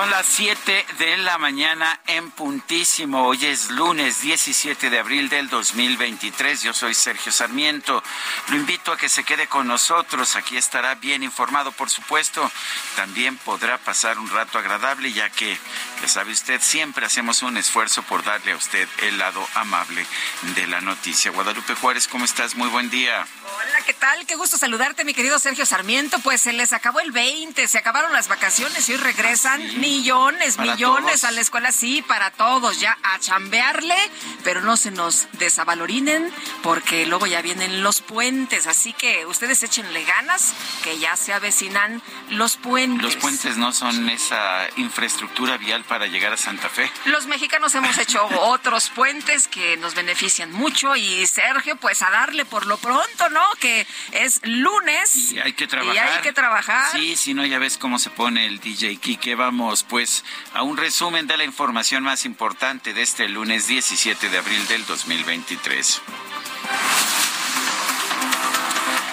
[0.00, 3.26] Son las 7 de la mañana en puntísimo.
[3.26, 6.62] Hoy es lunes 17 de abril del 2023.
[6.62, 8.02] Yo soy Sergio Sarmiento.
[8.48, 10.36] Lo invito a que se quede con nosotros.
[10.36, 12.50] Aquí estará bien informado, por supuesto.
[12.96, 15.58] También podrá pasar un rato agradable, ya que,
[16.00, 20.06] ya sabe usted, siempre hacemos un esfuerzo por darle a usted el lado amable
[20.54, 21.30] de la noticia.
[21.30, 22.54] Guadalupe Juárez, ¿cómo estás?
[22.54, 23.26] Muy buen día.
[23.44, 24.24] Hola, ¿qué tal?
[24.24, 26.20] Qué gusto saludarte, mi querido Sergio Sarmiento.
[26.20, 29.60] Pues se les acabó el 20, se acabaron las vacaciones y hoy regresan
[29.90, 31.24] millones, Para millones todos.
[31.24, 33.96] a la escuela, sí, para todos, ya a chambearle,
[34.44, 40.04] pero no se nos desavalorinen porque luego ya vienen los puentes, así que ustedes échenle
[40.04, 43.02] ganas que ya se avecinan los puentes.
[43.02, 46.90] Los puentes no son esa infraestructura vial para llegar a Santa Fe.
[47.06, 52.44] Los mexicanos hemos hecho otros puentes que nos benefician mucho y Sergio, pues a darle
[52.44, 53.42] por lo pronto, ¿no?
[53.60, 55.32] Que es lunes.
[55.32, 55.94] Y hay que trabajar.
[55.94, 56.92] Y hay que trabajar.
[56.92, 59.34] Sí, si no, ya ves cómo se pone el DJ Kike.
[59.34, 64.38] Vamos, pues, a un resumen de la información más importante de este lunes 17 de
[64.38, 66.02] abril del 2023.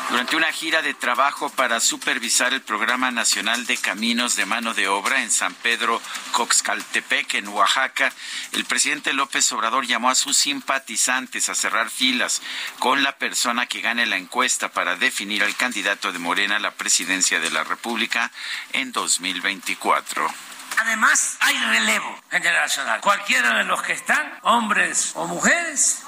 [0.09, 4.87] Durante una gira de trabajo para supervisar el Programa Nacional de Caminos de Mano de
[4.87, 6.01] Obra en San Pedro
[6.31, 8.13] Coxcaltepec, en Oaxaca,
[8.53, 12.41] el presidente López Obrador llamó a sus simpatizantes a cerrar filas
[12.79, 16.71] con la persona que gane la encuesta para definir al candidato de Morena a la
[16.71, 18.31] presidencia de la República
[18.71, 20.46] en 2024.
[20.77, 23.01] Además, hay relevo generacional.
[23.01, 26.03] Cualquiera de los que están, hombres o mujeres,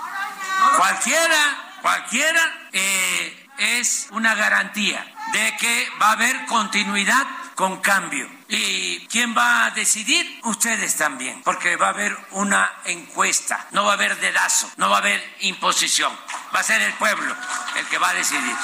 [0.78, 2.41] cualquiera, cualquiera,
[2.72, 7.25] eh, es una garantía de que va a haber continuidad
[7.56, 8.30] con cambio.
[8.47, 10.40] ¿Y quién va a decidir?
[10.44, 14.97] Ustedes también, porque va a haber una encuesta, no va a haber dedazo, no va
[14.97, 16.18] a haber imposición,
[16.56, 17.36] va a ser el pueblo
[17.75, 18.56] el que va a decidir.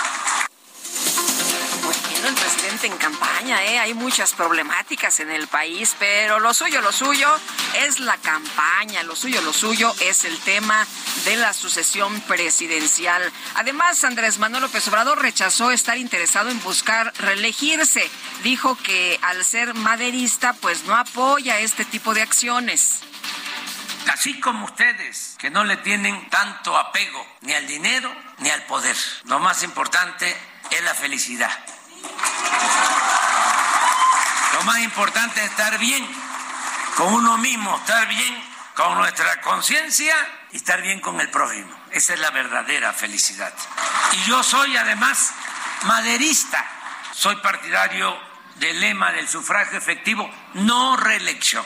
[2.26, 3.78] El presidente en campaña, ¿eh?
[3.78, 7.30] Hay muchas problemáticas en el país, pero lo suyo, lo suyo
[7.84, 10.88] es la campaña, lo suyo, lo suyo es el tema
[11.26, 13.32] de la sucesión presidencial.
[13.54, 18.10] Además, Andrés Manuel López Obrador rechazó estar interesado en buscar reelegirse.
[18.42, 23.02] Dijo que al ser maderista, pues no apoya este tipo de acciones.
[24.12, 28.98] Así como ustedes, que no le tienen tanto apego ni al dinero ni al poder.
[29.26, 30.36] Lo más importante
[30.72, 31.75] es la felicidad.
[34.54, 36.08] Lo más importante es estar bien
[36.96, 38.44] con uno mismo, estar bien
[38.74, 40.16] con nuestra conciencia
[40.52, 41.74] y estar bien con el prójimo.
[41.92, 43.54] Esa es la verdadera felicidad.
[44.14, 45.34] Y yo soy además
[45.84, 46.66] maderista.
[47.14, 48.18] Soy partidario
[48.56, 51.66] del lema del sufragio efectivo, no reelección.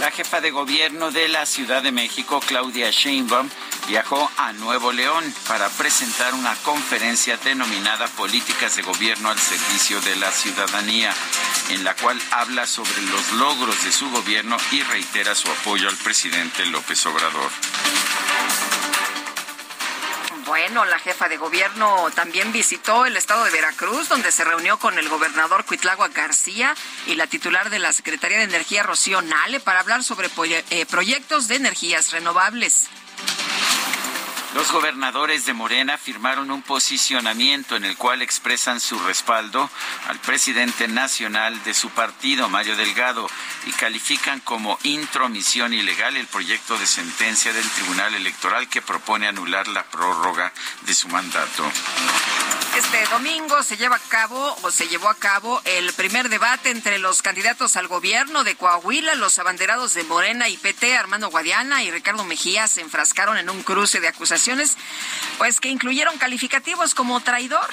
[0.00, 3.48] La jefa de gobierno de la Ciudad de México, Claudia Sheinbaum,
[3.88, 10.16] viajó a Nuevo León para presentar una conferencia denominada Políticas de Gobierno al Servicio de
[10.16, 11.14] la Ciudadanía,
[11.70, 15.96] en la cual habla sobre los logros de su gobierno y reitera su apoyo al
[15.96, 17.50] presidente López Obrador.
[20.46, 24.96] Bueno, la jefa de gobierno también visitó el estado de Veracruz, donde se reunió con
[24.96, 26.72] el gobernador Cuitlagua García
[27.06, 30.30] y la titular de la Secretaría de Energía, Rocío Nale, para hablar sobre
[30.70, 32.86] eh, proyectos de energías renovables.
[34.56, 39.68] Los gobernadores de Morena firmaron un posicionamiento en el cual expresan su respaldo
[40.08, 43.28] al presidente nacional de su partido, Mario Delgado,
[43.66, 49.68] y califican como intromisión ilegal el proyecto de sentencia del Tribunal Electoral que propone anular
[49.68, 50.50] la prórroga
[50.86, 51.70] de su mandato.
[52.76, 56.98] Este domingo se lleva a cabo o se llevó a cabo el primer debate entre
[56.98, 61.90] los candidatos al gobierno de Coahuila, los abanderados de Morena y PT, Armando Guadiana y
[61.90, 64.76] Ricardo Mejía se enfrascaron en un cruce de acusaciones,
[65.38, 67.66] pues que incluyeron calificativos como traidor.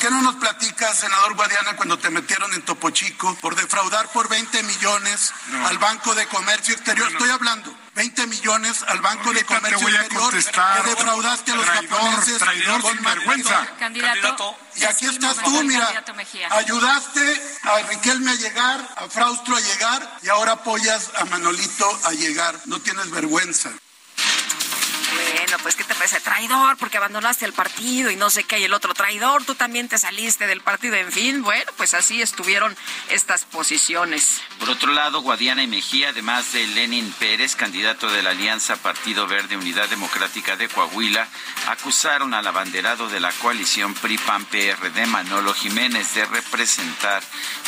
[0.00, 4.28] ¿Qué no nos platicas, senador Guadiana, cuando te metieron en Topo Chico por defraudar por
[4.28, 5.32] 20 millones
[5.66, 7.10] al Banco de Comercio Exterior?
[7.10, 12.80] Estoy hablando 20 millones al Banco de Comercio Exterior que defraudaste a los japoneses traidor
[12.80, 13.66] con vergüenza.
[13.80, 14.56] Candidato.
[14.76, 16.04] Y aquí estás tú, mira.
[16.50, 22.12] Ayudaste a Riquelme a llegar, a Fraustro a llegar y ahora apoyas a Manolito a
[22.12, 22.54] llegar.
[22.66, 23.70] No tienes vergüenza.
[25.32, 26.20] Bueno, pues ¿qué te parece?
[26.20, 29.88] Traidor, porque abandonaste el partido y no sé qué, hay el otro traidor, tú también
[29.88, 32.76] te saliste del partido, en fin, bueno, pues así estuvieron
[33.10, 34.40] estas posiciones.
[34.58, 39.26] Por otro lado, Guadiana y Mejía, además de Lenin Pérez, candidato de la Alianza Partido
[39.26, 41.26] Verde Unidad Democrática de Coahuila,
[41.68, 47.22] acusaron al abanderado de la coalición PRI-PAN-PRD, Manolo Jiménez, de representar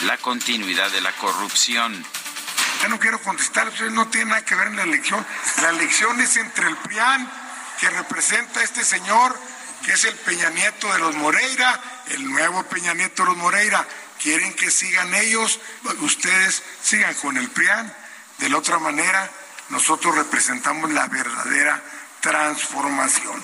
[0.07, 2.05] la continuidad de la corrupción.
[2.83, 5.25] Ya no quiero contestar, no tiene nada que ver en la elección.
[5.61, 7.31] La elección es entre el PRIAN,
[7.81, 9.37] que representa a este señor,
[9.85, 13.87] que es el Peña Nieto de los Moreira, el nuevo Peña Nieto de los Moreira.
[14.23, 15.59] Quieren que sigan ellos,
[16.01, 17.93] ustedes sigan con el PRIAN.
[18.37, 19.31] De la otra manera,
[19.71, 21.83] nosotros representamos la verdadera
[22.21, 23.43] transformación.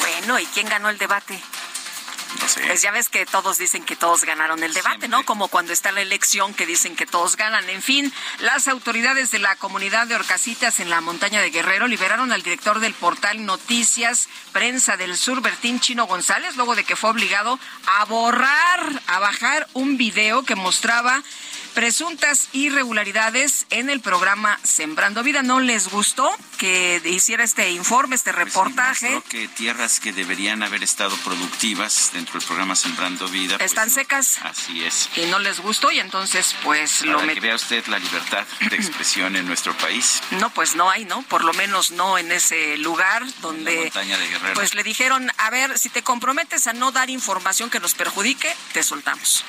[0.00, 1.42] Bueno, ¿y quién ganó el debate?
[2.40, 2.62] No sé.
[2.66, 5.24] Pues ya ves que todos dicen que todos ganaron el debate, ¿no?
[5.24, 7.68] Como cuando está la elección que dicen que todos ganan.
[7.68, 12.32] En fin, las autoridades de la comunidad de Orcasitas en la montaña de Guerrero liberaron
[12.32, 17.10] al director del portal Noticias Prensa del Sur, Bertín Chino González, luego de que fue
[17.10, 17.58] obligado
[17.98, 21.22] a borrar, a bajar un video que mostraba
[21.74, 25.42] presuntas irregularidades en el programa Sembrando Vida.
[25.42, 29.06] ¿No les gustó que hiciera este informe, este reportaje?
[29.08, 33.56] Creo que tierras que deberían haber estado productivas dentro del programa Sembrando Vida.
[33.58, 33.94] pues, Están no.
[33.94, 34.38] secas.
[34.42, 35.08] Así es.
[35.16, 38.76] y no les gustó y entonces pues lo Para que vea usted la libertad de
[38.76, 40.20] expresión en nuestro país.
[40.32, 44.28] no pues no hay no por lo menos no en ese lugar donde montaña de
[44.28, 44.54] Guerrero.
[44.54, 48.54] pues le dijeron a ver si te comprometes a no dar información que nos perjudique
[48.72, 49.44] te soltamos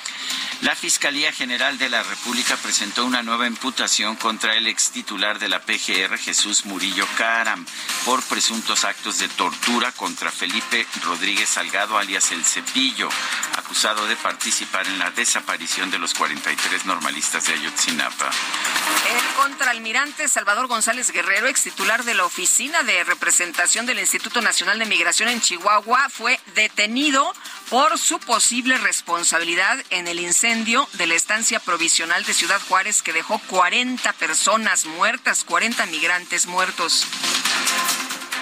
[0.61, 5.49] La Fiscalía General de la República presentó una nueva imputación contra el ex titular de
[5.49, 7.65] la PGR, Jesús Murillo Caram,
[8.05, 13.09] por presuntos actos de tortura contra Felipe Rodríguez Salgado, alias El Cepillo,
[13.57, 18.29] acusado de participar en la desaparición de los 43 normalistas de Ayotzinapa.
[18.29, 24.77] el contraalmirante Salvador González Guerrero ex titular de la oficina de representación del Instituto Nacional
[24.77, 27.33] de Migración en Chihuahua fue detenido
[27.69, 33.13] por su posible responsabilidad en el incendio de la estancia provisional de Ciudad Juárez que
[33.13, 37.07] dejó 40 personas muertas, 40 migrantes muertos.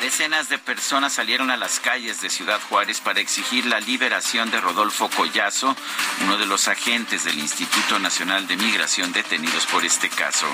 [0.01, 4.59] Decenas de personas salieron a las calles de Ciudad Juárez para exigir la liberación de
[4.59, 5.75] Rodolfo Collazo,
[6.23, 10.47] uno de los agentes del Instituto Nacional de Migración detenidos por este caso.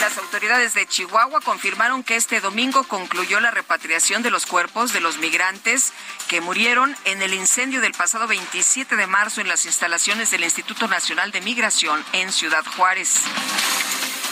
[0.00, 5.00] Las autoridades de Chihuahua confirmaron que este domingo concluyó la repatriación de los cuerpos de
[5.00, 5.92] los migrantes
[6.28, 10.88] que murieron en el incendio del pasado 27 de marzo en las instalaciones del Instituto
[10.88, 13.24] Nacional de Migración en Ciudad Juárez.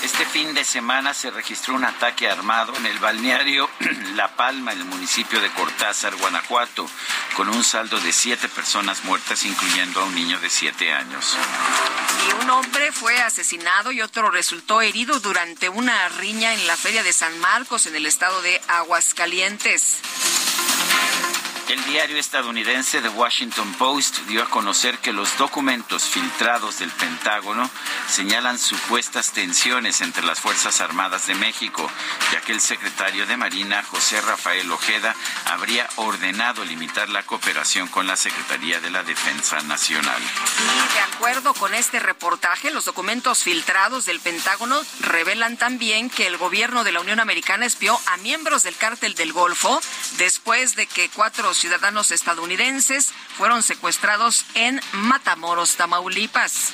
[0.02, 3.68] Este fin de semana se registró un ataque armado en el balneario
[4.14, 6.88] La Palma, en el municipio de Cortázar, Guanajuato,
[7.36, 11.36] con un saldo de siete personas muertas, incluyendo a un niño de siete años.
[12.28, 17.02] Y un hombre fue asesinado y otro resultó herido durante una riña en la feria
[17.02, 20.00] de San Marcos en el estado de Aguascalientes.
[21.68, 27.68] El diario estadounidense The Washington Post dio a conocer que los documentos filtrados del Pentágono
[28.08, 31.90] señalan supuestas tensiones entre las Fuerzas Armadas de México,
[32.32, 38.06] ya que el secretario de Marina, José Rafael Ojeda, habría ordenado limitar la cooperación con
[38.06, 40.22] la Secretaría de la Defensa Nacional.
[40.22, 46.36] Y de acuerdo con este reportaje, los documentos filtrados del Pentágono revelan también que el
[46.36, 49.80] gobierno de la Unión Americana espió a miembros del cártel del Golfo
[50.18, 56.72] después de que cuatro ciudadanos estadounidenses fueron secuestrados en Matamoros, Tamaulipas.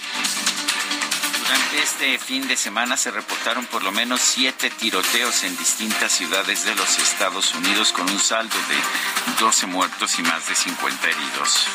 [1.43, 6.65] Durante este fin de semana se reportaron por lo menos siete tiroteos en distintas ciudades
[6.65, 11.67] de los Estados Unidos con un saldo de 12 muertos y más de 50 heridos.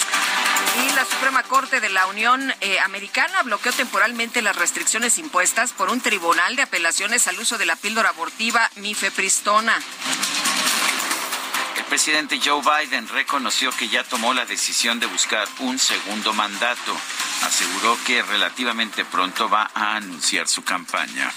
[0.86, 5.90] Y la Suprema Corte de la Unión eh, Americana bloqueó temporalmente las restricciones impuestas por
[5.90, 9.78] un tribunal de apelaciones al uso de la píldora abortiva mifepristona.
[11.90, 16.96] Presidente Joe Biden reconoció que ya tomó la decisión de buscar un segundo mandato.
[17.44, 21.32] Aseguró que relativamente pronto va a anunciar su campaña.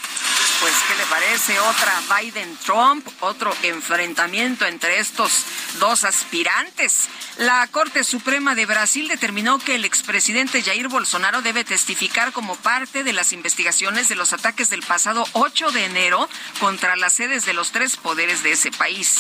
[0.61, 1.61] pues, ¿qué le parece?
[1.61, 5.45] Otra Biden-Trump, otro enfrentamiento entre estos
[5.79, 7.09] dos aspirantes.
[7.39, 13.05] La Corte Suprema de Brasil determinó que el expresidente Jair Bolsonaro debe testificar como parte
[13.05, 16.29] de las investigaciones de los ataques del pasado 8 de enero
[16.59, 19.17] contra las sedes de los tres poderes de ese país.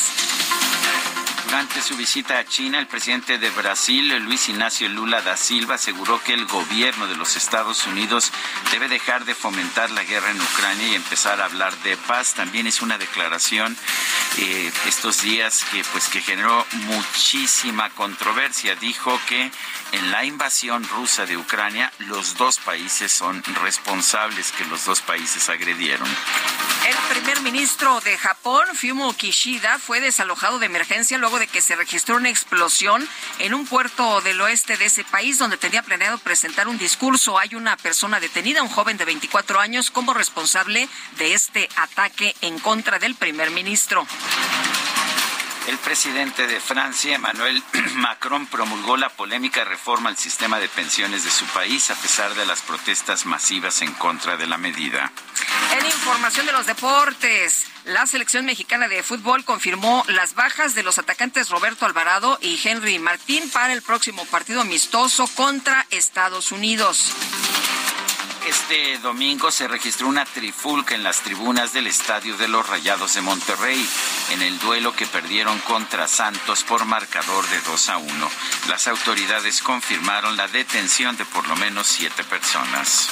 [1.50, 6.22] Durante su visita a China, el presidente de Brasil, Luis Ignacio Lula da Silva, aseguró
[6.22, 8.30] que el gobierno de los Estados Unidos
[8.70, 12.34] debe dejar de fomentar la guerra en Ucrania y empezar a hablar de paz.
[12.34, 13.76] También es una declaración
[14.38, 18.76] eh, estos días que pues que generó muchísima controversia.
[18.76, 19.50] Dijo que
[19.90, 25.48] en la invasión rusa de Ucrania los dos países son responsables, que los dos países
[25.48, 26.08] agredieron.
[26.86, 31.74] El primer ministro de Japón, Fumio Kishida, fue desalojado de emergencia luego de que se
[31.74, 33.06] registró una explosión
[33.38, 37.38] en un puerto del oeste de ese país donde tenía planeado presentar un discurso.
[37.38, 42.58] Hay una persona detenida, un joven de 24 años, como responsable de este ataque en
[42.58, 44.06] contra del primer ministro.
[45.66, 47.62] El presidente de Francia, Emmanuel
[47.94, 52.46] Macron, promulgó la polémica reforma al sistema de pensiones de su país a pesar de
[52.46, 55.12] las protestas masivas en contra de la medida.
[55.78, 60.98] En información de los deportes, la selección mexicana de fútbol confirmó las bajas de los
[60.98, 67.14] atacantes Roberto Alvarado y Henry Martín para el próximo partido amistoso contra Estados Unidos.
[68.50, 73.20] Este domingo se registró una trifulca en las tribunas del Estadio de los Rayados de
[73.20, 73.88] Monterrey
[74.32, 78.30] en el duelo que perdieron contra Santos por marcador de 2 a 1.
[78.68, 83.08] Las autoridades confirmaron la detención de por lo menos siete personas.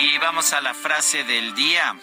[0.00, 1.96] Y vamos a la frase del día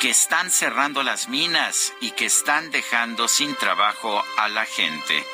[0.00, 5.24] que están cerrando las minas y que están dejando sin trabajo a la gente.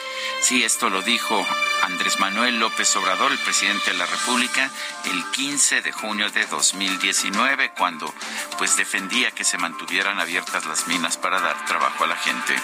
[0.41, 1.47] Sí, esto lo dijo
[1.83, 4.71] Andrés Manuel López Obrador, el presidente de la República,
[5.05, 8.13] el 15 de junio de 2019, cuando
[8.57, 12.55] pues defendía que se mantuvieran abiertas las minas para dar trabajo a la gente.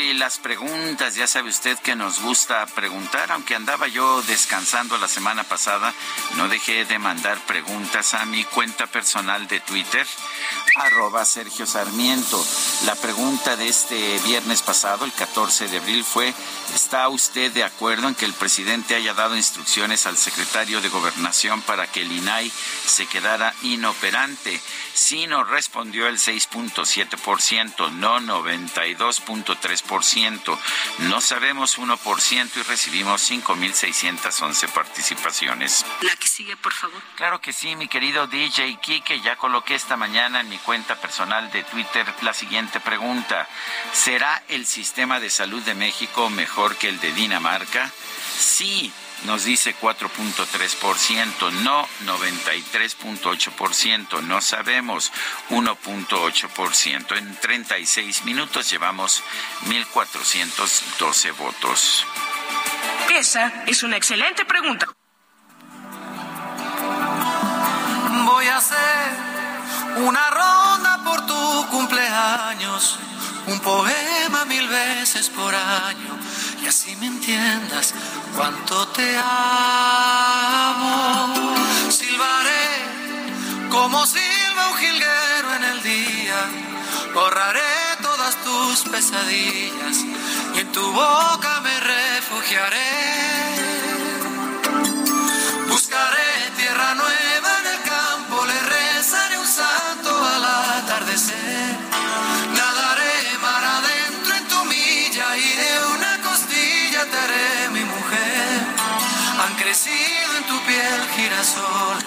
[0.00, 5.08] Y las preguntas, ya sabe usted que nos gusta preguntar, aunque andaba yo descansando la
[5.08, 5.92] semana pasada,
[6.36, 10.06] no dejé de mandar preguntas a mi cuenta personal de Twitter,
[10.76, 12.44] arroba Sergio Sarmiento.
[12.86, 16.32] La pregunta de este viernes pasado, el 14 de abril, fue,
[16.74, 21.62] ¿está usted de acuerdo en que el presidente haya dado instrucciones al secretario de Gobernación
[21.62, 22.52] para que el INAI
[22.86, 24.60] se quedara inoperante?
[24.94, 29.87] Sí nos respondió el 6.7%, no 92.3%,
[30.98, 35.84] no sabemos 1% y recibimos 5.611 participaciones.
[36.02, 37.02] La que sigue, por favor.
[37.16, 41.50] Claro que sí, mi querido DJ Kike, ya coloqué esta mañana en mi cuenta personal
[41.50, 43.48] de Twitter la siguiente pregunta.
[43.92, 47.90] ¿Será el sistema de salud de México mejor que el de Dinamarca?
[48.38, 48.92] Sí,
[49.24, 55.12] nos dice 4.3%, no 93.8%, no sabemos
[55.50, 57.16] 1.8%.
[57.16, 59.22] En 36 minutos llevamos
[59.66, 62.04] 1.412 votos.
[63.10, 64.86] Esa es una excelente pregunta.
[68.24, 69.28] Voy a hacer
[69.96, 72.98] una ronda por tu cumpleaños,
[73.46, 76.18] un poema mil veces por año,
[76.62, 77.94] y así me entiendas
[78.36, 80.74] cuánto te amo.
[81.90, 86.50] Silbaré como silba un jilguero en el día,
[87.14, 87.60] borraré
[88.02, 90.04] todas tus pesadillas
[90.54, 93.67] y en tu boca me refugiaré.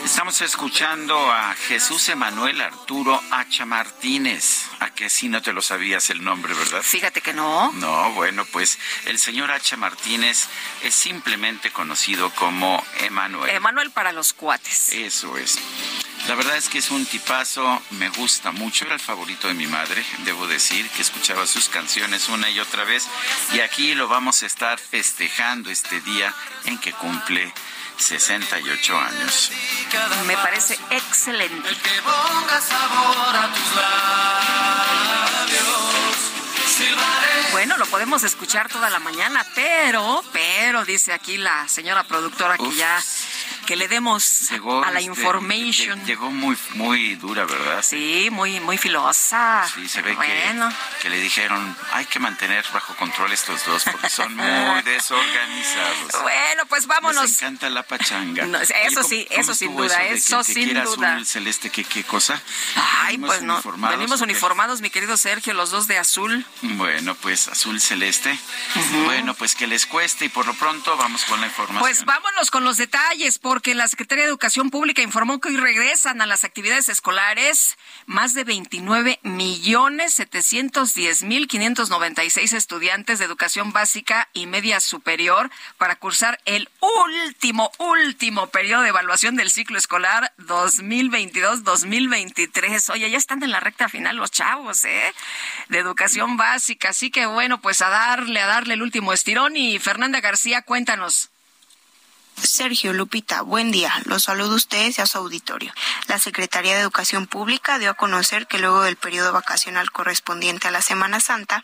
[0.04, 4.66] Estamos escuchando a Jesús Emanuel Arturo Hacha Martínez.
[4.80, 6.82] A que sí no te lo sabías el nombre, ¿verdad?
[6.84, 7.72] Fíjate que no.
[7.74, 10.48] No, bueno, pues el señor Hacha Martínez
[10.84, 13.50] es simplemente conocido como Emanuel.
[13.50, 14.94] Emanuel para los cuates.
[14.94, 15.58] Eso es.
[16.28, 19.66] La verdad es que es un tipazo, me gusta mucho, era el favorito de mi
[19.66, 23.08] madre, debo decir, que escuchaba sus canciones una y otra vez,
[23.54, 26.32] y aquí lo vamos a estar festejando este día
[26.66, 27.52] en que cumple
[28.02, 29.52] 68 años.
[30.26, 31.70] Me parece excelente.
[31.70, 33.76] El que ponga sabor a tus
[35.42, 35.62] labios.
[36.68, 42.58] Silbaré Bueno, lo podemos escuchar toda la mañana, pero, pero, dice aquí la señora productora
[42.58, 42.76] que Uf.
[42.76, 43.02] ya
[43.66, 46.04] que le demos a la este, information.
[46.06, 47.82] Llegó muy, muy dura, ¿verdad?
[47.82, 49.68] Sí, muy, muy filosa.
[49.74, 50.70] Sí, se ve bueno.
[50.70, 56.22] que, que le dijeron, hay que mantener bajo control estos dos porque son muy desorganizados.
[56.22, 57.24] Bueno, pues vámonos.
[57.24, 58.46] Les encanta la pachanga.
[58.46, 61.16] No, eso sí, eso sin duda, eso, sin duda.
[61.16, 62.42] Azul, celeste, ¿qué, qué cosa?
[63.04, 66.46] Ay, pues no, venimos uniformados, mi querido Sergio, los dos de azul.
[66.62, 68.38] Bueno, pues azul celeste.
[69.06, 71.80] Bueno, pues que les cueste y por lo pronto vamos con la información.
[71.80, 76.22] Pues vámonos con los detalles, porque la Secretaría de Educación Pública informó que hoy regresan
[76.22, 84.30] a las actividades escolares más de 29 millones 710 mil 596 estudiantes de educación básica
[84.32, 86.70] y media superior para cursar el
[87.10, 92.94] último, último periodo de evaluación del ciclo escolar 2022-2023.
[92.94, 95.14] Oye, ya están en la recta final los chavos, ¿eh?
[95.68, 96.92] De educación básica.
[96.92, 99.58] Así que bueno, pues a darle, a darle el último estirón.
[99.58, 101.31] Y Fernanda García, cuéntanos.
[102.44, 103.94] Sergio Lupita, buen día.
[104.06, 105.72] Los saludo a ustedes y a su auditorio.
[106.08, 110.72] La Secretaría de Educación Pública dio a conocer que luego del periodo vacacional correspondiente a
[110.72, 111.64] la Semana Santa,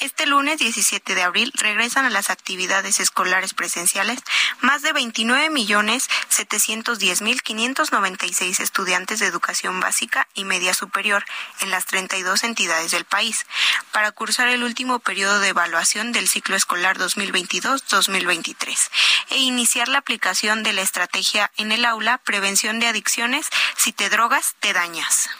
[0.00, 4.20] este lunes 17 de abril regresan a las actividades escolares presenciales
[4.60, 11.24] más de 29 millones 710 mil 596 estudiantes de educación básica y media superior
[11.62, 13.46] en las 32 entidades del país
[13.92, 18.90] para cursar el último periodo de evaluación del ciclo escolar 2022-2023
[19.30, 23.46] e iniciar la aplicación de la estrategia en el aula Prevención de Adicciones
[23.76, 25.30] Si te drogas, te dañas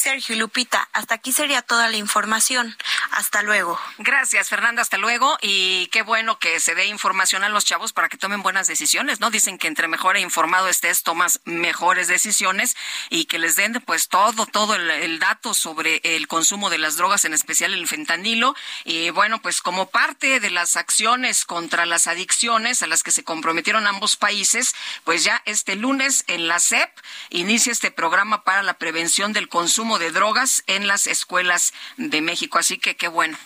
[0.03, 2.77] Sergio Lupita, hasta aquí sería toda la información.
[3.13, 3.79] Hasta luego.
[3.99, 5.39] Gracias, Fernanda, hasta luego.
[5.41, 9.21] Y qué bueno que se dé información a los chavos para que tomen buenas decisiones,
[9.21, 9.31] ¿no?
[9.31, 12.75] Dicen que entre mejor informado estés, tomas mejores decisiones
[13.11, 17.25] y que les den pues todo, todo el, dato sobre el consumo de las drogas,
[17.25, 18.57] en especial el fentanilo.
[18.85, 23.23] Y bueno, pues como parte de las acciones contra las adicciones a las que se
[23.23, 26.91] comprometieron ambos países, pues ya este lunes en la CEP
[27.31, 32.59] inicia este programa para la prevención del consumo de drogas en las escuelas de México.
[32.59, 33.37] Así que qué bueno.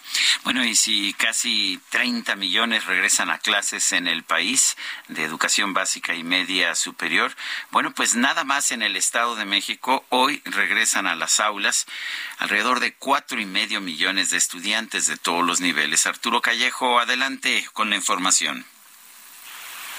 [0.44, 4.76] Bueno, y si casi 30 millones regresan a clases en el país
[5.08, 7.34] de educación básica y media superior,
[7.70, 11.86] bueno, pues nada más en el Estado de México hoy regresan a las aulas
[12.38, 16.06] alrededor de cuatro y medio millones de estudiantes de todos los niveles.
[16.06, 18.64] Arturo Callejo, adelante con la información.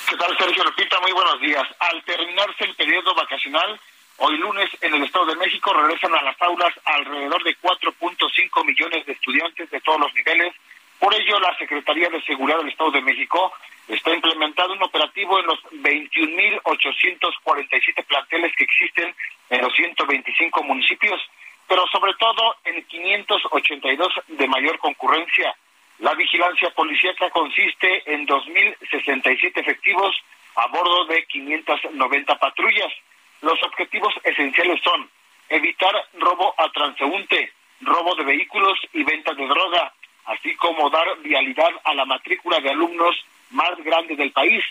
[0.09, 1.01] ¿Qué tal, Sergio Repita?
[1.01, 1.67] Muy buenos días.
[1.79, 3.79] Al terminarse el periodo vacacional,
[4.19, 9.05] Hoy lunes en el Estado de México regresan a las aulas alrededor de 4.5 millones
[9.05, 10.55] de estudiantes de todos los niveles.
[10.97, 13.53] Por ello, la Secretaría de Seguridad del Estado de México
[13.87, 19.13] está implementando un operativo en los 21.847 planteles que existen
[19.51, 21.21] en los 125 municipios,
[21.67, 25.55] pero sobre todo en 582 de mayor concurrencia.
[25.99, 30.15] La vigilancia policíaca consiste en 2.067 efectivos
[30.55, 32.91] a bordo de 590 patrullas.
[33.41, 35.09] Los objetivos esenciales son
[35.49, 39.93] evitar robo a transeúnte, robo de vehículos y venta de droga,
[40.25, 43.15] así como dar vialidad a la matrícula de alumnos
[43.51, 44.63] más grande del país.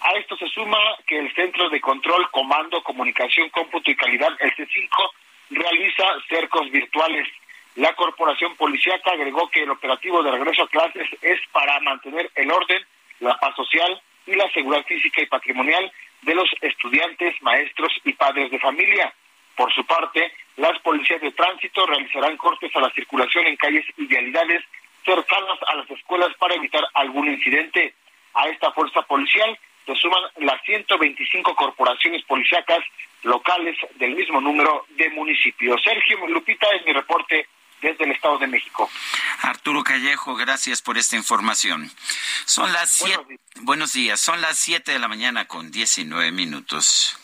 [0.00, 4.54] A esto se suma que el Centro de Control, Comando, Comunicación, Cómputo y Calidad, el
[4.56, 5.10] C5,
[5.50, 7.28] realiza cercos virtuales.
[7.76, 12.50] La corporación policíaca agregó que el operativo de regreso a clases es para mantener el
[12.50, 12.84] orden,
[13.20, 15.92] la paz social y la seguridad física y patrimonial
[16.24, 19.12] de los estudiantes, maestros y padres de familia.
[19.56, 24.06] Por su parte, las policías de tránsito realizarán cortes a la circulación en calles y
[24.06, 24.62] vialidades
[25.04, 27.94] cercanas a las escuelas para evitar algún incidente.
[28.34, 32.80] A esta fuerza policial se suman las 125 corporaciones policíacas
[33.22, 35.82] locales del mismo número de municipios.
[35.82, 37.46] Sergio Lupita es mi reporte
[37.84, 38.90] desde el Estado de México.
[39.42, 41.90] Arturo Callejo, gracias por esta información.
[42.46, 43.38] Son las siete.
[43.60, 47.16] Buenos días, son las 7 de la mañana con 19 minutos.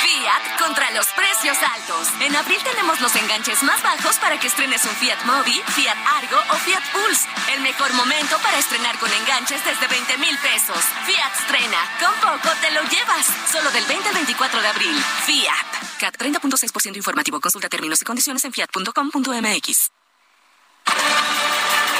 [0.00, 2.08] Fiat contra los precios altos.
[2.20, 6.38] En abril tenemos los enganches más bajos para que estrenes un Fiat Mobi, Fiat Argo
[6.50, 7.26] o Fiat Pulse.
[7.54, 10.82] El mejor momento para estrenar con enganches desde 20 mil pesos.
[11.06, 11.78] Fiat estrena.
[12.00, 13.26] Con poco te lo llevas.
[13.50, 15.04] Solo del 20 al 24 de abril.
[15.26, 15.66] Fiat.
[15.98, 17.40] CAT 30.6% informativo.
[17.40, 19.97] Consulta términos y condiciones en fiat.com.mx.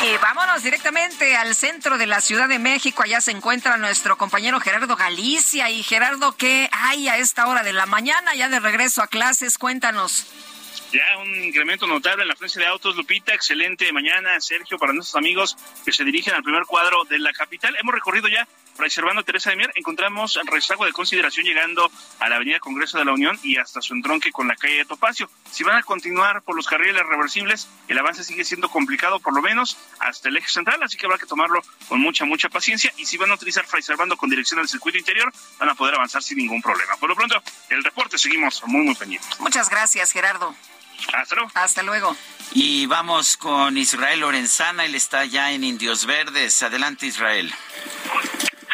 [0.00, 3.02] Y vámonos directamente al centro de la Ciudad de México.
[3.02, 5.70] Allá se encuentra nuestro compañero Gerardo Galicia.
[5.70, 8.32] Y Gerardo, ¿qué hay a esta hora de la mañana?
[8.36, 10.26] Ya de regreso a clases, cuéntanos.
[10.92, 13.34] Ya un incremento notable en la frecuencia de autos, Lupita.
[13.34, 17.76] Excelente mañana, Sergio, para nuestros amigos que se dirigen al primer cuadro de la capital.
[17.78, 18.48] Hemos recorrido ya
[18.78, 23.12] Reservando Teresa de Mier, encontramos rezago de consideración llegando a la Avenida Congreso de la
[23.12, 25.28] Unión y hasta su entronque con la calle de Topacio.
[25.50, 29.42] Si van a continuar por los carriles reversibles, el avance sigue siendo complicado, por lo
[29.42, 32.92] menos hasta el eje central, así que habrá que tomarlo con mucha, mucha paciencia.
[32.96, 35.96] Y si van a utilizar Fray Servando con dirección al circuito interior, van a poder
[35.96, 36.96] avanzar sin ningún problema.
[36.96, 39.38] Por lo pronto, el reporte seguimos muy, muy pendientes.
[39.40, 40.54] Muchas gracias, Gerardo.
[41.12, 41.50] Hasta luego.
[41.54, 42.16] Hasta luego.
[42.52, 46.62] Y vamos con Israel Lorenzana, él está ya en Indios Verdes.
[46.62, 47.52] Adelante, Israel.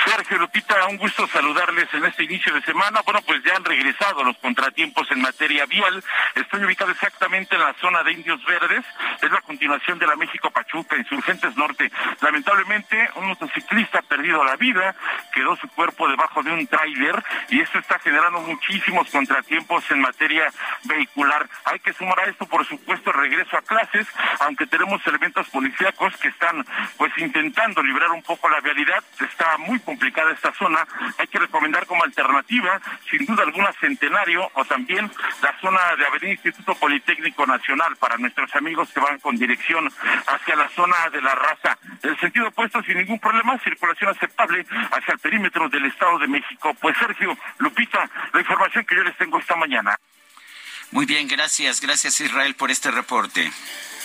[0.04, 3.00] Sergio Lupita, un gusto saludarles en este inicio de semana.
[3.06, 6.04] Bueno, pues ya han regresado los contratiempos en materia vial.
[6.34, 8.84] Estoy ubicado exactamente en la zona de Indios Verdes.
[9.22, 11.90] Es la continuación de la México Pachuca, Insurgentes Norte.
[12.20, 14.94] Lamentablemente, un motociclista ha perdido la vida,
[15.32, 20.52] quedó su cuerpo debajo de un tráiler y esto está generando muchísimos contratiempos en materia
[20.82, 21.48] vehicular.
[21.64, 24.06] Hay que sumar a esto, por supuesto, el regreso a clases,
[24.40, 26.64] aunque tenemos elementos policíacos que están
[26.98, 29.02] pues intentando librar un poco la vialidad.
[29.18, 30.84] Está muy complicada esta zona,
[31.18, 36.32] hay que recomendar como alternativa, sin duda alguna, Centenario o también la zona de Avenida
[36.32, 39.88] Instituto Politécnico Nacional para nuestros amigos que van con dirección
[40.26, 41.78] hacia la zona de la raza.
[42.02, 46.74] El sentido opuesto, sin ningún problema, circulación aceptable hacia el perímetro del Estado de México.
[46.80, 49.96] Pues Sergio, Lupita, la información que yo les tengo esta mañana.
[50.90, 53.50] Muy bien, gracias, gracias Israel por este reporte.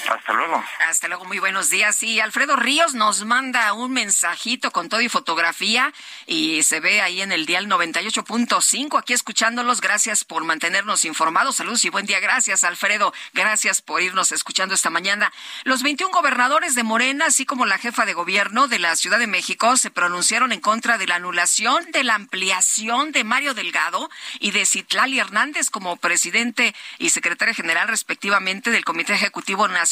[0.07, 0.63] Hasta luego.
[0.87, 2.01] Hasta luego, muy buenos días.
[2.03, 5.93] Y Alfredo Ríos nos manda un mensajito con todo y fotografía
[6.25, 9.81] y se ve ahí en el dial 98.5 aquí escuchándolos.
[9.81, 11.57] Gracias por mantenernos informados.
[11.57, 12.19] Saludos y buen día.
[12.19, 13.13] Gracias, Alfredo.
[13.33, 15.31] Gracias por irnos escuchando esta mañana.
[15.63, 19.27] Los 21 gobernadores de Morena, así como la jefa de gobierno de la Ciudad de
[19.27, 24.09] México, se pronunciaron en contra de la anulación de la ampliación de Mario Delgado
[24.39, 29.88] y de Citlali Hernández como presidente y secretaria general respectivamente del Comité Ejecutivo Nacional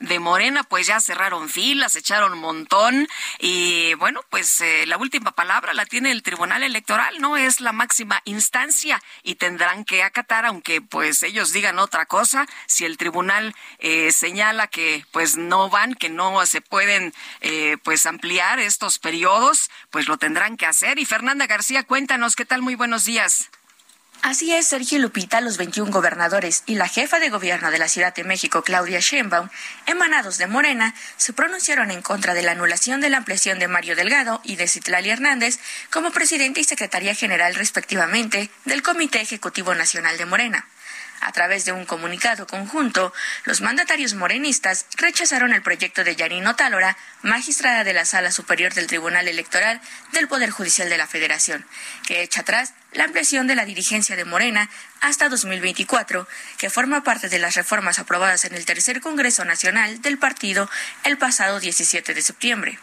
[0.00, 3.06] de Morena, pues ya cerraron filas, echaron montón
[3.38, 7.72] y bueno, pues eh, la última palabra la tiene el Tribunal Electoral, no es la
[7.72, 13.54] máxima instancia y tendrán que acatar, aunque pues ellos digan otra cosa, si el Tribunal
[13.78, 19.70] eh, señala que pues no van, que no se pueden eh, pues ampliar estos periodos,
[19.90, 20.98] pues lo tendrán que hacer.
[20.98, 22.62] Y Fernanda García, cuéntanos, ¿qué tal?
[22.62, 23.50] Muy buenos días.
[24.26, 28.12] Así es, Sergio Lupita, los 21 gobernadores y la jefa de gobierno de la Ciudad
[28.12, 29.50] de México, Claudia Sheinbaum,
[29.86, 33.94] emanados de Morena, se pronunciaron en contra de la anulación de la ampliación de Mario
[33.94, 35.60] Delgado y de Citlali Hernández
[35.92, 40.66] como presidente y secretaria general respectivamente del Comité Ejecutivo Nacional de Morena.
[41.20, 43.12] A través de un comunicado conjunto,
[43.44, 48.86] los mandatarios morenistas rechazaron el proyecto de Yanino Tálora, magistrada de la Sala Superior del
[48.86, 49.80] Tribunal Electoral
[50.12, 51.66] del Poder Judicial de la Federación,
[52.06, 56.26] que echa atrás la ampliación de la dirigencia de Morena hasta 2024,
[56.58, 60.70] que forma parte de las reformas aprobadas en el tercer Congreso Nacional del partido
[61.04, 62.78] el pasado 17 de septiembre.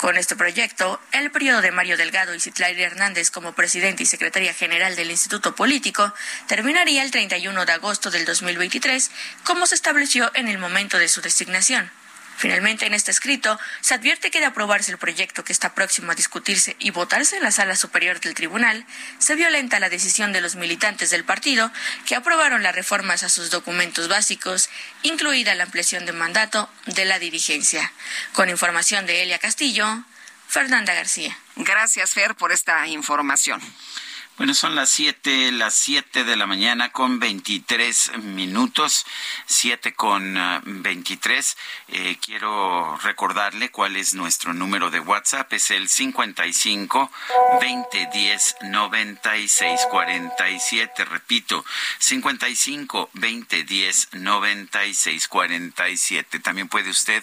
[0.00, 4.54] Con este proyecto, el periodo de Mario Delgado y Citlali Hernández como presidente y secretaria
[4.54, 6.14] general del Instituto Político
[6.46, 9.10] terminaría el 31 de agosto del 2023,
[9.44, 11.90] como se estableció en el momento de su designación.
[12.40, 16.14] Finalmente, en este escrito, se advierte que de aprobarse el proyecto que está próximo a
[16.14, 18.86] discutirse y votarse en la sala superior del tribunal,
[19.18, 21.70] se violenta la decisión de los militantes del partido
[22.06, 24.70] que aprobaron las reformas a sus documentos básicos,
[25.02, 27.92] incluida la ampliación de mandato de la dirigencia.
[28.32, 30.02] Con información de Elia Castillo,
[30.48, 31.36] Fernanda García.
[31.56, 33.60] Gracias, Fer, por esta información.
[34.40, 39.04] Bueno, son las siete, las siete de la mañana con veintitrés minutos,
[39.44, 41.58] siete con ah, veintitrés.
[41.88, 47.12] Eh, quiero recordarle cuál es nuestro número de WhatsApp, es el cincuenta y cinco
[47.60, 51.04] veinte diez noventa y seis cuarenta y siete.
[51.04, 51.62] Repito,
[51.98, 56.40] cincuenta y cinco veinte diez noventa y seis cuarenta y siete.
[56.40, 57.22] También puede usted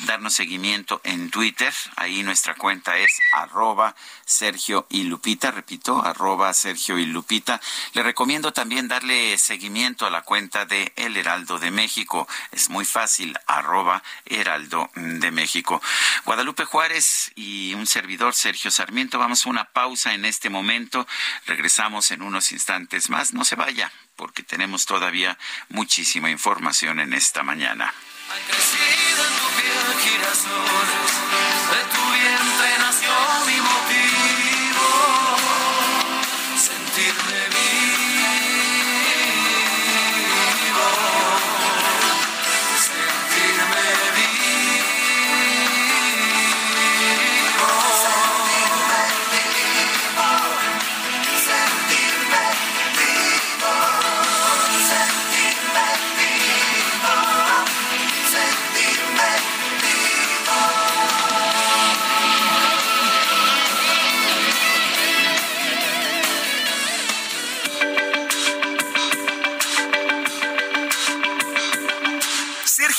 [0.00, 1.72] darnos seguimiento en Twitter.
[1.96, 3.96] Ahí nuestra cuenta es arroba
[4.32, 7.60] Sergio y Lupita, repito, arroba Sergio y Lupita.
[7.92, 12.26] Le recomiendo también darle seguimiento a la cuenta de El Heraldo de México.
[12.50, 15.80] Es muy fácil, arroba Heraldo de México.
[16.24, 21.06] Guadalupe Juárez y un servidor, Sergio Sarmiento, vamos a una pausa en este momento.
[21.46, 23.32] Regresamos en unos instantes más.
[23.34, 27.92] No se vaya, porque tenemos todavía muchísima información en esta mañana.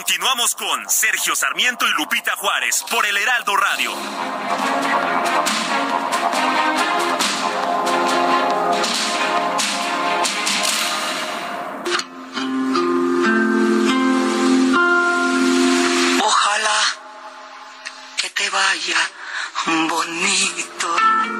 [0.00, 3.92] Continuamos con Sergio Sarmiento y Lupita Juárez por el Heraldo Radio.
[16.24, 16.80] Ojalá
[18.16, 18.96] que te vaya
[19.66, 21.39] bonito.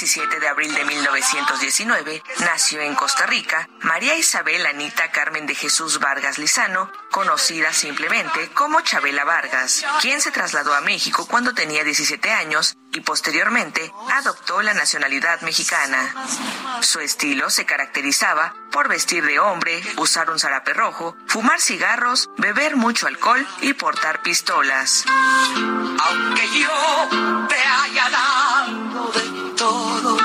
[0.00, 5.54] El 17 de abril de 1919 nació en Costa Rica María Isabel Anita Carmen de
[5.54, 11.84] Jesús Vargas Lizano, conocida simplemente como Chabela Vargas, quien se trasladó a México cuando tenía
[11.84, 16.14] 17 años y posteriormente adoptó la nacionalidad mexicana.
[16.80, 22.76] Su estilo se caracterizaba por vestir de hombre, usar un zarape rojo, fumar cigarros, beber
[22.76, 25.04] mucho alcohol y portar pistolas.
[25.06, 30.16] Aunque yo te haya dado de todo,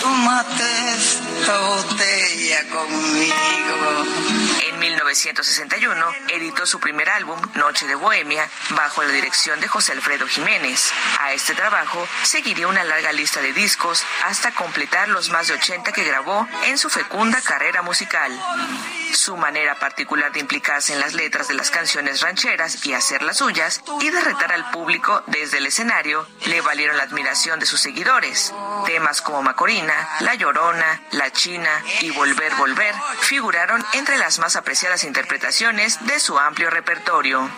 [0.00, 0.64] tómate
[0.96, 4.43] esta botella conmigo.
[4.84, 10.26] En 1961 editó su primer álbum, Noche de Bohemia, bajo la dirección de José Alfredo
[10.26, 10.92] Jiménez.
[11.20, 15.90] A este trabajo seguiría una larga lista de discos hasta completar los más de 80
[15.92, 18.38] que grabó en su fecunda carrera musical.
[19.14, 23.38] Su manera particular de implicarse en las letras de las canciones rancheras y hacer las
[23.38, 27.80] suyas y de retar al público desde el escenario le valieron la admiración de sus
[27.80, 28.52] seguidores.
[28.84, 31.70] Temas como Macorina, La Llorona, La China
[32.00, 34.73] y Volver Volver figuraron entre las más apreciadas
[35.04, 37.48] interpretaciones de su amplio repertorio.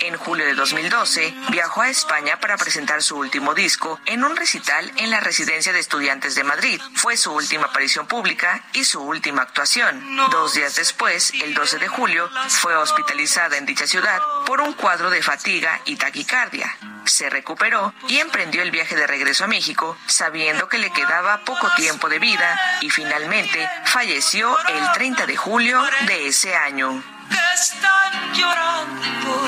[0.00, 4.90] En julio de 2012 viajó a España para presentar su último disco en un recital
[4.96, 6.80] en la Residencia de Estudiantes de Madrid.
[6.94, 10.16] Fue su última aparición pública y su última actuación.
[10.30, 15.10] Dos días después, el 12 de julio, fue hospitalizada en dicha ciudad por un cuadro
[15.10, 16.76] de fatiga y taquicardia.
[17.04, 21.68] Se recuperó y emprendió el viaje de regreso a México, sabiendo que le quedaba poco
[21.76, 28.32] tiempo de vida y finalmente falleció el 30 de julio de ese año que están
[28.34, 29.46] llorando,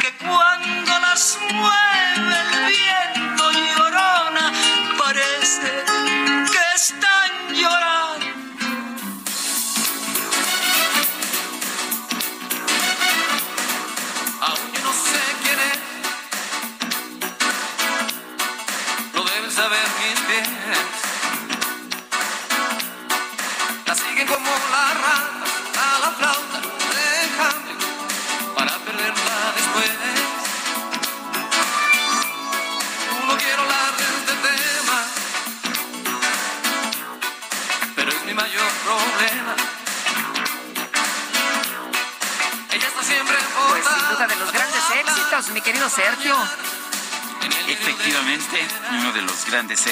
[0.00, 4.52] que cuando las mueve el viento llorona,
[4.98, 5.97] parece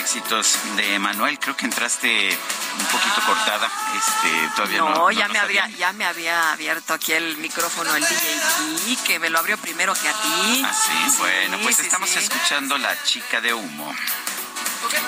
[0.06, 1.36] éxitos de Emanuel.
[1.40, 2.38] Creo que entraste
[2.78, 3.68] un poquito cortada.
[3.98, 4.90] Este, todavía no.
[4.90, 9.18] No, no ya me había, ya me había abierto aquí el micrófono el DJ que
[9.18, 10.64] me lo abrió primero que a ti.
[10.64, 12.20] Ah, sí, bueno, pues sí, estamos sí.
[12.20, 13.92] escuchando La Chica de Humo.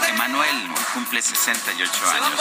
[0.09, 2.41] Emanuel hoy cumple 68 años.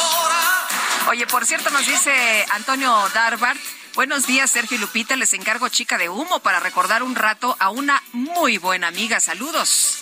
[1.10, 3.62] Oye, por cierto, nos dice Antonio Darbart.
[3.94, 5.16] Buenos días, Sergio y Lupita.
[5.16, 9.20] Les encargo chica de humo para recordar un rato a una muy buena amiga.
[9.20, 10.00] Saludos.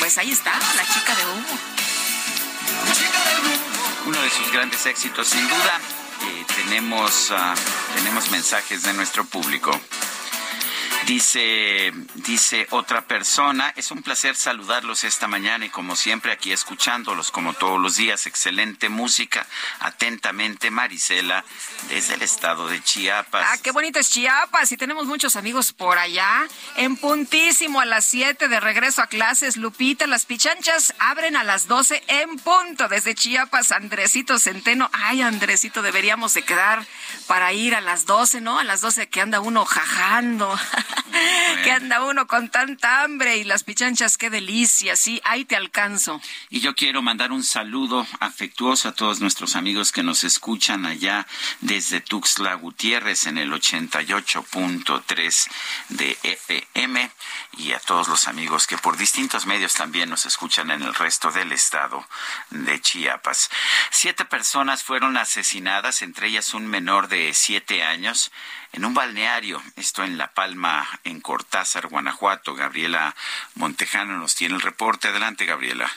[0.00, 1.77] Pues ahí está, la chica de humo.
[4.22, 5.80] De sus grandes éxitos, sin duda.
[6.22, 7.54] eh, tenemos, ah,
[7.94, 9.70] tenemos mensajes de nuestro público.
[11.06, 17.30] Dice, dice otra persona, es un placer saludarlos esta mañana y como siempre aquí escuchándolos
[17.30, 19.46] como todos los días, excelente música.
[19.80, 21.44] Atentamente Marisela
[21.88, 23.46] desde el estado de Chiapas.
[23.48, 26.46] Ah, qué bonito es Chiapas y tenemos muchos amigos por allá.
[26.76, 31.68] En puntísimo a las 7 de regreso a clases, Lupita, las pichanchas abren a las
[31.68, 34.90] 12 en punto desde Chiapas, Andresito Centeno.
[34.92, 36.86] Ay, Andresito, deberíamos de quedar
[37.26, 38.58] para ir a las 12, ¿no?
[38.58, 40.58] A las 12 que anda uno jajando.
[41.64, 46.20] que anda uno con tanta hambre y las pichanchas, qué delicia, sí, ahí te alcanzo.
[46.50, 51.26] Y yo quiero mandar un saludo afectuoso a todos nuestros amigos que nos escuchan allá
[51.60, 55.48] desde Tuxtla Gutiérrez en el 88.3
[55.90, 57.10] de FM
[57.58, 61.32] y a todos los amigos que por distintos medios también nos escuchan en el resto
[61.32, 62.06] del estado
[62.50, 63.50] de Chiapas.
[63.90, 68.30] Siete personas fueron asesinadas, entre ellas un menor de siete años,
[68.72, 72.54] en un balneario, esto en La Palma, en Cortázar, Guanajuato.
[72.54, 73.14] Gabriela
[73.56, 75.08] Montejano nos tiene el reporte.
[75.08, 75.90] Adelante, Gabriela.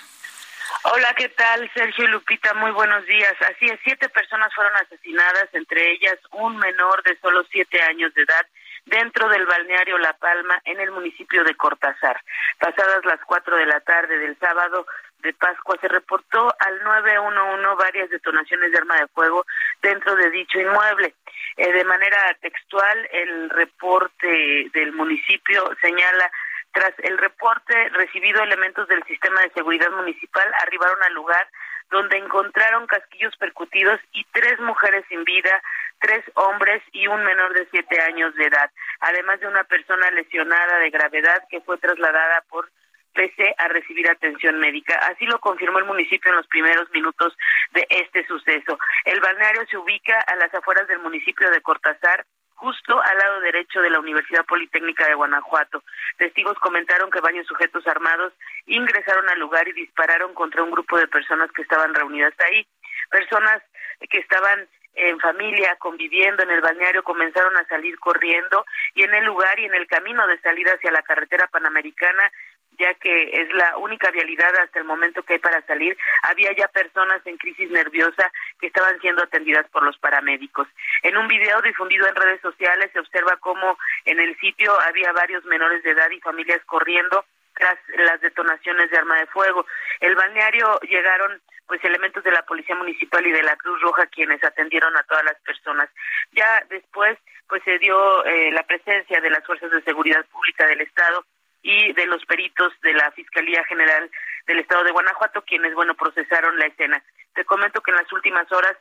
[0.84, 1.70] Hola, ¿qué tal?
[1.76, 3.36] Sergio Lupita, muy buenos días.
[3.42, 8.24] Así es, siete personas fueron asesinadas, entre ellas un menor de solo siete años de
[8.24, 8.48] edad,
[8.86, 12.22] dentro del balneario La Palma, en el municipio de Cortázar.
[12.60, 14.86] Pasadas las cuatro de la tarde del sábado,
[15.20, 19.46] de Pascua se reportó al 911 varias detonaciones de arma de fuego
[19.82, 21.14] dentro de dicho inmueble.
[21.58, 26.32] Eh, de manera textual, el reporte del municipio señala
[26.74, 31.48] tras el reporte recibido, elementos del sistema de seguridad municipal arribaron al lugar
[31.90, 35.62] donde encontraron casquillos percutidos y tres mujeres sin vida,
[36.02, 40.80] tres hombres y un menor de siete años de edad, además de una persona lesionada
[40.80, 42.70] de gravedad que fue trasladada por
[43.14, 44.96] pese a recibir atención médica.
[45.12, 47.38] Así lo confirmó el municipio en los primeros minutos
[47.72, 48.78] de este suceso.
[49.06, 53.82] El balneario se ubica a las afueras del municipio de Cortázar, justo al lado derecho
[53.82, 55.84] de la Universidad Politécnica de Guanajuato.
[56.18, 58.34] Testigos comentaron que varios sujetos armados
[58.66, 62.66] ingresaron al lugar y dispararon contra un grupo de personas que estaban reunidas ahí.
[63.10, 63.62] Personas
[64.10, 69.26] que estaban en familia, conviviendo en el balneario, comenzaron a salir corriendo y en el
[69.26, 72.32] lugar y en el camino de salida hacia la carretera panamericana
[72.80, 76.68] ya que es la única vialidad hasta el momento que hay para salir, había ya
[76.68, 80.68] personas en crisis nerviosa que estaban siendo atendidas por los paramédicos.
[81.04, 85.46] En un video difundido en redes sociales se observa cómo en el sitio había varios
[85.46, 89.66] menores de edad y familias corriendo tras las detonaciones de arma de fuego.
[90.00, 94.44] El balneario llegaron pues elementos de la Policía Municipal y de la Cruz Roja quienes
[94.44, 95.90] atendieron a todas las personas.
[96.34, 100.82] Ya después pues se dio eh, la presencia de las fuerzas de seguridad pública del
[100.82, 101.24] estado
[101.62, 104.12] y de los peritos de la Fiscalía General
[104.48, 107.02] del Estado de Guanajuato, quienes, bueno, procesaron la escena.
[107.36, 108.76] Te comento que en las últimas horas,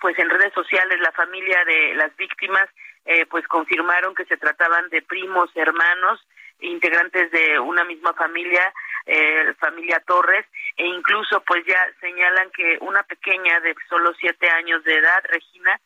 [0.00, 2.68] pues en redes sociales, la familia de las víctimas,
[3.04, 6.26] eh, pues confirmaron que se trataban de primos, hermanos,
[6.64, 8.72] integrantes de una misma familia,
[9.06, 10.46] eh, familia Torres,
[10.76, 15.80] e incluso pues ya señalan que una pequeña de solo siete años de edad, Regina,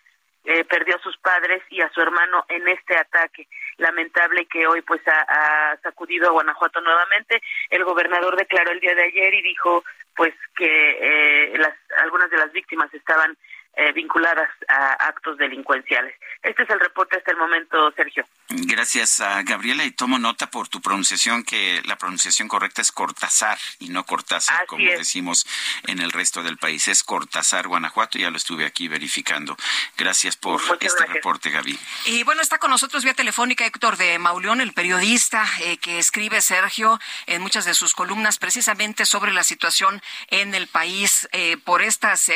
[0.45, 4.81] eh, perdió a sus padres y a su hermano en este ataque lamentable que hoy
[4.83, 7.43] pues ha, sacudido a Guanajuato nuevamente.
[7.71, 9.85] El gobernador declaró el día de ayer y dijo
[10.17, 11.61] pues que eh,
[11.99, 13.37] algunas de las víctimas estaban
[13.79, 16.12] eh, vinculadas a actos delincuenciales.
[16.43, 18.27] Este es el reporte hasta el momento, Sergio.
[18.49, 23.57] Gracias, a Gabriela, y tomo nota por tu pronunciación, que la pronunciación correcta es Cortázar
[23.79, 25.47] y no Cortázar, como decimos
[25.87, 26.88] en el resto del país.
[26.88, 29.57] Es Cortázar, Guanajuato, ya lo estuve aquí verificando.
[29.97, 31.79] Gracias por este reporte, Gaby.
[32.07, 36.41] Y bueno, está con nosotros vía telefónica Héctor de Mauleón, el periodista eh, que escribe,
[36.41, 41.83] Sergio, en muchas de sus columnas precisamente sobre la situación en el país eh, por
[41.83, 42.33] estas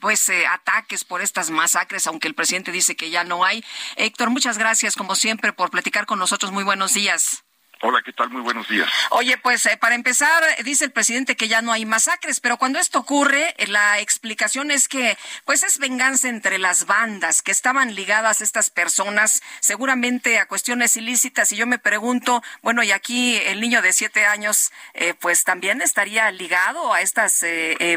[0.00, 3.64] pues ataques por estas masacres, aunque el presidente dice que ya no hay.
[3.96, 6.52] Héctor, muchas gracias, como siempre, por platicar con nosotros.
[6.52, 7.44] Muy buenos días.
[7.82, 8.30] Hola, ¿qué tal?
[8.30, 8.88] Muy buenos días.
[9.10, 12.78] Oye, pues eh, para empezar, dice el presidente que ya no hay masacres, pero cuando
[12.78, 17.94] esto ocurre, eh, la explicación es que pues es venganza entre las bandas que estaban
[17.94, 21.52] ligadas estas personas, seguramente a cuestiones ilícitas.
[21.52, 25.82] Y yo me pregunto, bueno, y aquí el niño de siete años, eh, pues también
[25.82, 27.44] estaría ligado a estas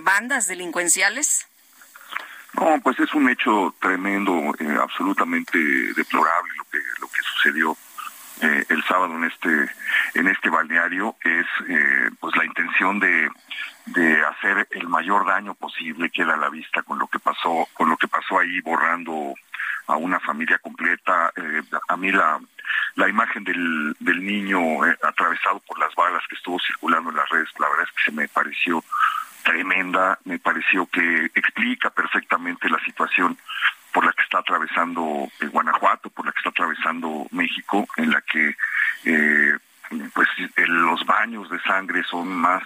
[0.03, 1.48] bandas delincuenciales.
[2.59, 5.57] No, pues es un hecho tremendo, eh, absolutamente
[5.95, 7.77] deplorable lo que lo que sucedió
[8.41, 9.71] eh, el sábado en este
[10.15, 11.15] en este balneario.
[11.23, 13.29] Es eh, pues la intención de
[13.85, 17.89] de hacer el mayor daño posible queda a la vista con lo que pasó con
[17.89, 19.33] lo que pasó ahí borrando
[19.87, 21.31] a una familia completa.
[21.87, 22.39] A mí la
[22.95, 24.59] la imagen del, del niño
[25.01, 28.11] atravesado por las balas que estuvo circulando en las redes la verdad es que se
[28.11, 28.83] me pareció
[29.49, 33.37] tremenda, me pareció que explica perfectamente la situación
[33.91, 38.55] por la que está atravesando Guanajuato, por la que está atravesando México, en la que
[40.13, 40.27] pues
[40.67, 42.61] los baños de sangre son más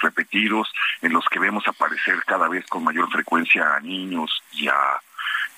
[0.00, 4.74] repetidos, en los que vemos aparecer cada vez con mayor frecuencia a niños y a,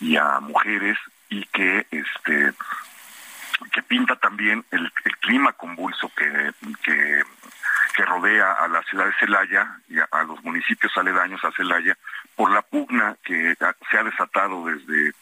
[0.01, 0.99] y a mujeres
[1.31, 2.53] y que este
[3.73, 4.91] que pinta también el,
[5.21, 6.53] clima convulso que,
[6.83, 7.23] que,
[8.05, 11.97] rodea a la ciudad de Celaya y a, los municipios aledaños a Celaya
[12.37, 13.57] por la pugna que
[13.91, 15.13] se ha desatado desde,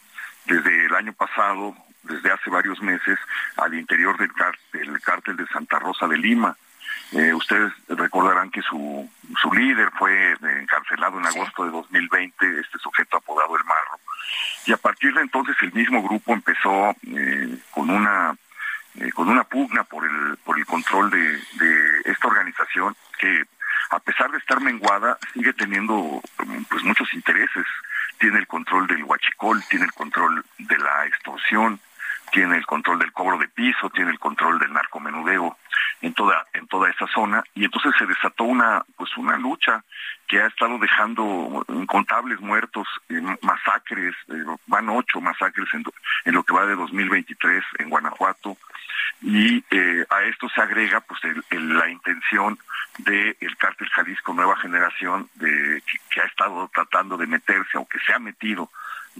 [0.46, 3.18] desde el año pasado, desde hace varios meses,
[3.56, 4.30] al interior del,
[4.72, 6.56] del cártel de Santa Rosa de Lima.
[7.12, 9.10] Eh, ustedes recordarán que su,
[9.40, 13.98] su líder fue encarcelado en agosto de 2020, este sujeto apodado El Marro.
[14.66, 18.36] Y a partir de entonces el mismo grupo empezó eh, con una
[19.00, 21.40] eh, con una pugna por el por el control de,
[22.04, 23.44] esta organización que
[23.90, 26.20] a pesar de estar menguada sigue teniendo
[26.68, 27.66] pues muchos intereses.
[28.18, 31.80] Tiene el control del huachicol tiene el control de la extorsión
[32.32, 35.56] tiene el control del cobro de piso tiene el control del narcomenudeo
[36.00, 39.82] en toda en toda esa zona y entonces se desató una pues una lucha
[40.28, 45.82] que ha estado dejando incontables muertos, eh, masacres, eh, van ocho masacres en,
[46.26, 48.58] en, lo que va de 2023 en Guanajuato,
[49.22, 51.20] y eh, a esto se agrega pues
[51.50, 52.58] la intención
[52.98, 57.98] del el cártel Jalisco Nueva Generación de que, ha estado tratando de meterse o que
[58.00, 58.70] se ha metido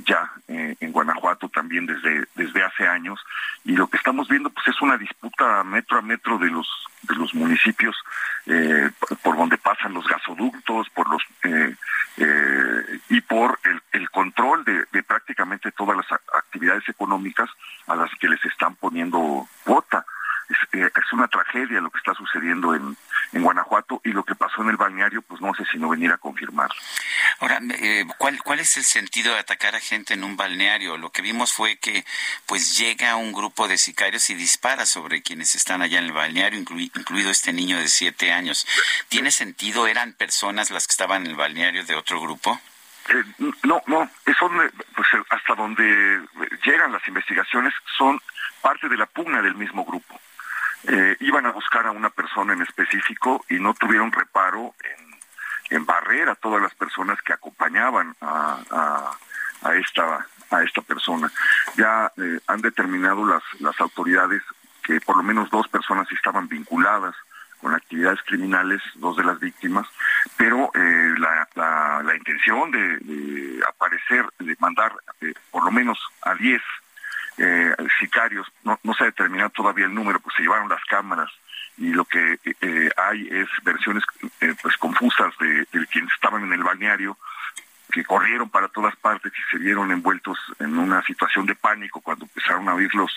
[0.05, 3.20] ya eh, en Guanajuato también desde desde hace años.
[3.64, 6.68] Y lo que estamos viendo pues es una disputa metro a metro de los
[7.03, 7.96] de los municipios
[8.46, 8.90] eh,
[9.22, 11.74] por donde pasan los gasoductos por los eh,
[13.09, 13.59] y por
[13.92, 17.49] el, control de, de, prácticamente todas las actividades económicas
[17.86, 20.05] a las que les están poniendo cuota
[20.72, 22.96] es, una tragedia lo que está sucediendo en,
[23.32, 26.11] en Guanajuato y lo que pasó en el balneario, pues no sé si no venir
[26.11, 26.70] a confirmar.
[27.40, 30.96] Ahora, eh, ¿cuál, ¿cuál es el sentido de atacar a gente en un balneario?
[30.96, 32.05] Lo que vimos fue que
[32.46, 36.59] pues llega un grupo de sicarios y dispara sobre quienes están allá en el balneario,
[36.59, 38.66] incluido este niño de siete años.
[39.09, 39.86] ¿Tiene sentido?
[39.86, 42.61] ¿Eran personas las que estaban en el balneario de otro grupo?
[43.11, 43.24] Eh,
[43.62, 46.20] no, no, son, eh, pues hasta donde
[46.64, 48.20] llegan las investigaciones son
[48.61, 50.20] parte de la pugna del mismo grupo
[50.87, 54.74] eh, iban a buscar a una persona en específico y no tuvieron reparo
[55.70, 59.11] en, barrer a todas las personas que acompañaban a,
[59.74, 61.31] esta a esta persona.
[61.76, 64.43] Ya eh, han determinado las, las autoridades
[64.83, 67.14] que por lo menos dos personas estaban vinculadas
[67.61, 69.87] con actividades criminales, dos de las víctimas,
[70.37, 74.93] pero eh, la, la, intención de, aparecer, de mandar
[75.51, 76.62] por lo menos a diez
[77.39, 81.30] eh, sicarios, no, no se ha determinado todavía el número, pues se llevaron las cámaras
[81.78, 84.03] y lo que eh, hay es versiones
[84.41, 87.16] eh, pues confusas de, quienes estaban en el balneario
[87.91, 92.24] que corrieron para todas partes y se vieron envueltos en una situación de pánico cuando
[92.24, 93.12] empezaron a oír los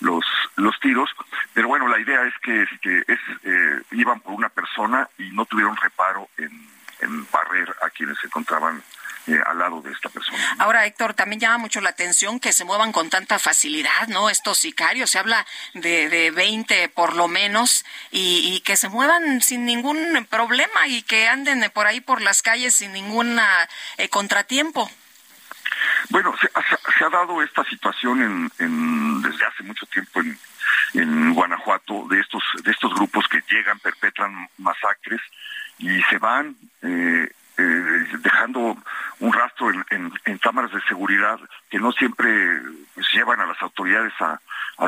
[0.00, 0.24] los
[0.56, 1.10] los tiros.
[1.52, 5.44] Pero bueno la idea es que este es eh, iban por una persona y no
[5.44, 6.50] tuvieron reparo en
[7.30, 8.82] barrer a quienes se encontraban
[9.26, 10.38] eh, al lado de esta persona.
[10.58, 14.30] Ahora, Héctor, también llama mucho la atención que se muevan con tanta facilidad, ¿no?
[14.30, 19.66] Estos sicarios, se habla de, de 20 por lo menos, y, que se muevan sin
[19.66, 23.38] ningún problema y que anden por ahí por las calles sin ningún
[23.98, 24.90] eh, contratiempo.
[26.08, 30.38] Bueno, se, ha dado esta situación en, desde hace mucho tiempo en,
[30.94, 35.20] en Guanajuato de estos de estos grupos que llegan, perpetran masacres
[35.80, 38.76] y se van eh, eh, dejando
[39.20, 42.60] un rastro en, cámaras de seguridad que no siempre
[42.94, 44.38] pues, llevan a las autoridades a,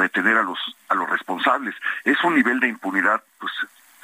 [0.00, 1.74] detener a los a los responsables.
[2.04, 3.52] Es un nivel de impunidad pues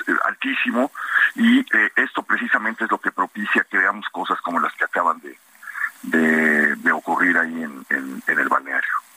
[0.06, 0.90] eh, altísimo
[1.34, 1.64] y
[1.96, 6.92] esto precisamente es lo que propicia que veamos cosas como las que acaban de, de,
[6.92, 9.07] ocurrir ahí en, en el balneario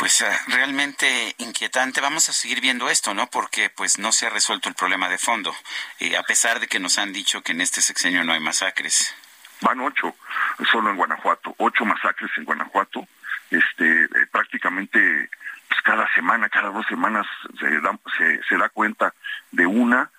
[0.00, 2.00] pues eh, realmente inquietante.
[2.00, 3.26] Vamos a seguir viendo esto, ¿no?
[3.26, 5.54] Porque pues no se ha resuelto el problema de fondo,
[6.00, 9.14] eh, a pesar de que nos han dicho que en este sexenio no hay masacres.
[9.60, 10.16] Van ocho,
[10.72, 13.06] solo en Guanajuato, ocho masacres en Guanajuato.
[13.50, 15.28] Este, eh, prácticamente
[15.68, 17.26] pues, cada semana, cada dos semanas
[17.60, 17.98] se da,
[18.48, 19.12] se, da cuenta
[19.50, 20.10] de una.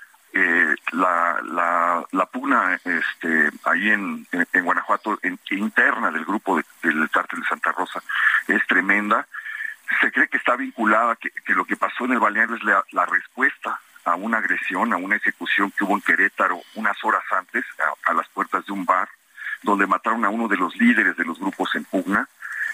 [0.91, 5.19] la, la, la pugna este, ahí en, en, Guanajuato,
[5.49, 8.01] interna del grupo del cártel de Santa Rosa,
[8.47, 9.27] es tremenda
[9.99, 13.79] se cree que está vinculada, que, lo que pasó en el balneario es la, respuesta
[14.05, 17.65] a una agresión, a una ejecución que hubo en Querétaro unas horas antes,
[18.05, 19.09] a, las puertas de un bar,
[19.63, 22.27] donde mataron a uno de los líderes de los grupos en pugna,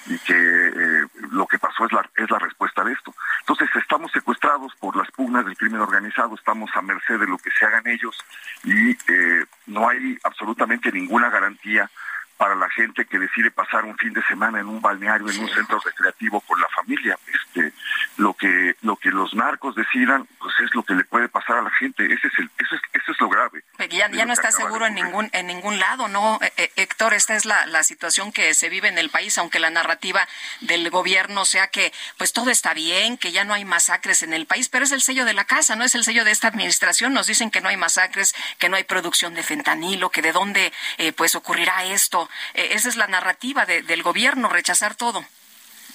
[0.06, 3.14] y que eh, lo que pasó es la, es la respuesta de esto.
[3.42, 7.52] Entonces estamos secuestrados por las pugnas del crimen organizado, estamos a merced de lo que
[7.52, 8.18] se hagan ellos
[8.64, 11.90] y eh, no hay absolutamente ninguna garantía
[12.38, 15.50] para la gente que decide pasar un fin de semana en un balneario, en un
[15.50, 17.18] centro recreativo con la familia.
[17.28, 17.74] Este,
[18.18, 21.62] lo que lo que los narcos decidan, pues es lo que le puede pasar a
[21.62, 22.06] la gente.
[22.06, 23.64] Ese es el, eso es, eso es lo grave.
[23.90, 27.14] Ya, ya no está seguro en ningún en ningún lado, ¿no, eh, eh, Héctor?
[27.14, 30.28] Esta es la, la situación que se vive en el país, aunque la narrativa
[30.62, 34.46] del gobierno sea que pues todo está bien, que ya no hay masacres en el
[34.46, 37.14] país, pero es el sello de la casa, no es el sello de esta administración.
[37.14, 40.72] Nos dicen que no hay masacres, que no hay producción de fentanilo, que de dónde
[40.98, 42.27] eh, pues ocurrirá esto.
[42.54, 45.26] Esa es la narrativa del gobierno, rechazar todo.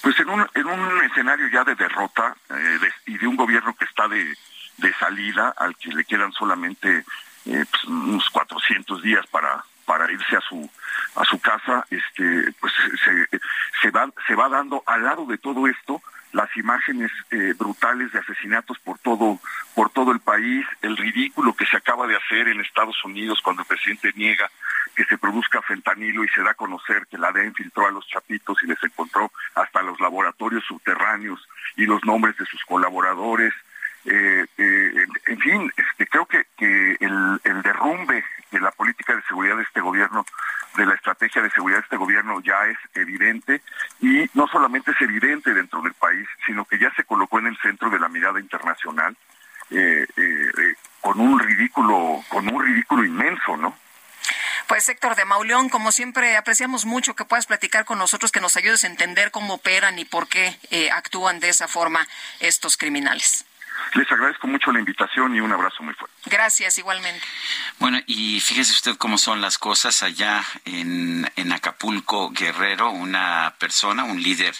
[0.01, 2.35] Pues en un, en un escenario ya de derrota
[3.05, 4.35] y de un gobierno que está de,
[4.77, 7.05] de salida, al que le quedan solamente
[7.45, 10.69] eh, pues, unos 400 días para para irse a su
[11.15, 12.71] a su casa este pues
[13.03, 13.27] se,
[13.81, 16.01] se va se va dando al lado de todo esto
[16.33, 19.39] las imágenes eh, brutales de asesinatos por todo
[19.75, 23.61] por todo el país el ridículo que se acaba de hacer en Estados Unidos cuando
[23.61, 24.49] el presidente niega
[24.95, 28.07] que se produzca fentanilo y se da a conocer que la DEA infiltró a los
[28.07, 33.53] chapitos y les encontró hasta los laboratorios subterráneos y los nombres de sus colaboradores
[34.05, 39.55] eh, eh, en fin, este, creo que, que el, derrumbe de la política de seguridad
[39.57, 40.25] de este gobierno,
[40.75, 43.61] de la estrategia de seguridad de este gobierno ya es evidente
[44.01, 47.57] y no solamente es evidente dentro del país, sino que ya se colocó en el
[47.59, 49.15] centro de la mirada internacional
[49.69, 53.75] eh, eh con un ridículo, con un ridículo inmenso, ¿no?
[54.67, 58.55] Pues Héctor de Mauleón, como siempre, apreciamos mucho que puedas platicar con nosotros, que nos
[58.55, 62.07] ayudes a entender cómo operan y por qué eh, actúan de esa forma
[62.39, 63.45] estos criminales.
[63.93, 66.15] Les agradezco mucho la invitación y un abrazo muy fuerte.
[66.25, 67.21] Gracias, igualmente.
[67.79, 74.03] Bueno, y fíjese usted cómo son las cosas allá en, en Acapulco, Guerrero, una persona,
[74.03, 74.55] un líder,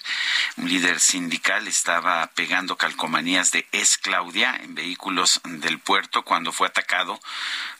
[0.57, 6.67] un líder sindical estaba pegando calcomanías de Es Claudia en vehículos del puerto cuando fue
[6.67, 7.19] atacado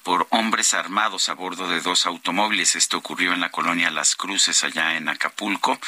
[0.04, 2.76] por hombres armados a bordo de dos automóviles.
[2.76, 5.80] Esto ocurrió en la colonia Las Cruces, allá en Acapulco.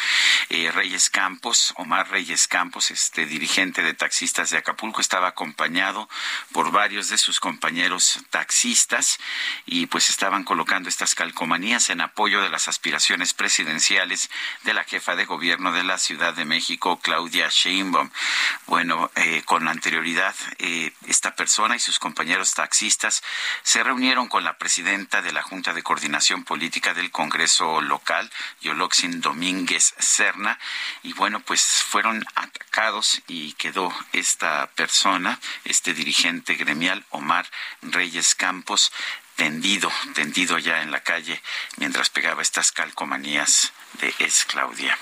[0.50, 6.08] Eh, Reyes Campos, Omar Reyes Campos, este dirigente de taxistas de Acapulco, estaba acompañado
[6.54, 9.20] por varios de sus compañeros taxistas
[9.66, 14.30] y pues estaban colocando estas calcomanías en apoyo de las aspiraciones presidenciales
[14.64, 18.10] de la jefa de gobierno de la Ciudad de México, Claudia Sheinbaum.
[18.66, 23.22] Bueno, eh, con anterioridad, eh, esta persona y sus compañeros taxistas
[23.62, 28.32] se reunieron con la presidenta de la Junta de Coordinación Política del Congreso Local,
[28.62, 30.58] Yoloxin Domínguez Serna,
[31.04, 35.25] y bueno, pues fueron atacados y quedó esta persona,
[35.64, 37.46] este dirigente gremial, Omar
[37.82, 38.92] Reyes Campos,
[39.36, 41.42] tendido, tendido ya en la calle
[41.78, 43.74] mientras pegaba estas calcomanías
[44.20, 44.98] Es Claudia.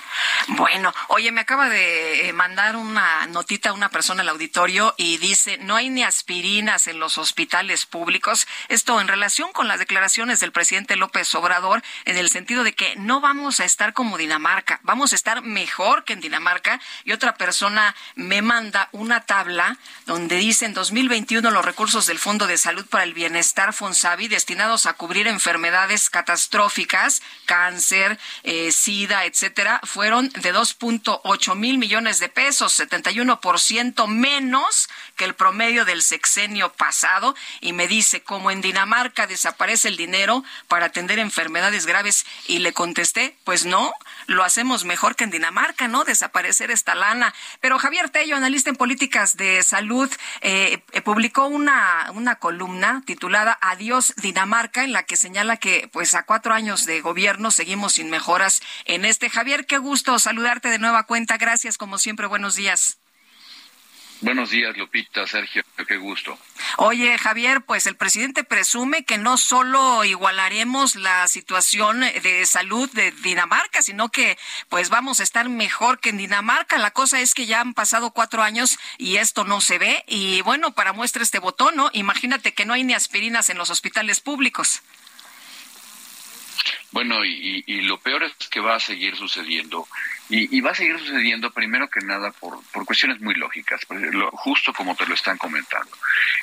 [0.48, 5.16] Bueno, oye, me acaba de eh, mandar una notita a una persona al auditorio y
[5.18, 8.46] dice, no hay ni aspirinas en los hospitales públicos.
[8.68, 12.94] Esto en relación con las declaraciones del presidente López Obrador, en el sentido de que
[12.96, 16.80] no vamos a estar como Dinamarca, vamos a estar mejor que en Dinamarca.
[17.04, 22.46] Y otra persona me manda una tabla donde dice en 2021 los recursos del Fondo
[22.46, 29.80] de Salud para el Bienestar Fonsavi destinados a cubrir enfermedades catastróficas, cáncer, eh, SIDA, etcétera,
[29.84, 37.34] fueron de 2.8 mil millones de pesos, 71% menos que el promedio del sexenio pasado.
[37.62, 42.26] Y me dice, como en Dinamarca desaparece el dinero para atender enfermedades graves.
[42.46, 43.94] Y le contesté, pues no,
[44.26, 46.04] lo hacemos mejor que en Dinamarca, ¿no?
[46.04, 47.34] Desaparecer esta lana.
[47.60, 50.10] Pero Javier Tello, analista en políticas de salud,
[50.40, 56.24] eh, publicó una, una columna titulada Adiós Dinamarca, en la que señala que, pues, a
[56.24, 59.30] cuatro años de gobierno seguimos sin mejoras en este.
[59.30, 61.36] Javier, qué gusto saludarte de nueva cuenta.
[61.36, 62.26] Gracias, como siempre.
[62.26, 63.03] Buenos días.
[64.20, 66.38] Buenos días, Lupita, Sergio, qué gusto.
[66.78, 73.10] Oye, Javier, pues el presidente presume que no solo igualaremos la situación de salud de
[73.10, 74.38] Dinamarca, sino que
[74.68, 76.78] pues vamos a estar mejor que en Dinamarca.
[76.78, 80.04] La cosa es que ya han pasado cuatro años y esto no se ve.
[80.06, 81.74] Y bueno, para muestra este botón.
[81.92, 84.82] Imagínate que no hay ni aspirinas en los hospitales públicos.
[86.90, 89.86] Bueno, y, lo peor es que va a seguir sucediendo.
[90.28, 93.80] Y, va a seguir sucediendo primero que nada por, por cuestiones muy lógicas,
[94.32, 95.90] justo como te lo están comentando.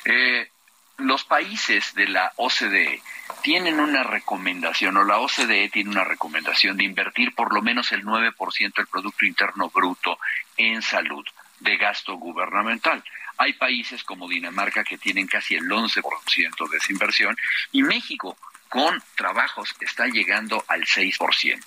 [0.05, 0.49] Eh,
[0.97, 3.01] los países de la OCDE
[3.41, 8.03] tienen una recomendación, o la OCDE tiene una recomendación de invertir por lo menos el
[8.03, 10.20] 9% del Producto Interno Bruto
[10.57, 11.26] en salud
[11.59, 13.03] de gasto gubernamental.
[13.38, 17.36] Hay países como Dinamarca que tienen casi el 11% de esa inversión
[17.72, 18.38] y México
[18.72, 21.61] con trabajos está llegando al 6%.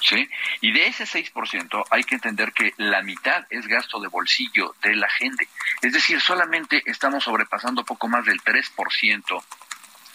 [0.00, 0.28] ¿Sí?
[0.60, 4.94] Y de ese 6% hay que entender que la mitad es gasto de bolsillo de
[4.94, 5.48] la gente.
[5.82, 9.42] Es decir, solamente estamos sobrepasando poco más del 3%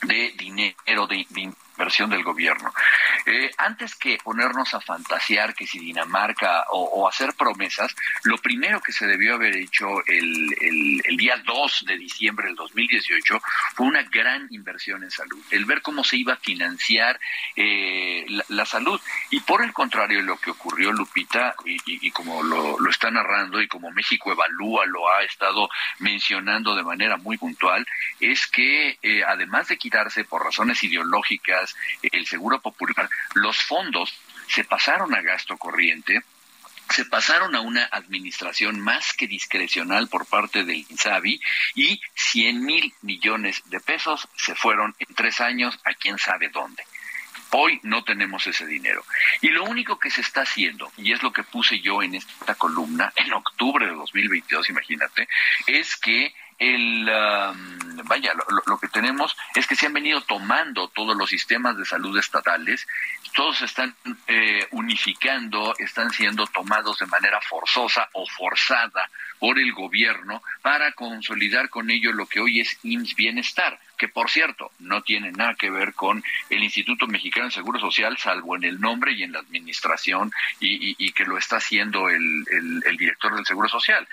[0.03, 1.25] de dinero de,
[1.80, 2.71] versión del gobierno.
[3.25, 8.91] Eh, antes que ponernos a fantasear que si Dinamarca o, hacer promesas, lo primero que
[8.91, 10.47] se debió haber hecho el,
[11.17, 13.41] día 2 de diciembre del 2018
[13.73, 17.19] fue una gran inversión en salud, el ver cómo se iba a financiar
[17.55, 18.99] eh, la, salud.
[19.32, 23.67] Y por el contrario, lo que ocurrió, Lupita, y, como lo, lo está narrando y
[23.67, 25.69] como México evalúa, lo ha estado
[25.99, 27.86] mencionando de manera muy puntual,
[28.19, 31.68] es que eh, además de quitarse por razones ideológicas
[32.01, 34.13] el seguro popular, los fondos
[34.47, 36.22] se pasaron a gasto corriente
[36.89, 41.39] se pasaron a una administración más que discrecional por parte del INSABI
[41.76, 46.84] y 100 mil millones de pesos se fueron en tres años a quién sabe dónde.
[47.51, 49.03] Hoy no tenemos ese dinero.
[49.41, 52.55] Y lo único que se está haciendo, y es lo que puse yo en esta
[52.55, 55.28] columna en octubre de 2022, imagínate,
[55.65, 58.34] es que el um, vaya
[58.66, 62.86] lo, que tenemos es que se han venido tomando todos los sistemas de salud estatales
[63.34, 63.95] todos están
[64.28, 71.70] eh, unificando están siendo tomados de manera forzosa o forzada por el gobierno para consolidar
[71.70, 75.70] con ello lo que hoy es IMSS Bienestar que por cierto no tiene nada que
[75.70, 79.39] ver con el Instituto Mexicano de Seguro Social, salvo en el nombre y en la
[79.39, 80.32] administración,
[80.62, 84.07] y, que lo está haciendo el director del Seguro Social.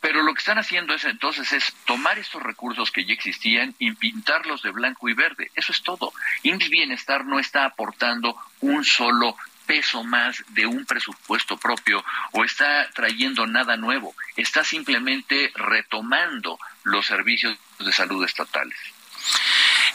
[0.00, 3.92] Pero lo que están haciendo es entonces es tomar estos recursos que ya existían y
[3.92, 5.50] pintarlos de blanco y verde.
[5.54, 6.12] Eso es todo.
[6.42, 9.36] IMSS Bienestar no está aportando un solo
[9.66, 14.14] peso más de un presupuesto propio o está trayendo nada nuevo.
[14.36, 18.78] Está simplemente retomando los servicios de salud estatales.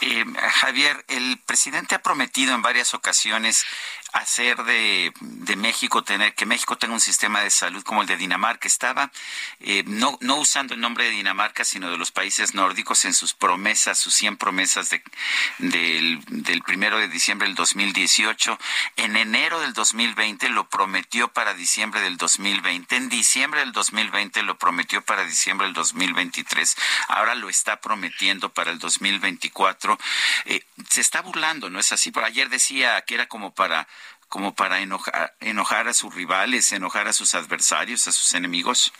[0.00, 0.24] Eh,
[0.60, 3.64] Javier, el presidente ha prometido en varias ocasiones
[4.14, 5.12] hacer de,
[5.56, 8.68] México, tener que México tenga un sistema de salud como el de Dinamarca.
[8.68, 9.10] Estaba
[9.58, 13.34] eh, no, no usando el nombre de Dinamarca, sino de los países nórdicos en sus
[13.34, 15.02] promesas, sus 100 promesas de,
[15.58, 18.56] del, del primero de diciembre del 2018.
[18.96, 22.94] En enero del 2020 lo prometió para diciembre del 2020.
[22.94, 26.76] En diciembre del 2020 lo prometió para diciembre del 2023.
[27.08, 29.98] Ahora lo está prometiendo para el 2024.
[30.44, 32.12] Eh, se está burlando, ¿no es así?
[32.12, 33.88] Por ayer decía que era como para
[34.34, 38.92] como para enojar, enojar a sus rivales, enojar a sus adversarios, a sus enemigos?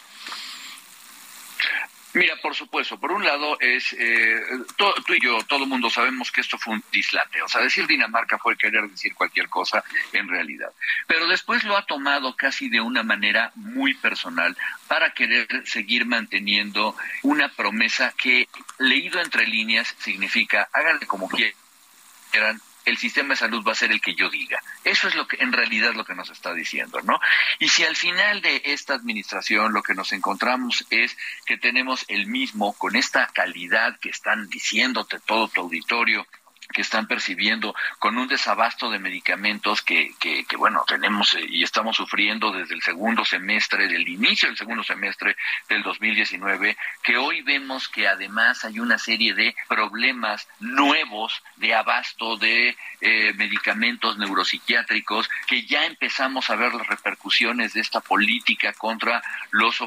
[2.12, 4.40] Mira, por supuesto, por un lado es, eh,
[4.76, 7.84] tú y yo, todo el mundo sabemos que esto fue un dislate, o sea, decir
[7.88, 9.82] Dinamarca fue querer decir cualquier cosa
[10.12, 10.70] en realidad,
[11.08, 14.56] pero después lo ha tomado casi de una manera muy personal
[14.86, 22.98] para querer seguir manteniendo una promesa que, leído entre líneas, significa háganle como quieran, el
[22.98, 24.62] sistema de salud va a ser el que yo diga.
[24.84, 27.18] Eso es lo que en realidad lo que nos está diciendo, ¿no?
[27.58, 31.16] Y si al final de esta administración lo que nos encontramos es
[31.46, 36.26] que tenemos el mismo con esta calidad que están diciéndote todo tu auditorio
[36.72, 41.96] que están percibiendo con un desabasto de medicamentos que, que, bueno, tenemos eh, y estamos
[41.96, 45.36] sufriendo desde el segundo semestre, del inicio del segundo semestre
[45.68, 52.36] del 2019, que hoy vemos que además hay una serie de problemas nuevos de abasto
[52.36, 59.22] de eh, medicamentos neuropsiquiátricos, que ya empezamos a ver las repercusiones de esta política contra
[59.50, 59.78] los,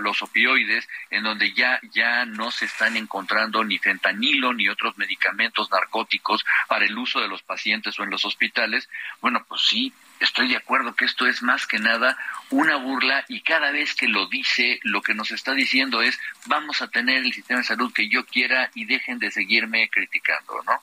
[0.00, 5.68] los opioides, en donde ya, ya no se están encontrando ni fentanilo ni otros medicamentos
[5.78, 8.88] narcóticos para el uso de los pacientes o en los hospitales,
[9.20, 12.16] bueno, pues sí, estoy de acuerdo que esto es más que nada
[12.50, 16.82] una burla y cada vez que lo dice, lo que nos está diciendo es vamos
[16.82, 20.82] a tener el sistema de salud que yo quiera y dejen de seguirme criticando, ¿no?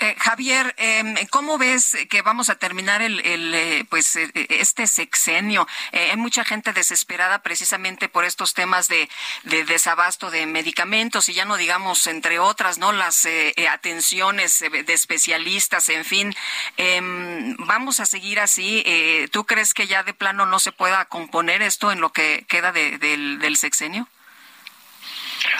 [0.00, 5.66] Eh, Javier, em, ¿cómo ves que vamos a terminar el, eh, pues eh, este sexenio?
[5.92, 9.08] hay mucha gente desesperada precisamente por estos temas de,
[9.44, 13.26] desabasto de medicamentos y ya no digamos entre otras, no las
[13.70, 16.34] atenciones de especialistas, en fin.
[16.76, 18.84] Em, vamos a seguir así.
[19.30, 22.72] ¿Tú crees que ya de plano no se pueda componer esto en lo que queda
[22.72, 24.08] del sexenio?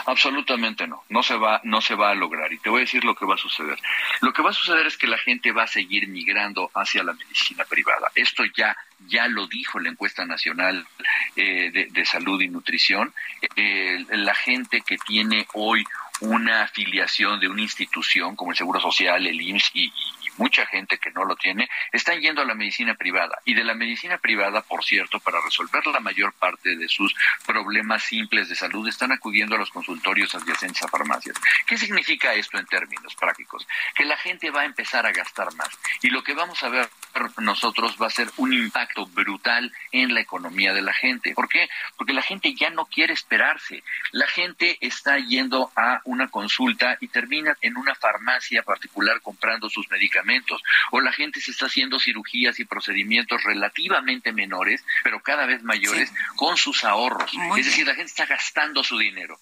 [0.07, 2.53] Absolutamente no, no se va, no se va a lograr.
[2.53, 3.79] Y te voy a decir lo que va a suceder.
[4.21, 7.13] Lo que va a suceder es que la gente va a seguir migrando hacia la
[7.13, 8.11] medicina privada.
[8.15, 10.87] Esto ya, ya lo dijo la encuesta nacional
[11.37, 13.13] eh, de, salud y nutrición.
[13.57, 15.85] Eh, la gente que tiene hoy
[16.21, 19.93] una afiliación de una institución como el Seguro Social, el IMSS y,
[20.37, 23.39] mucha gente que no lo tiene, están yendo a la medicina privada.
[23.45, 27.15] Y de la medicina privada, por cierto, para resolver la mayor parte de sus
[27.47, 31.37] problemas simples de salud, están acudiendo a los consultorios adyacentes a farmacias.
[31.67, 33.67] ¿Qué significa esto en términos prácticos?
[33.95, 35.71] Que la gente va a empezar a gastar más.
[36.03, 36.89] Y lo que vamos a ver
[37.39, 41.33] nosotros va a ser un impacto brutal en la economía de la gente.
[41.35, 41.69] ¿Por qué?
[41.97, 43.83] Porque la gente ya no quiere esperarse.
[44.11, 49.89] La gente está yendo a una consulta y termina en una farmacia particular comprando sus
[49.91, 50.24] medicamentos.
[50.91, 56.13] O la gente se está haciendo cirugías y procedimientos relativamente menores, pero cada vez mayores,
[56.37, 57.31] con sus ahorros.
[57.59, 59.39] es decir, la gente está gastando su dinero.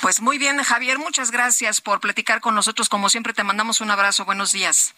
[0.00, 2.88] Pues muy bien, Javier, muchas gracias por platicar con nosotros.
[2.88, 4.24] Como siempre, te mandamos un abrazo.
[4.24, 4.94] Buenos días.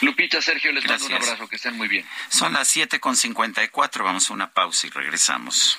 [0.00, 2.06] Lupita, Sergio, les mando un abrazo, que estén muy bien.
[2.28, 5.78] Son las 7.54, vamos a una pausa y regresamos.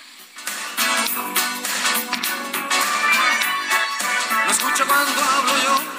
[4.45, 5.98] Lo escucho cuando hablo yo.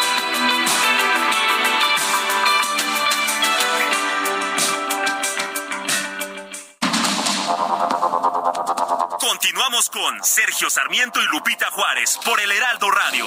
[9.41, 13.25] Continuamos con Sergio Sarmiento y Lupita Juárez por el Heraldo Radio.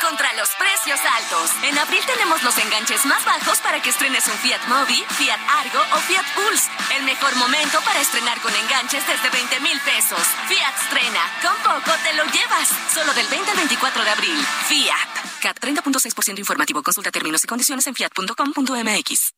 [0.00, 1.50] Contra los precios altos.
[1.62, 5.80] En abril tenemos los enganches más bajos para que estrenes un Fiat Mobi, Fiat Argo
[5.94, 6.70] o Fiat Pulse.
[6.96, 10.26] El mejor momento para estrenar con enganches desde 20 mil pesos.
[10.48, 11.20] Fiat estrena.
[11.42, 12.68] Con poco te lo llevas.
[12.92, 14.46] Solo del 20 al 24 de abril.
[14.66, 15.27] Fiat.
[15.40, 16.82] CAT 30.6% informativo.
[16.82, 19.32] Consulta términos y condiciones en fiat.com.mx.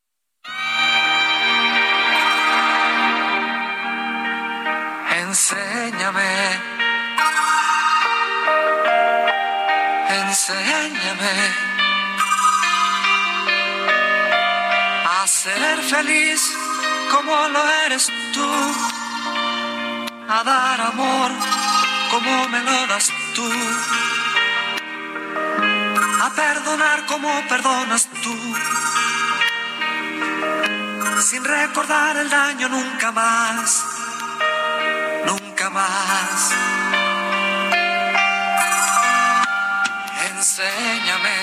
[5.30, 6.60] Enséñame.
[10.08, 11.34] Enséñame.
[15.08, 16.40] A ser feliz
[17.12, 18.50] como lo eres tú.
[20.28, 21.30] A dar amor
[22.10, 23.48] como me lo das tú.
[26.22, 28.36] A perdonar como perdonas tú.
[31.22, 33.82] Sin recordar el daño nunca más.
[35.24, 36.52] Nunca más.
[40.30, 41.36] Enséñame.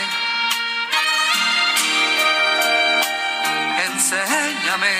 [3.88, 4.96] Enséñame.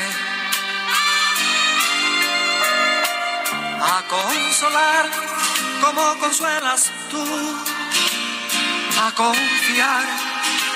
[3.80, 5.06] A consolar
[5.84, 7.77] como consuelas tú.
[9.00, 10.06] A confiar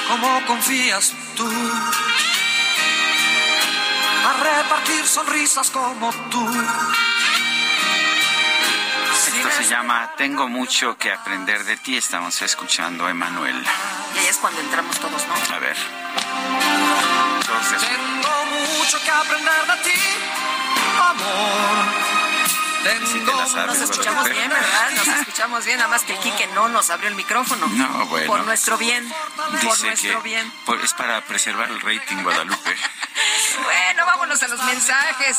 [0.07, 1.47] como confías tú.
[4.25, 6.47] A repartir sonrisas como tú.
[9.27, 11.97] Esto se llama Tengo mucho que aprender de ti.
[11.97, 13.55] Estamos escuchando a Emanuel.
[14.15, 15.55] Y ahí es cuando entramos todos, ¿no?
[15.55, 15.77] A ver.
[17.79, 18.45] Tengo
[18.77, 19.99] mucho que aprender de ti,
[20.99, 22.00] amor.
[22.83, 24.91] Tengo Nos escuchamos bien, ¿verdad?
[24.95, 27.67] Nos escuchamos bien, nada más que el Quique no nos abrió el micrófono.
[27.67, 28.27] No, bueno.
[28.27, 30.51] Por nuestro bien, por nuestro que bien.
[30.65, 32.75] por- es para preservar el rating Guadalupe.
[33.63, 35.37] Bueno, vámonos a los mensajes.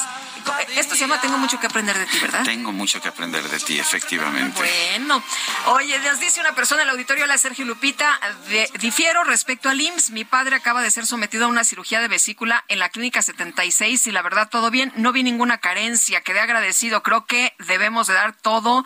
[0.77, 2.45] Esto se llama Tengo mucho que aprender de ti, ¿verdad?
[2.45, 4.59] Tengo mucho que aprender de ti, efectivamente.
[4.59, 5.23] Bueno,
[5.67, 8.19] oye, nos dice una persona en el auditorio, la Sergio Lupita,
[8.49, 10.11] de- difiero respecto al IMSS.
[10.11, 14.07] Mi padre acaba de ser sometido a una cirugía de vesícula en la clínica 76
[14.07, 17.03] y la verdad todo bien, no vi ninguna carencia, quedé agradecido.
[17.03, 18.85] Creo que debemos de dar todo,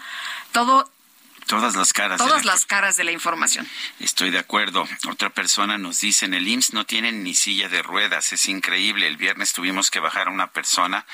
[0.53, 0.91] todo,
[1.47, 2.18] Todas las caras.
[2.18, 3.68] todas la- las caras de la información.
[4.01, 4.86] Estoy de acuerdo.
[5.09, 8.32] Otra persona nos dice, en el IMSS no tienen ni silla de ruedas.
[8.32, 9.07] Es increíble.
[9.07, 11.07] El viernes tuvimos que bajar a una persona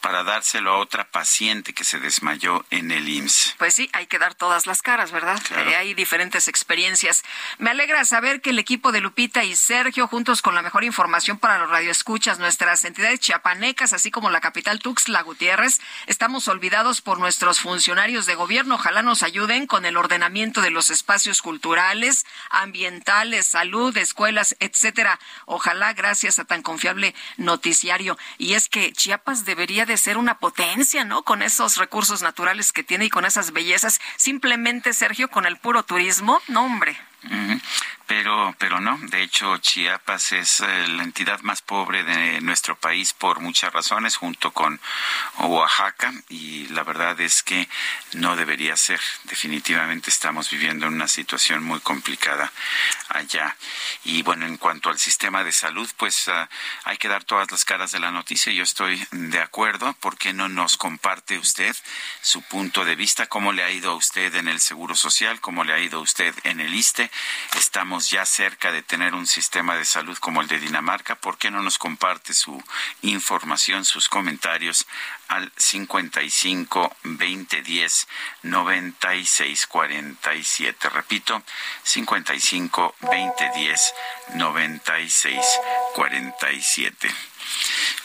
[0.00, 3.54] para dárselo a otra paciente que se desmayó en el IMSS.
[3.58, 5.40] Pues sí, hay que dar todas las caras, ¿verdad?
[5.46, 5.70] Claro.
[5.70, 7.22] Eh, hay diferentes experiencias.
[7.58, 11.38] Me alegra saber que el equipo de Lupita y Sergio, juntos con la mejor información
[11.38, 17.18] para los radioescuchas, nuestras entidades chiapanecas, así como la capital Tuxtla Gutiérrez, estamos olvidados por
[17.18, 18.74] nuestros funcionarios de gobierno.
[18.76, 25.18] Ojalá nos ayuden con el ordenamiento de los espacios culturales, ambientales, salud, escuelas, etcétera.
[25.46, 28.18] Ojalá gracias a tan confiable noticiario.
[28.38, 31.22] Y es que Chiapas debería de ser una potencia, ¿no?
[31.22, 34.00] Con esos recursos naturales que tiene y con esas bellezas.
[34.16, 36.98] Simplemente, Sergio, con el puro turismo, no, hombre.
[38.08, 38.98] Pero, pero no.
[39.02, 44.16] De hecho, Chiapas es eh, la entidad más pobre de nuestro país por muchas razones,
[44.16, 44.80] junto con
[45.40, 47.68] Oaxaca, y la verdad es que
[48.14, 48.98] no debería ser.
[49.24, 52.50] Definitivamente estamos viviendo en una situación muy complicada
[53.10, 53.54] allá.
[54.04, 56.48] Y bueno, en cuanto al sistema de salud, pues ah,
[56.84, 58.50] hay que dar todas las caras de la noticia.
[58.54, 59.92] Yo estoy de acuerdo.
[60.00, 61.76] ¿Por qué no nos comparte usted
[62.22, 63.26] su punto de vista?
[63.26, 65.42] ¿Cómo le ha ido a usted en el Seguro Social?
[65.42, 67.10] ¿Cómo le ha ido a usted en el ISTE?
[67.98, 71.16] Estamos ya cerca de tener un sistema de salud como el de Dinamarca.
[71.16, 72.62] ¿Por qué no nos comparte su
[73.02, 74.86] información, sus comentarios
[75.26, 78.08] al 55 20 10
[78.44, 80.88] 96 47?
[80.90, 81.42] Repito,
[81.82, 83.94] 55 20 10
[84.34, 85.44] 96
[85.96, 87.27] 47.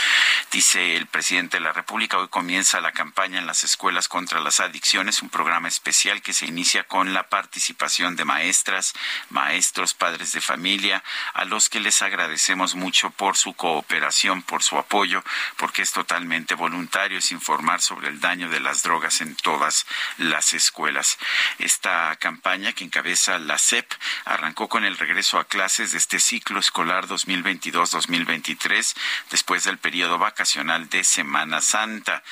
[0.50, 4.60] Dice el presidente de la República, hoy comienza la campaña en las escuelas contra las
[4.60, 8.92] adicciones, un programa especial que se inicia con la participación de maestras,
[9.30, 11.02] maestros, padres de familia,
[11.32, 15.24] a los que les agradecemos mucho por su cooperación, por su apoyo,
[15.56, 19.86] porque es totalmente voluntario, informar sobre el daño de las drogas en todas
[20.18, 21.16] las escuelas.
[21.58, 23.90] Esta campaña que encabeza la CEP
[24.26, 28.94] arrancó con el regreso a clases de este ciclo escolar 2022-2023
[29.30, 32.22] después del periodo vacacional de Semana Santa.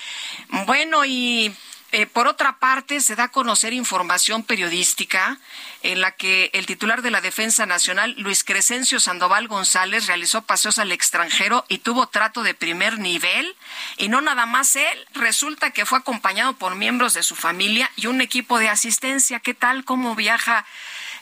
[0.49, 1.55] Bueno, y
[1.95, 5.39] eh, por otra parte, se da a conocer información periodística
[5.83, 10.81] en la que el titular de la Defensa Nacional, Luis Crescencio Sandoval González, realizó paseos
[10.81, 13.55] al extranjero y tuvo trato de primer nivel.
[13.97, 18.09] Y no nada más él, resulta que fue acompañado por miembros de su familia y
[18.09, 19.39] un equipo de asistencia.
[19.39, 19.85] ¿Qué tal?
[19.85, 20.67] ¿Cómo viaja?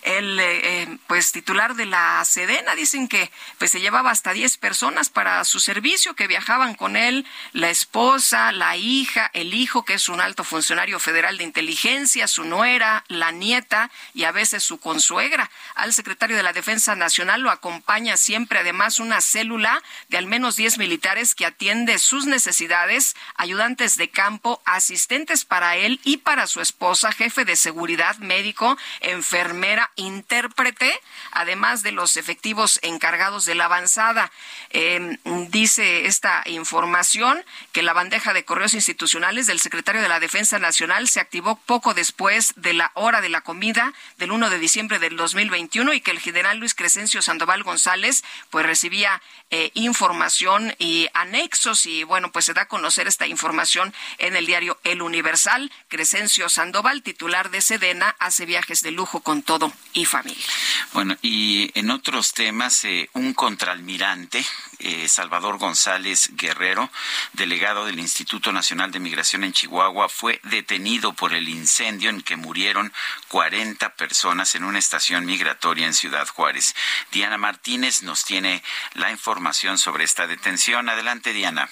[0.03, 2.75] El eh, eh, pues titular de la Sedena.
[2.75, 7.27] Dicen que pues se llevaba hasta 10 personas para su servicio que viajaban con él,
[7.53, 12.45] la esposa, la hija, el hijo que es un alto funcionario federal de inteligencia, su
[12.45, 15.51] nuera, la nieta y a veces su consuegra.
[15.75, 20.57] Al secretario de la Defensa Nacional lo acompaña siempre además una célula de al menos
[20.57, 26.61] 10 militares que atiende sus necesidades, ayudantes de campo, asistentes para él y para su
[26.61, 30.93] esposa, jefe de seguridad, médico, enfermera, intérprete,
[31.31, 34.31] además de los efectivos encargados de la avanzada.
[34.71, 35.19] Em,
[35.51, 41.09] dice esta información que la bandeja de correos institucionales del secretario de la Defensa Nacional
[41.09, 45.17] se activó poco después de la hora de la comida del 1 de diciembre del
[45.17, 51.87] 2021 y que el general Luis Crescencio Sandoval González pues recibía eh, información y anexos
[51.87, 55.71] y bueno, pues se da a conocer esta información en el diario El Universal.
[55.89, 60.45] Crescencio Sandoval, titular de Sedena, hace viajes de lujo con todo y familia.
[60.93, 64.45] Bueno, y en otros temas, eh, un contraalmirante,
[64.79, 66.91] eh, Salvador González Guerrero,
[67.33, 72.37] delegado del Instituto Nacional de Migración en Chihuahua, fue detenido por el incendio en que
[72.37, 72.93] murieron
[73.29, 76.75] 40 personas en una estación migratoria en Ciudad Juárez.
[77.11, 78.63] Diana Martínez nos tiene
[78.95, 80.89] la información sobre esta detención.
[80.89, 81.69] Adelante, Diana.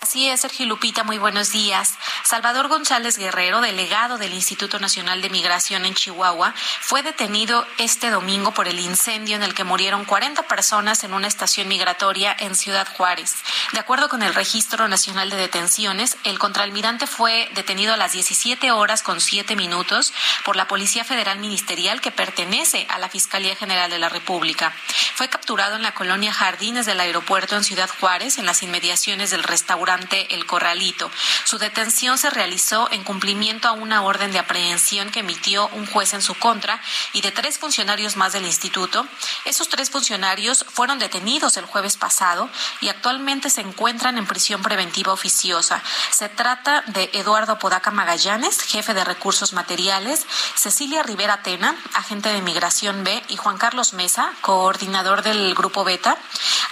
[0.00, 1.94] Así es, Sergio Lupita, muy buenos días.
[2.22, 8.52] Salvador González Guerrero, delegado del Instituto Nacional de Migración en Chihuahua, fue detenido este domingo
[8.54, 12.86] por el incendio en el que murieron 40 personas en una estación migratoria en Ciudad
[12.96, 13.34] Juárez.
[13.72, 18.70] De acuerdo con el Registro Nacional de Detenciones, el contraalmirante fue detenido a las 17
[18.70, 20.12] horas con 7 minutos
[20.44, 24.72] por la Policía Federal Ministerial que pertenece a la Fiscalía General de la República.
[25.16, 29.42] Fue capturado en la colonia Jardines del aeropuerto en Ciudad Juárez, en las inmediaciones del
[29.42, 31.10] restaurante el Corralito.
[31.44, 36.12] Su detención se realizó en cumplimiento a una orden de aprehensión que emitió un juez
[36.12, 36.80] en su contra
[37.14, 39.06] y de tres funcionarios más del instituto.
[39.46, 42.50] Esos tres funcionarios fueron detenidos el jueves pasado
[42.82, 45.82] y actualmente se encuentran en prisión preventiva oficiosa.
[46.10, 52.42] Se trata de Eduardo Podaca Magallanes, jefe de recursos materiales, Cecilia Rivera Tena, agente de
[52.42, 56.18] migración B, y Juan Carlos Mesa, coordinador del grupo Beta.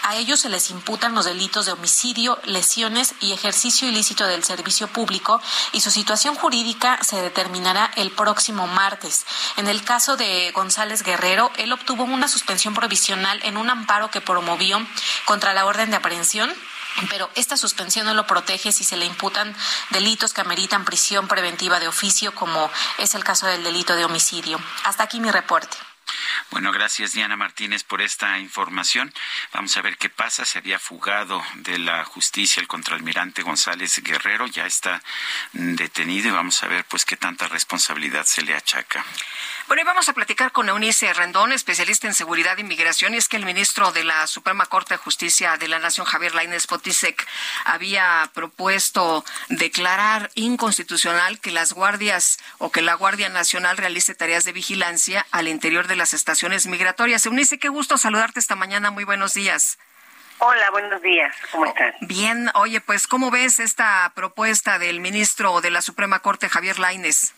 [0.02, 4.88] A ellos se les imputan los delitos de homicidio, lesiones y ejercicio ilícito del servicio
[4.88, 5.40] público
[5.72, 9.26] y su situación jurídica se determinará el próximo martes.
[9.56, 14.20] En el caso de González Guerrero, él obtuvo una suspensión provisional en un amparo que
[14.20, 14.84] promovió
[15.24, 16.52] contra la orden de aprehensión
[17.10, 19.54] pero esta suspensión no lo protege si se le imputan
[19.90, 24.58] delitos que ameritan prisión preventiva de oficio, como es el caso del delito de homicidio.
[24.84, 25.76] Hasta aquí mi reporte.
[26.50, 29.12] Bueno, gracias Diana Martínez por esta información.
[29.52, 30.44] Vamos a ver qué pasa.
[30.44, 35.02] Se había fugado de la justicia el contraalmirante González Guerrero, ya está
[35.52, 39.04] detenido y vamos a ver pues qué tanta responsabilidad se le achaca.
[39.66, 43.28] Bueno, y vamos a platicar con Eunice Rendón, especialista en seguridad e inmigración, y es
[43.28, 47.26] que el ministro de la Suprema Corte de Justicia de la Nación, Javier Lainez Potisek,
[47.64, 54.52] había propuesto declarar inconstitucional que las guardias o que la Guardia Nacional realice tareas de
[54.52, 57.26] vigilancia al interior de las estaciones migratorias.
[57.26, 58.92] Eunice, qué gusto saludarte esta mañana.
[58.92, 59.78] Muy buenos días.
[60.38, 61.34] Hola, buenos días.
[61.50, 61.94] ¿Cómo oh, estás?
[62.02, 67.32] Bien, oye, pues, ¿cómo ves esta propuesta del ministro de la Suprema Corte, Javier Lainez?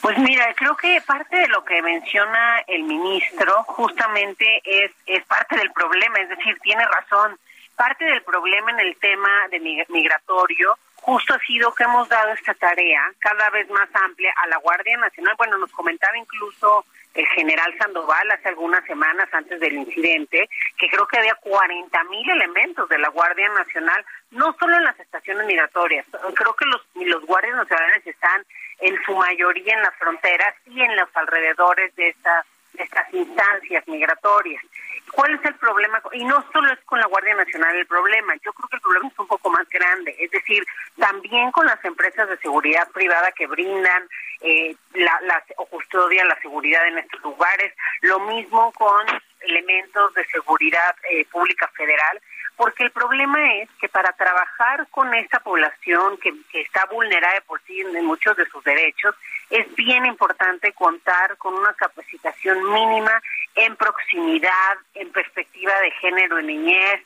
[0.00, 5.56] Pues mira, creo que parte de lo que menciona el ministro justamente es, es parte
[5.56, 7.38] del problema, es decir, tiene razón.
[7.76, 12.54] Parte del problema en el tema de migratorio justo ha sido que hemos dado esta
[12.54, 15.34] tarea cada vez más amplia a la Guardia Nacional.
[15.38, 16.84] Bueno, nos comentaba incluso
[17.14, 20.48] el general Sandoval hace algunas semanas antes del incidente,
[20.78, 24.98] que creo que había 40 mil elementos de la Guardia Nacional, no solo en las
[25.00, 28.44] estaciones migratorias, creo que los, guardias nacionales están
[28.80, 33.86] en su mayoría en las fronteras y en los alrededores de estas, de estas instancias
[33.88, 34.62] migratorias.
[35.12, 36.00] ¿Cuál es el problema?
[36.12, 39.08] Y no solo es con la Guardia Nacional el problema, yo creo que el problema
[39.08, 40.64] es un poco más grande, es decir,
[40.98, 44.08] también con las empresas de seguridad privada que brindan
[44.40, 47.72] eh, la, la, o custodian la seguridad en estos lugares,
[48.02, 49.06] lo mismo con
[49.40, 52.20] elementos de seguridad eh, pública federal,
[52.56, 57.40] porque el problema es que para trabajar con esta población que, que está vulnerada de
[57.42, 59.14] por sí en muchos de sus derechos,
[59.48, 63.20] es bien importante contar con una capacitación mínima
[63.54, 67.00] en proximidad, en perspectiva de género y niñez,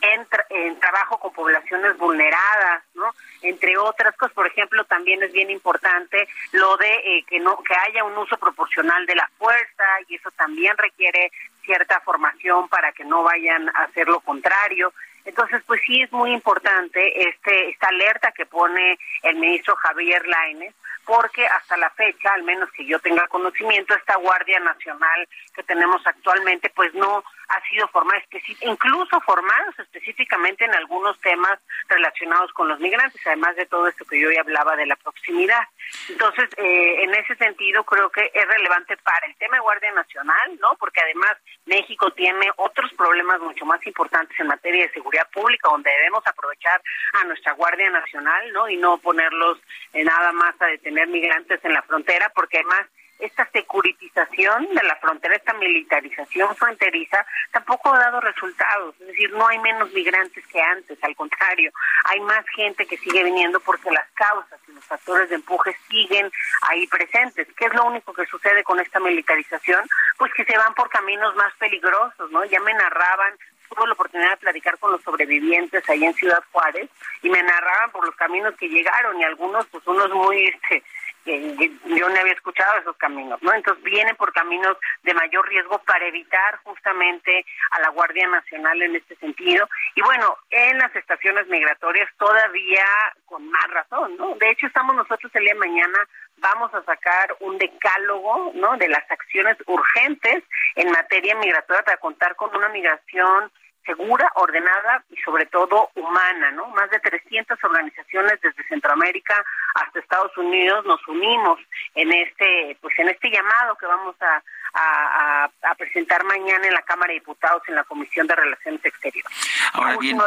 [0.00, 3.12] en, trabajo con poblaciones vulneradas, ¿no?
[3.42, 7.74] Entre otras cosas, por ejemplo, también es bien importante lo de eh, que no que
[7.74, 11.32] haya un uso proporcional de la fuerza y eso también requiere
[11.64, 14.92] cierta formación para que no vayan a hacer lo contrario.
[15.24, 20.74] Entonces, pues sí es muy importante este esta alerta que pone el ministro Javier Lainez
[21.08, 26.06] porque hasta la fecha, al menos que yo tenga conocimiento, esta Guardia Nacional que tenemos
[26.06, 28.22] actualmente, pues no ha sido formada,
[28.60, 34.20] incluso formados específicamente en algunos temas relacionados con los migrantes, además de todo esto que
[34.20, 35.62] yo ya hablaba de la proximidad.
[36.08, 40.58] Entonces, eh, en ese sentido, creo que es relevante para el tema de Guardia Nacional,
[40.60, 40.76] ¿no?
[40.78, 45.90] Porque además México tiene otros problemas mucho más importantes en materia de seguridad pública, donde
[45.90, 46.82] debemos aprovechar
[47.14, 48.68] a nuestra Guardia Nacional, ¿no?
[48.68, 49.58] Y no ponerlos
[49.94, 52.86] nada más a detener migrantes en la frontera, porque además
[53.18, 58.94] esta securitización de la frontera, esta militarización fronteriza, tampoco ha dado resultados.
[59.00, 61.72] Es decir, no hay menos migrantes que antes, al contrario,
[62.04, 66.30] hay más gente que sigue viniendo porque las causas y los factores de empuje siguen
[66.62, 67.48] ahí presentes.
[67.56, 69.88] ¿Qué es lo único que sucede con esta militarización?
[70.16, 72.44] Pues que se van por caminos más peligrosos, ¿no?
[72.44, 73.34] Ya me narraban
[73.68, 76.88] tuve la oportunidad de platicar con los sobrevivientes ahí en Ciudad Juárez
[77.22, 80.82] y me narraban por los caminos que llegaron y algunos, pues unos muy, este,
[81.24, 83.52] yo no había escuchado esos caminos, ¿no?
[83.52, 88.96] Entonces vienen por caminos de mayor riesgo para evitar justamente a la Guardia Nacional en
[88.96, 89.68] este sentido.
[89.94, 92.84] Y bueno, en las estaciones migratorias todavía
[93.26, 94.34] con más razón, ¿no?
[94.36, 95.98] De hecho, estamos nosotros el día de mañana
[96.38, 98.76] vamos a sacar un decálogo, ¿no?
[98.76, 100.44] De las acciones urgentes
[100.76, 103.50] en materia migratoria para contar con una migración
[103.88, 106.66] segura, ordenada y sobre todo humana, ¿no?
[106.68, 109.42] Más de 300 organizaciones desde Centroamérica
[109.74, 111.58] hasta Estados Unidos nos unimos
[111.94, 114.42] en este, pues en este llamado que vamos a,
[114.74, 119.32] a, presentar mañana en la Cámara de Diputados en la Comisión de Relaciones Exteriores.
[119.72, 120.18] Ahora bien,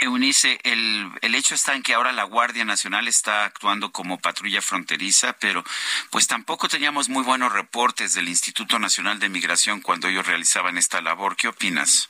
[0.00, 4.62] Eunice, el, el hecho está en que ahora la Guardia Nacional está actuando como patrulla
[4.62, 5.64] fronteriza, pero
[6.10, 11.00] pues tampoco teníamos muy buenos reportes del Instituto Nacional de Migración cuando ellos realizaban esta
[11.00, 11.34] labor.
[11.34, 12.08] ¿Qué opinas?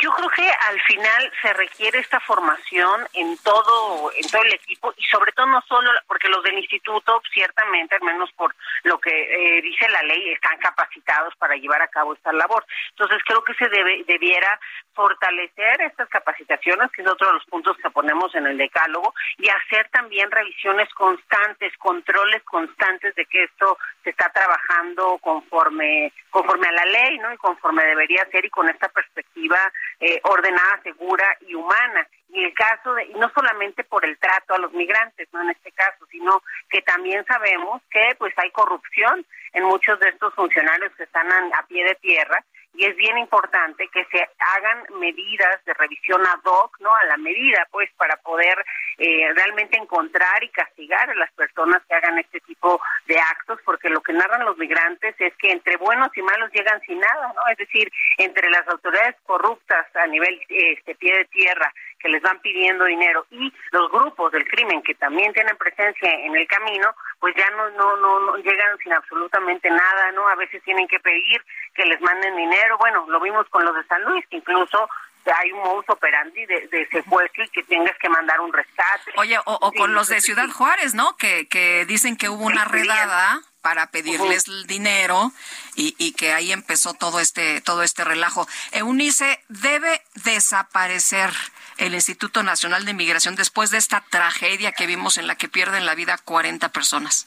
[0.00, 4.92] Yo creo que al final se requiere esta formación en todo en todo el equipo
[4.96, 8.54] y sobre todo no solo porque los del instituto ciertamente al menos por
[8.84, 12.64] lo que eh, dice la ley están capacitados para llevar a cabo esta labor.
[12.90, 14.58] Entonces creo que se debe debiera
[14.94, 19.48] fortalecer estas capacitaciones, que es otro de los puntos que ponemos en el decálogo, y
[19.48, 26.72] hacer también revisiones constantes, controles constantes de que esto se está trabajando conforme conforme a
[26.72, 27.32] la ley, ¿no?
[27.32, 29.56] Y conforme debería ser y con esta perspectiva
[30.00, 32.06] eh, ordenada, segura y humana.
[32.28, 35.50] Y el caso de, y no solamente por el trato a los migrantes, no en
[35.50, 39.24] este caso, sino que también sabemos que pues hay corrupción
[39.54, 42.44] en muchos de estos funcionarios que están a pie de tierra
[42.76, 46.94] y es bien importante que se hagan medidas de revisión ad hoc, ¿no?
[46.94, 48.64] A la medida, pues, para poder
[48.98, 53.88] eh, realmente encontrar y castigar a las personas que hagan este tipo de actos, porque
[53.88, 57.42] lo que narran los migrantes es que entre buenos y malos llegan sin nada, ¿no?
[57.50, 62.38] Es decir, entre las autoridades corruptas a nivel este pie de tierra que les van
[62.40, 67.34] pidiendo dinero y los grupos del crimen que también tienen presencia en el camino, pues
[67.36, 70.28] ya no, no, no, no llegan sin absolutamente nada, ¿no?
[70.28, 71.42] A veces tienen que pedir
[71.74, 72.78] que les manden dinero.
[72.78, 74.88] Bueno, lo vimos con los de San Luis, que incluso
[75.34, 79.12] hay un modus operandi de, de secuestro y que tengas que mandar un rescate.
[79.16, 81.16] Oye, o, con los de Ciudad Juárez, ¿no?
[81.16, 85.32] Que, que dicen que hubo una redada para pedirles el dinero
[85.74, 88.46] y, y, que ahí empezó todo este todo este relajo.
[88.70, 91.30] Eunice debe desaparecer
[91.78, 95.86] el Instituto Nacional de Migración después de esta tragedia que vimos en la que pierden
[95.86, 97.26] la vida 40 personas.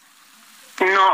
[0.80, 1.14] No,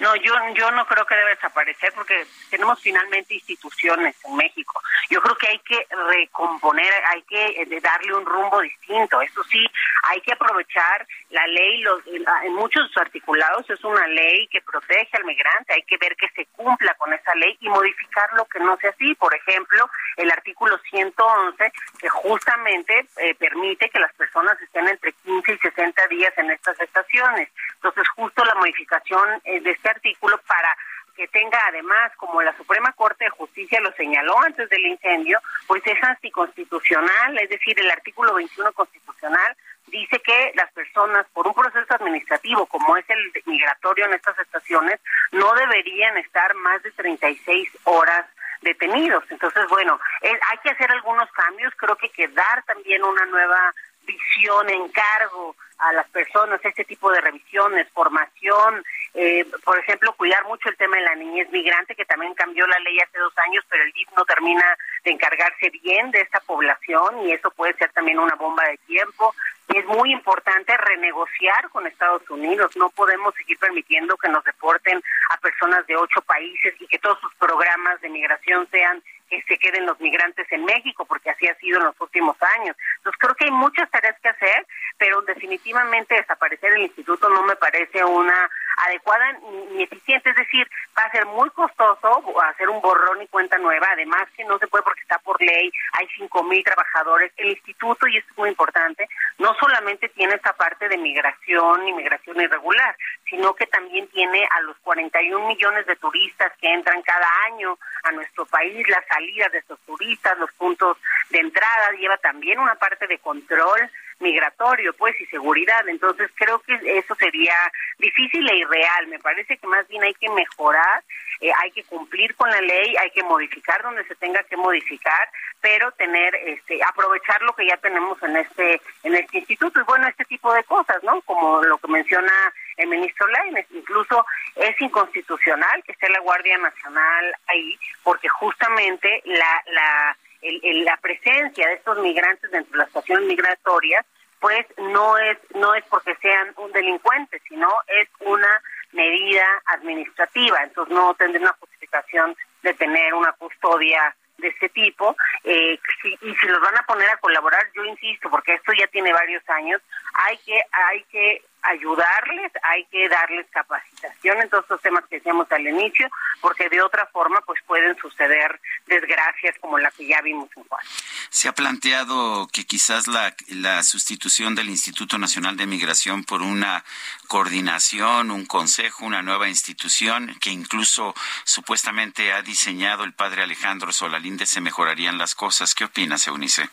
[0.00, 4.80] no, yo, yo no creo que debe desaparecer porque tenemos finalmente instituciones en México.
[5.10, 9.20] Yo creo que hay que recomponer, hay que eh, darle un rumbo distinto.
[9.20, 9.66] Eso sí,
[10.04, 15.24] hay que aprovechar la ley, los, en muchos articulados es una ley que protege al
[15.24, 18.78] migrante, hay que ver que se cumpla con esa ley y modificar lo que no
[18.78, 19.14] sea así.
[19.16, 25.52] Por ejemplo, el artículo 111 que justamente eh, permite que las personas estén entre 15
[25.52, 27.50] y 60 días en estas estaciones.
[27.74, 30.76] Entonces, justo la modificación eh, de este artículo para
[31.16, 35.82] que tenga además, como la Suprema Corte de Justicia lo señaló antes del incendio, pues
[35.86, 39.56] es anticonstitucional, es decir, el artículo 21 constitucional
[39.88, 45.00] dice que las personas, por un proceso administrativo como es el migratorio en estas estaciones,
[45.32, 48.26] no deberían estar más de 36 horas
[48.62, 49.24] detenidos.
[49.30, 53.74] Entonces, bueno, hay que hacer algunos cambios, creo que que dar también una nueva
[54.06, 58.84] visión, encargo a las personas, este tipo de revisiones, formación,
[59.14, 62.78] eh, por ejemplo, cuidar mucho el tema de la niñez migrante, que también cambió la
[62.80, 67.26] ley hace dos años, pero el DIF no termina de encargarse bien de esta población
[67.26, 69.34] y eso puede ser también una bomba de tiempo.
[69.72, 72.76] Y es muy importante renegociar con Estados Unidos.
[72.76, 77.18] No podemos seguir permitiendo que nos deporten a personas de ocho países y que todos
[77.20, 81.54] sus programas de migración sean que se queden los migrantes en México, porque así ha
[81.54, 82.76] sido en los últimos años.
[82.98, 84.66] Entonces creo que hay muchas tareas que hacer,
[84.98, 88.50] pero definitivamente desaparecer el instituto no me parece una
[88.86, 89.32] adecuada
[89.72, 93.86] ni, eficiente, es decir, va a ser muy costoso hacer un borrón y cuenta nueva,
[93.92, 98.06] además que no se puede porque está por ley, hay cinco mil trabajadores, el instituto,
[98.06, 99.08] y esto es muy importante,
[99.38, 102.96] no solamente tiene esta parte de migración, inmigración irregular,
[103.28, 108.12] sino que también tiene a los 41 millones de turistas que entran cada año a
[108.12, 110.96] nuestro país, las salidas de estos turistas, los puntos
[111.30, 115.88] de entrada, lleva también una parte de control migratorio, pues, y seguridad.
[115.88, 117.54] Entonces, creo que eso sería
[117.98, 119.06] difícil e irreal.
[119.08, 121.02] Me parece que más bien hay que mejorar,
[121.40, 125.28] eh, hay que cumplir con la ley, hay que modificar donde se tenga que modificar,
[125.60, 129.80] pero tener, este, aprovechar lo que ya tenemos en este, en este instituto.
[129.80, 131.20] Y bueno, este tipo de cosas, ¿no?
[131.22, 132.32] Como lo que menciona
[132.76, 133.66] el ministro Lainez.
[133.70, 134.24] Incluso
[134.56, 141.74] es inconstitucional que esté la Guardia Nacional ahí, porque justamente la, la, la presencia de
[141.74, 144.06] estos migrantes dentro de las estaciones migratorias,
[144.40, 148.62] pues no es, no es porque sean un delincuente, sino es una
[148.92, 150.62] medida administrativa.
[150.62, 155.14] Entonces no tendría una justificación de tener una custodia de este tipo
[155.44, 155.78] eh,
[156.22, 159.42] y si los van a poner a colaborar yo insisto porque esto ya tiene varios
[159.50, 159.82] años
[160.14, 165.50] hay que hay que ayudarles, hay que darles capacitación en todos estos temas que decíamos
[165.50, 166.08] al inicio,
[166.40, 170.84] porque de otra forma pues pueden suceder desgracias como la que ya vimos en Juan.
[171.30, 176.84] Se ha planteado que quizás la, la sustitución del Instituto Nacional de Migración por una
[177.28, 181.14] coordinación, un consejo, una nueva institución que incluso
[181.44, 185.74] supuestamente ha diseñado el padre Alejandro Solalinde se mejorarían las cosas.
[185.74, 186.68] ¿Qué opinas, Eunice?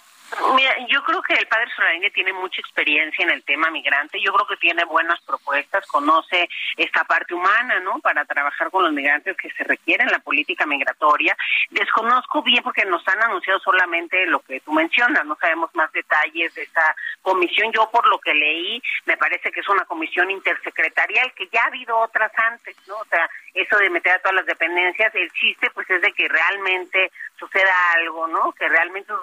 [0.56, 4.20] Mira, yo creo que el padre Solalinde tiene mucha experiencia en el tema migrante.
[4.22, 8.00] Yo creo que tiene buenas propuestas, conoce esta parte humana, ¿no?
[8.00, 11.36] Para trabajar con los migrantes que se requiere en la política migratoria.
[11.70, 16.54] Desconozco bien porque nos han anunciado solamente lo que tú mencionas, no sabemos más detalles
[16.56, 17.72] de esta comisión.
[17.72, 21.68] Yo por lo que leí, me parece que es una comisión intersecretarial que ya ha
[21.68, 22.96] habido otras antes, ¿no?
[22.96, 26.28] O sea, eso de meter a todas las dependencias, el chiste pues es de que
[26.28, 28.52] realmente suceda algo, ¿no?
[28.54, 29.14] Que realmente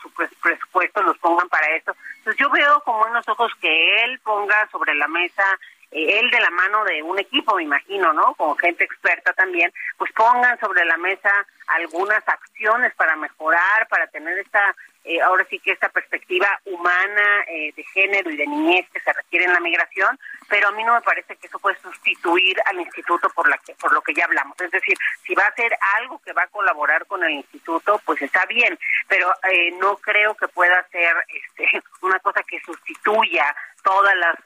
[0.00, 0.10] su,
[0.40, 1.94] presupuesto los pongan para eso.
[2.18, 5.44] Entonces yo veo como en los ojos que él ponga sobre la mesa
[5.90, 8.34] eh, él de la mano de un equipo, me imagino, ¿no?
[8.34, 11.30] Con gente experta también, pues pongan sobre la mesa
[11.66, 17.72] algunas acciones para mejorar, para tener esta eh, ahora sí que esta perspectiva humana eh,
[17.74, 20.18] de género y de niñez que se requiere en la migración,
[20.48, 23.74] pero a mí no me parece que eso puede sustituir al instituto por la que
[23.74, 24.60] por lo que ya hablamos.
[24.60, 24.96] Es decir,
[25.26, 28.78] si va a ser algo que va a colaborar con el instituto, pues está bien,
[29.08, 34.36] pero eh, no creo que pueda ser este, una cosa que sustituya todas las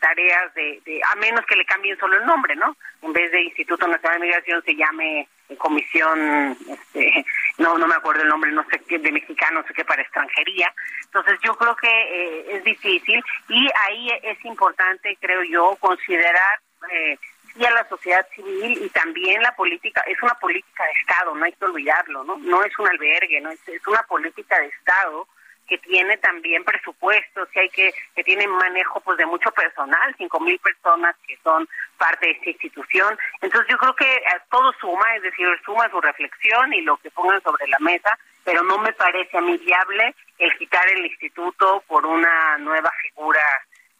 [0.00, 2.76] tareas de, de, a menos que le cambien solo el nombre, ¿no?
[3.00, 5.26] En vez de Instituto Nacional de Migración se llame
[5.56, 7.24] comisión, este,
[7.58, 10.02] no no me acuerdo el nombre, no sé qué, de mexicano, no sé qué, para
[10.02, 10.72] extranjería.
[11.04, 16.60] Entonces yo creo que eh, es difícil y ahí es importante, creo yo, considerar
[16.90, 17.18] eh,
[17.66, 21.52] a la sociedad civil y también la política, es una política de Estado, no hay
[21.52, 22.38] que olvidarlo, ¿no?
[22.38, 25.28] No es un albergue, no es, es una política de Estado
[25.72, 30.38] que tiene también presupuestos, que hay que, que tiene manejo pues de mucho personal, cinco
[30.38, 31.66] mil personas que son
[31.96, 33.18] parte de esta institución.
[33.40, 37.10] Entonces yo creo que eh, todo suma, es decir, suma su reflexión y lo que
[37.10, 41.82] pongan sobre la mesa, pero no me parece a mí viable el quitar el instituto
[41.88, 43.40] por una nueva figura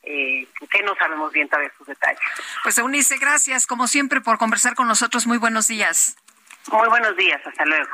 [0.03, 2.21] eh, que no sabemos bien todavía sus detalles.
[2.65, 5.27] Pues Eunice, gracias como siempre por conversar con nosotros.
[5.27, 6.17] Muy buenos días.
[6.71, 7.91] Muy buenos días, hasta luego.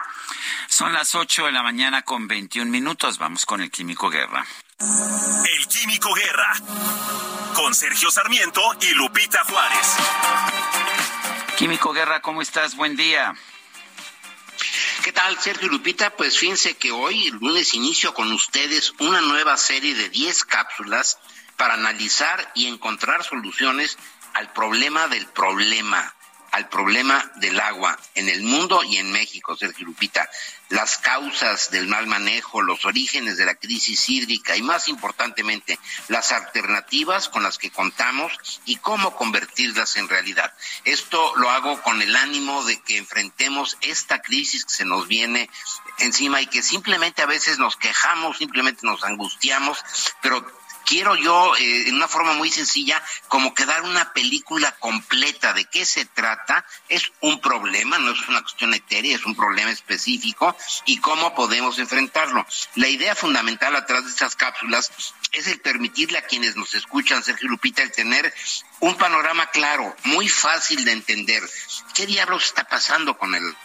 [0.68, 3.18] Son las 8 de la mañana con 21 minutos.
[3.18, 4.46] Vamos con el Químico Guerra.
[4.78, 6.52] El Químico Guerra.
[7.54, 9.96] Con Sergio Sarmiento y Lupita Juárez.
[11.56, 12.76] Químico Guerra, ¿cómo estás?
[12.76, 13.34] Buen día.
[15.02, 16.10] ¿Qué tal, Sergio Lupita?
[16.10, 21.18] Pues fíjense que hoy, el lunes, inicio con ustedes una nueva serie de 10 cápsulas
[21.56, 23.98] para analizar y encontrar soluciones
[24.34, 26.14] al problema del problema
[26.52, 30.28] al problema del agua en el mundo y en México, Sergio Lupita.
[30.68, 36.32] Las causas del mal manejo, los orígenes de la crisis hídrica y más importantemente, las
[36.32, 40.52] alternativas con las que contamos y cómo convertirlas en realidad.
[40.84, 45.48] Esto lo hago con el ánimo de que enfrentemos esta crisis que se nos viene
[45.98, 49.78] encima y que simplemente a veces nos quejamos, simplemente nos angustiamos,
[50.20, 50.44] pero
[50.88, 55.66] quiero yo, eh, en una forma muy sencilla, como que dar una película completa de
[55.66, 56.64] qué se trata.
[56.88, 60.56] Es un problema, no es una cuestión etérea, es un problema específico
[60.86, 62.46] y cómo podemos enfrentarlo.
[62.76, 64.90] La idea fundamental atrás de estas cápsulas
[65.32, 68.32] es el permitirle a quienes nos escuchan, Sergio Lupita, el tener
[68.80, 71.42] un panorama claro, muy fácil de entender.
[71.94, 73.56] ¿Qué diablos está pasando con el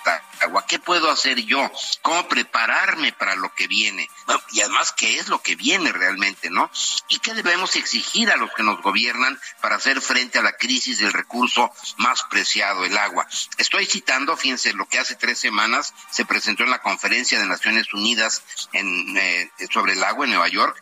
[0.41, 0.65] agua?
[0.67, 1.71] ¿Qué puedo hacer yo?
[2.01, 4.09] ¿Cómo prepararme para lo que viene?
[4.51, 6.69] y además, ¿qué es lo que viene realmente, no?
[7.13, 10.97] ¿Y qué debemos exigir a los que nos gobiernan para hacer frente a la crisis
[10.97, 13.27] del recurso más preciado, el agua?
[13.59, 17.93] Estoy citando, fíjense, lo que hace tres semanas se presentó en la Conferencia de Naciones
[17.93, 18.41] Unidas
[18.71, 20.75] en, eh, sobre el agua en Nueva York.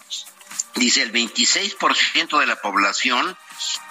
[0.76, 3.38] Dice, el 26% de la población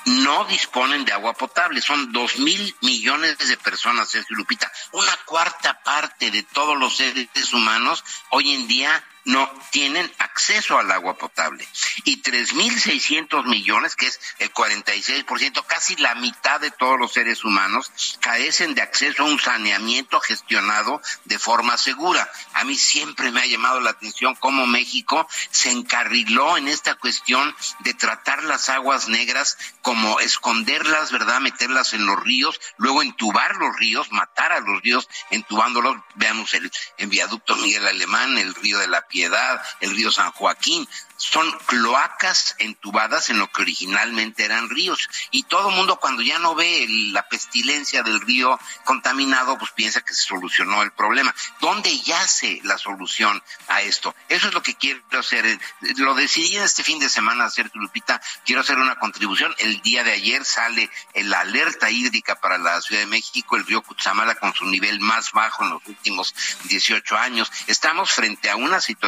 [0.06, 1.82] no disponen de agua potable.
[1.82, 4.72] Son dos mil millones de personas, Sergio Lupita.
[4.92, 10.90] Una cuarta parte de todos los seres humanos hoy en día no tienen acceso al
[10.90, 11.66] agua potable.
[12.04, 17.90] Y 3.600 millones, que es el 46%, casi la mitad de todos los seres humanos,
[18.20, 22.30] carecen de acceso a un saneamiento gestionado de forma segura.
[22.54, 27.54] A mí siempre me ha llamado la atención cómo México se encarriló en esta cuestión
[27.80, 31.40] de tratar las aguas negras como esconderlas, ¿verdad?
[31.40, 35.96] Meterlas en los ríos, luego entubar los ríos, matar a los ríos entubándolos.
[36.14, 36.70] Veamos el,
[37.08, 43.28] viaducto Miguel Alemán, el río de la Piedad, el río San Joaquín son cloacas entubadas
[43.28, 45.06] en lo que originalmente eran ríos.
[45.30, 50.00] Y todo el mundo cuando ya no ve la pestilencia del río contaminado, pues piensa
[50.00, 51.34] que se solucionó el problema.
[51.60, 54.14] ¿Dónde yace la solución a esto?
[54.30, 55.60] Eso es lo que quiero hacer.
[55.98, 58.22] Lo decidí en este fin de semana hacer, Lupita.
[58.46, 59.54] Quiero hacer una contribución.
[59.58, 63.82] El día de ayer sale la alerta hídrica para la Ciudad de México, el río
[63.82, 66.34] Cutzamala con su nivel más bajo en los últimos
[66.64, 67.52] 18 años.
[67.66, 68.99] Estamos frente a una situación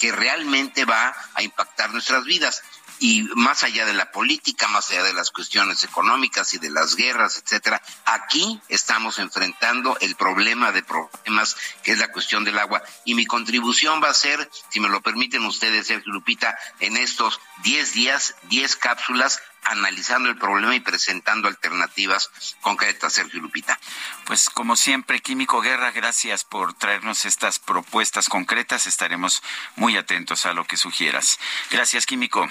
[0.00, 2.62] que realmente va a impactar nuestras vidas.
[3.00, 6.96] Y más allá de la política, más allá de las cuestiones económicas y de las
[6.96, 12.82] guerras, etcétera, aquí estamos enfrentando el problema de problemas que es la cuestión del agua.
[13.04, 17.40] Y mi contribución va a ser, si me lo permiten ustedes, Sergio Lupita, en estos
[17.62, 22.30] 10 días, 10 cápsulas analizando el problema y presentando alternativas
[22.60, 23.78] concretas, Sergio Lupita.
[24.24, 28.86] Pues como siempre, Químico Guerra, gracias por traernos estas propuestas concretas.
[28.86, 29.42] Estaremos
[29.76, 31.38] muy atentos a lo que sugieras.
[31.70, 32.48] Gracias, Químico.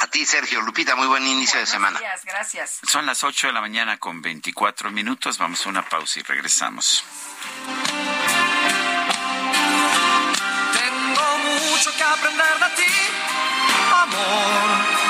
[0.00, 0.62] A ti, Sergio.
[0.62, 2.00] Lupita, muy buen inicio de semana.
[2.00, 2.80] Gracias, gracias.
[2.90, 5.36] Son las 8 de la mañana con 24 minutos.
[5.36, 7.04] Vamos a una pausa y regresamos.
[10.72, 12.92] Tengo mucho que aprender de ti,
[13.92, 15.09] amor.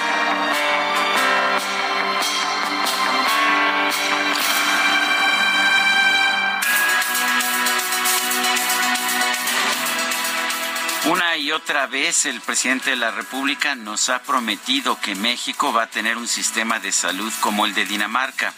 [11.11, 15.83] Una y otra vez el presidente de la República nos ha prometido que México va
[15.83, 18.53] a tener un sistema de salud como el de Dinamarca.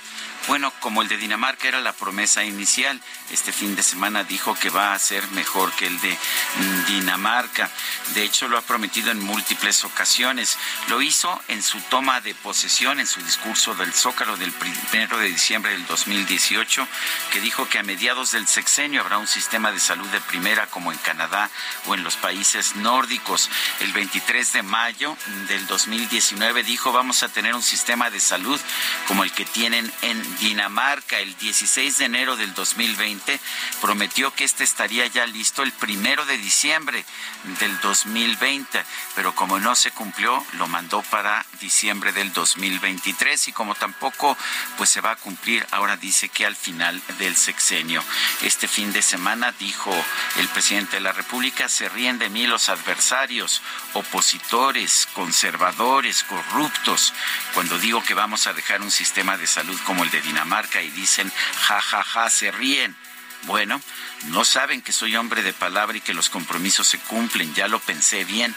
[0.47, 2.99] Bueno, como el de Dinamarca era la promesa inicial,
[3.31, 7.71] este fin de semana dijo que va a ser mejor que el de mm, Dinamarca.
[8.13, 10.57] De hecho, lo ha prometido en múltiples ocasiones.
[10.89, 15.29] Lo hizo en su toma de posesión, en su discurso del Zócalo del primero de
[15.29, 16.87] diciembre del 2018,
[17.31, 20.91] que dijo que a mediados del sexenio habrá un sistema de salud de primera como
[20.91, 21.49] en Canadá
[21.85, 23.49] o en los países nórdicos.
[23.79, 25.15] El 23 de mayo
[25.47, 28.59] del 2019 dijo vamos a tener un sistema de salud
[29.07, 33.39] como el que tienen en Dinamarca el 16 de enero del 2020
[33.81, 37.05] prometió que este estaría ya listo el primero de diciembre
[37.59, 38.83] del 2020,
[39.15, 44.37] pero como no se cumplió, lo mandó para diciembre del 2023 y como tampoco
[44.77, 48.03] pues se va a cumplir, ahora dice que al final del sexenio.
[48.41, 49.93] Este fin de semana dijo
[50.37, 53.61] el presidente de la República, se ríen de mí los adversarios,
[53.93, 57.13] opositores, conservadores, corruptos,
[57.53, 60.89] cuando digo que vamos a dejar un sistema de salud como el de Dinamarca y
[60.89, 61.31] dicen,
[61.67, 62.95] ja, ja, ja, se ríen.
[63.43, 63.81] Bueno,
[64.25, 67.79] no saben que soy hombre de palabra y que los compromisos se cumplen, ya lo
[67.79, 68.55] pensé bien.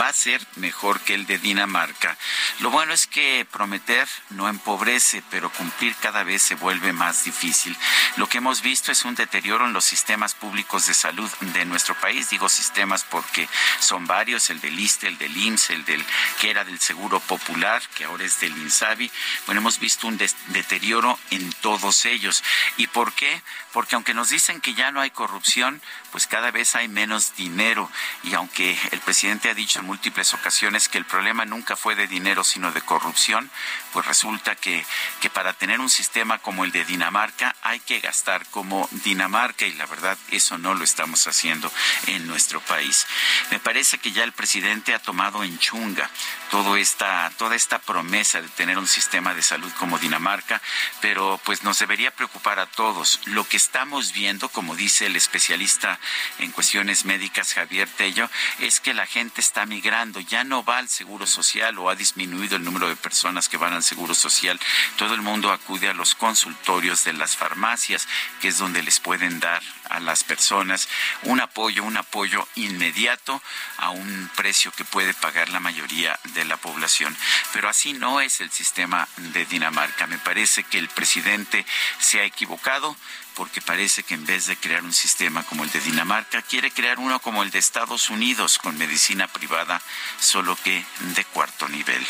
[0.00, 2.16] Va a ser mejor que el de Dinamarca.
[2.60, 7.76] Lo bueno es que prometer no empobrece, pero cumplir cada vez se vuelve más difícil.
[8.16, 11.94] Lo que hemos visto es un deterioro en los sistemas públicos de salud de nuestro
[11.94, 12.30] país.
[12.30, 13.48] Digo sistemas porque
[13.80, 16.04] son varios, el del ISTE, el del IMSS, el del
[16.40, 19.10] que era del Seguro Popular, que ahora es del INSABI.
[19.46, 20.18] Bueno, hemos visto un
[20.48, 22.42] deterioro en todos ellos.
[22.76, 23.42] ¿Y por qué?
[23.72, 25.80] Porque aunque nos dicen que ya no hay corrupción,
[26.14, 27.90] pues cada vez hay menos dinero.
[28.22, 32.06] Y aunque el presidente ha dicho en múltiples ocasiones que el problema nunca fue de
[32.06, 33.50] dinero, sino de corrupción,
[33.92, 34.86] pues resulta que,
[35.20, 39.72] que para tener un sistema como el de Dinamarca hay que gastar como Dinamarca y
[39.72, 41.68] la verdad eso no lo estamos haciendo
[42.06, 43.08] en nuestro país.
[43.50, 46.08] Me parece que ya el presidente ha tomado en chunga
[46.52, 50.62] todo esta, toda esta promesa de tener un sistema de salud como Dinamarca,
[51.00, 53.18] pero pues nos debería preocupar a todos.
[53.24, 55.98] Lo que estamos viendo, como dice el especialista
[56.38, 60.88] en cuestiones médicas Javier Tello, es que la gente está migrando, ya no va al
[60.88, 64.58] Seguro Social o ha disminuido el número de personas que van al Seguro Social.
[64.96, 68.08] Todo el mundo acude a los consultorios de las farmacias,
[68.40, 70.88] que es donde les pueden dar a las personas
[71.22, 73.42] un apoyo, un apoyo inmediato
[73.78, 77.16] a un precio que puede pagar la mayoría de la población.
[77.52, 80.06] Pero así no es el sistema de Dinamarca.
[80.06, 81.64] Me parece que el presidente
[81.98, 82.96] se ha equivocado
[83.34, 86.98] porque parece que en vez de crear un sistema como el de Dinamarca, quiere crear
[86.98, 89.80] uno como el de Estados Unidos, con medicina privada,
[90.18, 92.06] solo que de cuarto nivel.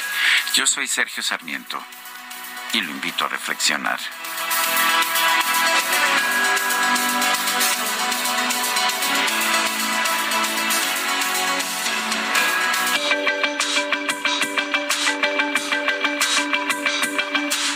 [0.54, 1.82] Yo soy Sergio Sarmiento
[2.72, 3.98] y lo invito a reflexionar.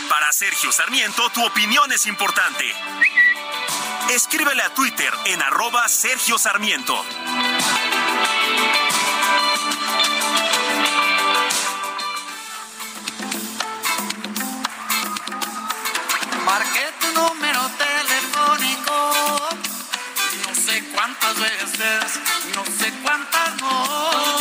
[0.09, 2.73] Para Sergio Sarmiento, tu opinión es importante
[4.09, 7.05] Escríbele a Twitter en arroba Sergio Sarmiento.
[16.43, 19.13] Marqué tu número telefónico.
[20.47, 22.19] No sé cuántas veces,
[22.55, 24.38] no sé cuántas no.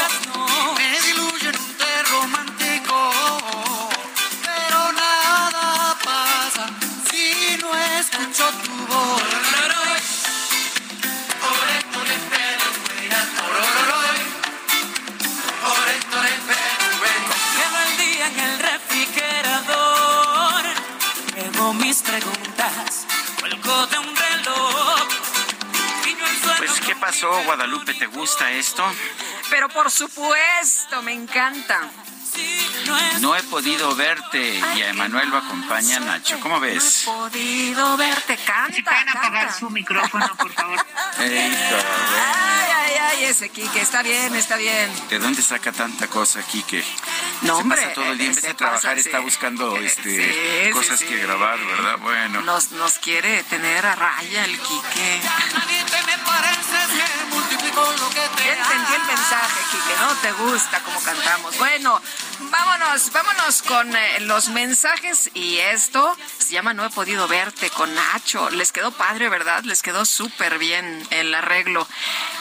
[27.68, 27.94] Guadalupe?
[27.94, 28.82] ¿Te gusta esto?
[29.50, 31.80] Pero por supuesto, me encanta.
[33.20, 36.38] No he podido verte y a Emanuel lo acompaña Nacho.
[36.40, 37.02] ¿Cómo ves?
[37.06, 38.36] No he podido verte.
[38.38, 40.78] Canta, Si pueden apagar su micrófono, por favor.
[41.18, 43.80] Ay, ay, ay, ese Quique.
[43.80, 44.90] Está bien, está bien.
[45.10, 46.84] ¿De dónde saca tanta cosa, Quique?
[47.42, 47.78] No, se hombre.
[47.82, 49.24] pasa todo el día en vez de trabajar pasa, está sí.
[49.24, 51.06] buscando este Sí, sí, cosas sí.
[51.06, 51.98] que grabar, ¿verdad?
[51.98, 52.42] Bueno.
[52.42, 55.20] Nos, nos quiere tener a raya el Quique.
[57.78, 59.37] Ya entendí el mensaje,
[59.70, 60.14] Quique, ¿no?
[60.16, 61.58] Te gusta cómo cantamos.
[61.58, 62.00] Bueno,
[62.40, 67.94] vámonos, vámonos con eh, los mensajes y esto se llama No he podido verte con
[67.94, 68.50] Nacho.
[68.50, 69.64] Les quedó padre, ¿verdad?
[69.64, 71.86] Les quedó súper bien el arreglo.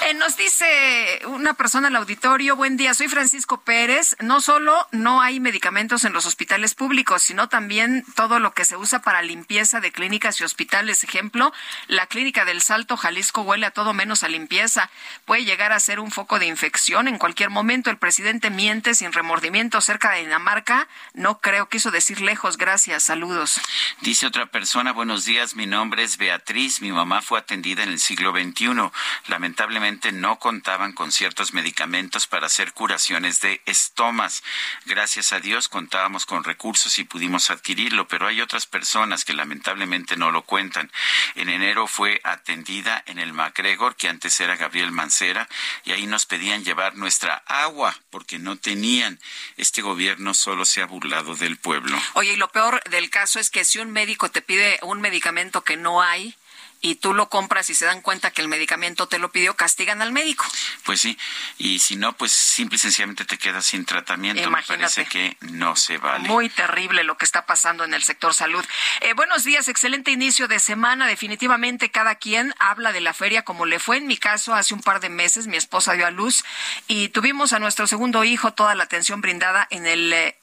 [0.05, 4.15] Eh, nos dice una persona al auditorio, buen día, soy Francisco Pérez.
[4.19, 8.77] No solo no hay medicamentos en los hospitales públicos, sino también todo lo que se
[8.77, 11.03] usa para limpieza de clínicas y hospitales.
[11.03, 11.53] Ejemplo,
[11.88, 14.89] la clínica del Salto, Jalisco, huele a todo menos a limpieza.
[15.25, 17.91] Puede llegar a ser un foco de infección en cualquier momento.
[17.91, 20.88] El presidente miente sin remordimiento cerca de Dinamarca.
[21.14, 22.57] No creo, quiso decir lejos.
[22.57, 23.61] Gracias, saludos.
[24.02, 27.99] Dice otra persona, buenos días, mi nombre es Beatriz, mi mamá fue atendida en el
[27.99, 28.90] siglo XXI.
[29.28, 34.44] Lamentablemente no contaban con ciertos medicamentos para hacer curaciones de estomas.
[34.86, 40.18] Gracias a Dios contábamos con recursos y pudimos adquirirlo, pero hay otras personas que lamentablemente
[40.18, 40.91] no lo cuentan.
[41.36, 45.48] En enero fue atendida en el MacGregor, que antes era Gabriel Mancera,
[45.84, 49.19] y ahí nos pedían llevar nuestra agua porque no tenían.
[49.57, 51.97] Este gobierno solo se ha burlado del pueblo.
[52.14, 55.64] Oye, y lo peor del caso es que si un médico te pide un medicamento
[55.64, 56.35] que no hay
[56.82, 60.02] y tú lo compras y se dan cuenta que el medicamento te lo pidió, castigan
[60.02, 60.45] al médico.
[60.84, 61.18] Pues sí,
[61.58, 64.44] y si no, pues simple y sencillamente te quedas sin tratamiento.
[64.44, 64.74] Imagínate.
[64.74, 66.28] Me parece que no se vale.
[66.28, 68.64] Muy terrible lo que está pasando en el sector salud.
[69.02, 71.08] Eh, buenos días, excelente inicio de semana.
[71.08, 73.98] Definitivamente cada quien habla de la feria como le fue.
[73.98, 76.44] En mi caso, hace un par de meses mi esposa dio a luz
[76.88, 80.40] y tuvimos a nuestro segundo hijo toda la atención brindada en el, eh,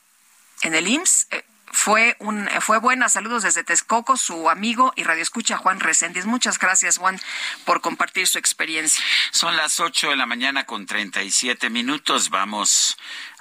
[0.62, 1.26] en el IMSS.
[1.30, 1.44] Eh,
[1.74, 3.08] fue, un, fue buena.
[3.08, 6.24] Saludos desde Texcoco, su amigo y radioescucha Juan Reséndiz.
[6.24, 7.20] Muchas gracias, Juan,
[7.64, 9.04] por compartir su experiencia.
[9.32, 12.30] Son las 8 de la mañana con 37 minutos.
[12.30, 12.96] Vamos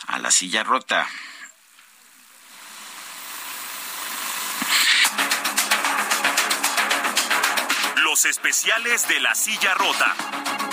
[0.08, 1.08] a la silla rota.
[8.04, 10.73] Los especiales de la silla rota.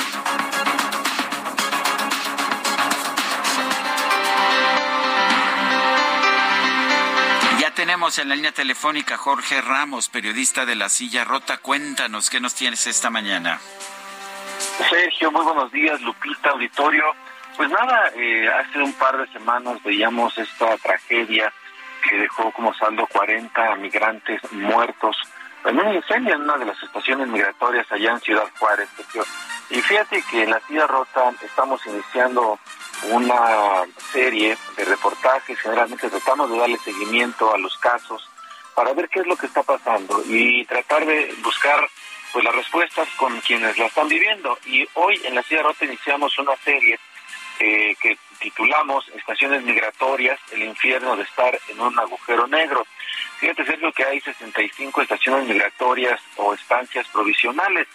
[7.74, 11.58] Tenemos en la línea telefónica Jorge Ramos, periodista de La Silla Rota.
[11.58, 13.60] Cuéntanos, ¿qué nos tienes esta mañana?
[14.88, 17.04] Sergio, muy buenos días, Lupita, auditorio.
[17.56, 21.52] Pues nada, eh, hace un par de semanas veíamos esta tragedia
[22.08, 25.16] que dejó como saldo 40 migrantes muertos
[25.64, 28.88] en un incendio en una de las estaciones migratorias allá en Ciudad Juárez.
[29.70, 32.58] Y fíjate que en la Silla Rota estamos iniciando
[33.04, 38.28] una serie de reportajes, generalmente tratamos de darle seguimiento a los casos
[38.74, 41.88] para ver qué es lo que está pasando y tratar de buscar
[42.32, 44.58] pues las respuestas con quienes la están viviendo.
[44.66, 46.98] Y hoy en la Silla Rota iniciamos una serie
[47.58, 52.86] eh, que titulamos Estaciones Migratorias, el infierno de estar en un agujero negro.
[53.38, 57.86] Fíjate, Sergio, que hay 65 estaciones migratorias o estancias provisionales,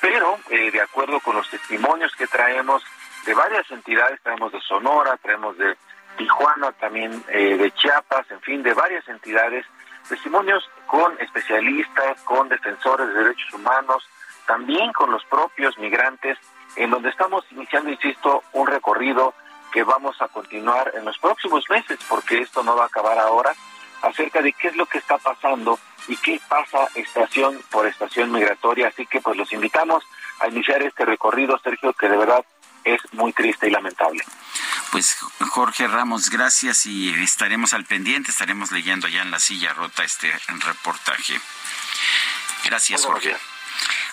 [0.00, 2.82] pero eh, de acuerdo con los testimonios que traemos
[3.26, 5.76] de varias entidades, traemos de Sonora, traemos de
[6.16, 9.64] Tijuana, también eh, de Chiapas, en fin, de varias entidades,
[10.08, 14.08] testimonios con especialistas, con defensores de derechos humanos,
[14.46, 16.38] también con los propios migrantes,
[16.76, 19.34] en donde estamos iniciando, insisto, un recorrido
[19.72, 23.52] que vamos a continuar en los próximos meses, porque esto no va a acabar ahora,
[24.02, 25.78] acerca de qué es lo que está pasando
[26.08, 28.88] y qué pasa estación por estación migratoria.
[28.88, 30.02] Así que pues los invitamos
[30.40, 32.44] a iniciar este recorrido, Sergio, que de verdad
[32.84, 34.22] es muy triste y lamentable.
[34.92, 35.16] Pues
[35.50, 40.32] Jorge Ramos, gracias y estaremos al pendiente, estaremos leyendo allá en la silla rota este
[40.48, 41.40] reportaje.
[42.64, 43.36] Gracias, Jorge.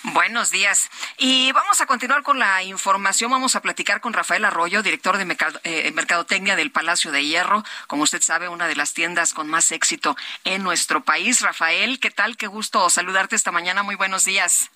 [0.04, 0.88] Buenos días.
[1.16, 3.30] Y vamos a continuar con la información.
[3.30, 7.64] Vamos a platicar con Rafael Arroyo, director de eh, Mercadotecnia del Palacio de Hierro.
[7.88, 11.40] Como usted sabe, una de las tiendas con más éxito en nuestro país.
[11.40, 12.36] Rafael, ¿qué tal?
[12.36, 13.82] Qué gusto saludarte esta mañana.
[13.82, 14.70] Muy buenos días.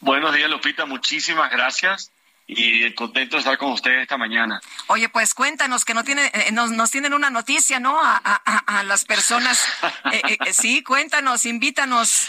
[0.00, 0.84] Buenos días, Lupita.
[0.84, 2.10] Muchísimas gracias
[2.46, 4.60] y contento de estar con ustedes esta mañana.
[4.88, 7.98] Oye, pues cuéntanos que no tiene, eh, nos, tienen una noticia, ¿no?
[8.02, 9.64] A, las personas.
[10.12, 12.28] Eh, sí, cuéntanos, invítanos.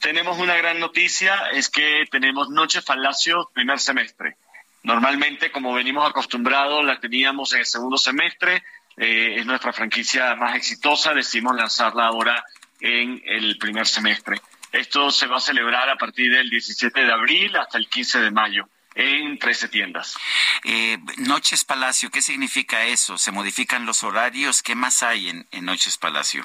[0.00, 4.36] Tenemos una gran noticia, es que tenemos Noche Falacio primer semestre.
[4.82, 8.62] Normalmente, como venimos acostumbrados, la teníamos en el segundo semestre,
[8.96, 12.42] eh, es nuestra franquicia más exitosa, decimos lanzarla ahora
[12.80, 14.40] en el primer semestre.
[14.72, 18.30] Esto se va a celebrar a partir del 17 de abril hasta el 15 de
[18.30, 20.16] mayo en 13 tiendas.
[20.64, 23.18] Eh, Noches Palacio, ¿qué significa eso?
[23.18, 24.62] ¿Se modifican los horarios?
[24.62, 26.44] ¿Qué más hay en, en Noches Palacio?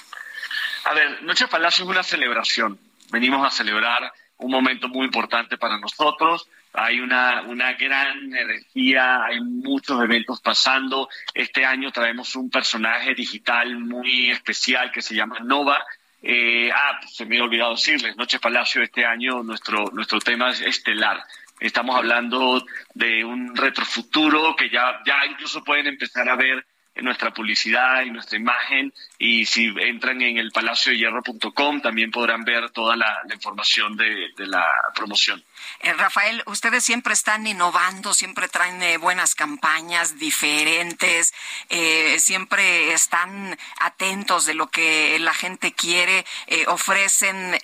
[0.86, 2.80] A ver, Noches Palacio es una celebración
[3.12, 6.48] venimos a celebrar un momento muy importante para nosotros.
[6.74, 11.08] Hay una, una gran energía, hay muchos eventos pasando.
[11.34, 15.86] Este año traemos un personaje digital muy especial que se llama Nova.
[16.22, 20.60] Eh, ah, se me ha olvidado decirles, Noche Palacio este año nuestro, nuestro tema es
[20.62, 21.24] estelar.
[21.60, 27.34] Estamos hablando de un retrofuturo que ya, ya incluso pueden empezar a ver en nuestra
[27.34, 33.22] publicidad y nuestra imagen y si entran en el hierro.com también podrán ver toda la,
[33.34, 35.44] información de, la promoción.
[35.82, 41.34] Eh, Rafael, ustedes siempre están innovando, siempre traen eh, buenas campañas diferentes,
[41.70, 46.26] eh, siempre están atentos de lo que la gente quiere,
[46.68, 47.58] ofrecen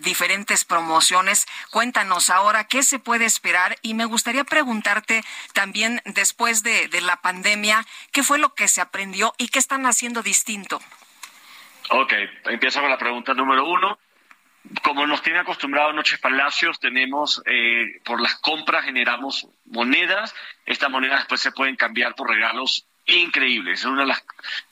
[0.00, 1.46] diferentes promociones.
[1.70, 7.20] Cuéntanos ahora qué se puede esperar y me gustaría preguntarte también después de, de la
[7.20, 10.77] pandemia, ¿qué fue lo que se aprendió y qué están haciendo distinto?
[11.90, 12.12] Ok,
[12.46, 13.98] empiezo con la pregunta número uno.
[14.82, 20.34] Como nos tiene acostumbrados Noches Palacios, tenemos, eh, por las compras generamos monedas.
[20.66, 23.80] Estas monedas después se pueden cambiar por regalos increíbles.
[23.80, 24.14] Es uno de,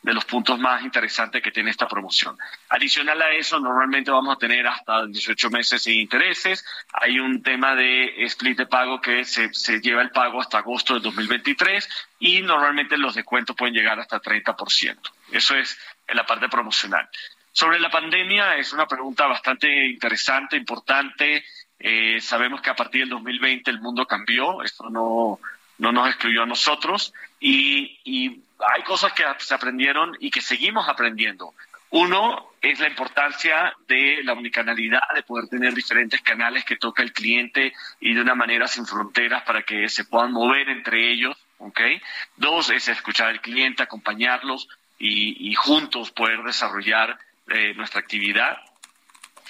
[0.03, 2.37] de, los puntos más interesantes que tiene esta promoción.
[2.69, 6.65] Adicional a eso, normalmente vamos a tener hasta 18 meses sin intereses.
[6.93, 10.93] Hay un tema de split de pago que se, se lleva el pago hasta agosto
[10.93, 11.89] del 2023
[12.19, 14.99] y normalmente los descuentos pueden llegar hasta 30%.
[15.33, 17.09] Eso es en la parte promocional.
[17.53, 21.45] Sobre la pandemia es una pregunta bastante interesante, importante.
[21.79, 25.41] Eh, sabemos que a partir del 2020 el mundo cambió, esto no,
[25.79, 28.43] no nos excluyó a nosotros y, y
[28.75, 31.55] hay cosas que se aprendieron y que seguimos aprendiendo.
[31.91, 37.13] Uno es la importancia de la unicanalidad, de poder tener diferentes canales que toca el
[37.13, 41.37] cliente y de una manera sin fronteras para que se puedan mover entre ellos.
[41.59, 42.03] ¿okay?
[42.37, 47.19] Dos es escuchar al cliente, acompañarlos y, juntos poder desarrollar
[47.49, 48.59] eh, nuestra actividad.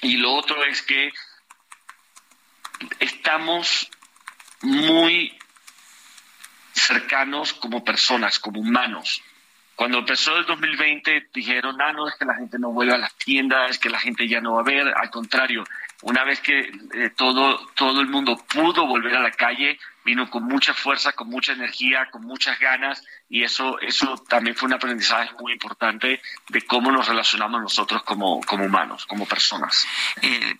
[0.02, 1.12] Y lo otro es que
[2.98, 3.88] estamos
[4.62, 5.36] muy
[6.72, 9.22] cercanos como personas, como humanos.
[9.74, 13.14] Cuando empezó el 2020 dijeron, ah, no, es que la gente no vuelve a las
[13.14, 14.88] tiendas, es que la gente ya no va a ver.
[14.88, 15.64] Al contrario,
[16.02, 20.44] una vez que eh, todo, todo el mundo pudo volver a la calle, vino con
[20.44, 25.32] mucha fuerza, con mucha energía, con muchas ganas y eso, eso también fue un aprendizaje
[25.40, 29.84] muy importante de cómo nos relacionamos nosotros como, como humanos, como personas.
[30.22, 30.54] Eh,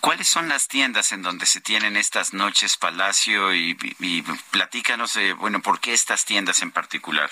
[0.00, 5.34] ¿Cuáles son las tiendas en donde se tienen estas noches Palacio y, y platícanos, eh,
[5.34, 7.28] bueno, por qué estas tiendas en particular?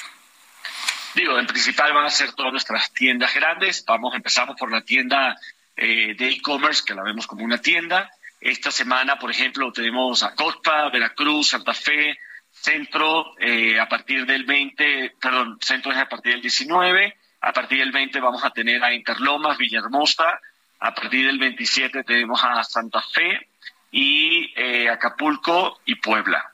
[1.15, 3.83] Digo, en principal van a ser todas nuestras tiendas grandes.
[3.87, 5.35] Vamos, empezamos por la tienda
[5.75, 8.11] eh, de e-commerce, que la vemos como una tienda.
[8.47, 12.17] Esta semana, por ejemplo, tenemos a Costa, Veracruz, Santa Fe,
[12.53, 17.81] Centro, eh, a partir del 20, perdón, Centro es a partir del 19, a partir
[17.81, 20.41] del 20 vamos a tener a Interlomas, Villahermosa,
[20.79, 23.49] a partir del 27 tenemos a Santa Fe
[23.91, 26.53] y eh, Acapulco y Puebla.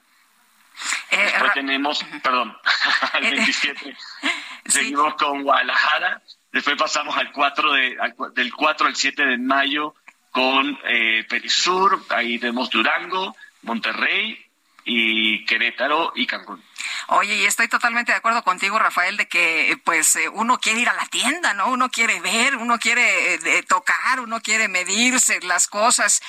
[1.11, 2.57] Eh, Después tenemos, perdón,
[3.13, 3.95] al 27
[4.65, 7.99] seguimos con Guadalajara, después pasamos al 4 de,
[8.35, 9.95] del 4 al 7 de mayo
[10.33, 14.39] con eh, Perisur, ahí tenemos Durango, Monterrey
[14.85, 16.61] y Querétaro y Cancún.
[17.09, 20.89] Oye, y estoy totalmente de acuerdo contigo, Rafael, de que pues eh, uno quiere ir
[20.89, 21.69] a la tienda, ¿no?
[21.69, 26.23] Uno quiere ver, uno quiere eh, tocar, uno quiere medirse las cosas,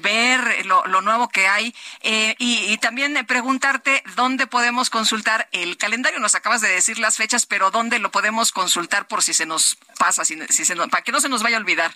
[0.00, 6.18] ver lo, nuevo que hay y, y, también preguntarte dónde podemos consultar el calendario.
[6.18, 9.76] Nos acabas de decir las fechas, pero dónde lo podemos consultar por si se nos
[9.98, 11.92] pasa, si, si se para que no se nos vaya a olvidar.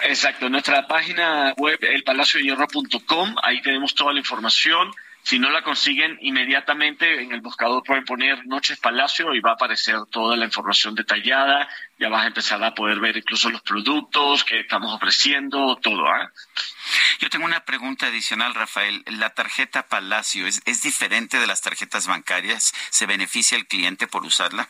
[0.00, 4.92] Exacto, nuestra página web elpalaciodehierro.com, ahí tenemos toda la información.
[5.24, 9.54] Si no la consiguen inmediatamente en el buscador pueden poner Noches Palacio y va a
[9.54, 11.66] aparecer toda la información detallada.
[11.98, 16.06] Ya vas a empezar a poder ver incluso los productos que estamos ofreciendo, todo.
[16.06, 16.30] ¿ah?
[17.20, 19.02] Yo tengo una pregunta adicional, Rafael.
[19.06, 22.74] ¿La tarjeta Palacio es, es diferente de las tarjetas bancarias?
[22.90, 24.68] ¿Se beneficia el cliente por usarla?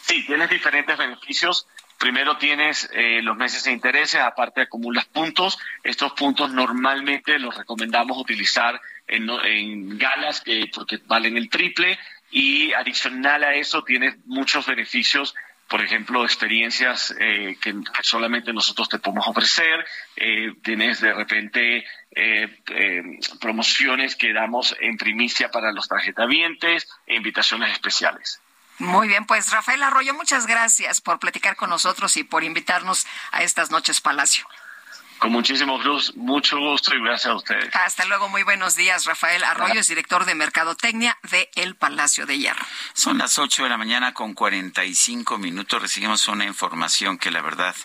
[0.00, 1.66] Sí, tienes diferentes beneficios.
[2.02, 5.56] Primero tienes eh, los meses de intereses, aparte acumulas puntos.
[5.84, 11.96] Estos puntos normalmente los recomendamos utilizar en, galas que, porque valen el triple
[12.32, 15.32] y adicional a eso tienes muchos beneficios
[15.68, 17.72] por ejemplo, experiencias eh, que,
[18.02, 21.86] solamente nosotros te podemos ofrecer, eh, tienes de repente
[23.40, 28.42] promociones que damos en primicia para los tarjetavientes e invitaciones especiales.
[28.82, 33.44] Muy bien, pues Rafael Arroyo, muchas gracias por platicar con nosotros y por invitarnos a
[33.44, 34.44] estas noches Palacio.
[35.20, 37.70] Con muchísimo gusto, mucho gusto y gracias a ustedes.
[37.76, 39.04] Hasta luego, muy buenos días.
[39.04, 42.66] Rafael Arroyo es director de Mercadotecnia de El Palacio de Hierro.
[42.92, 45.80] Son las 8 de la mañana con 45 minutos.
[45.80, 47.76] Recibimos una información que la verdad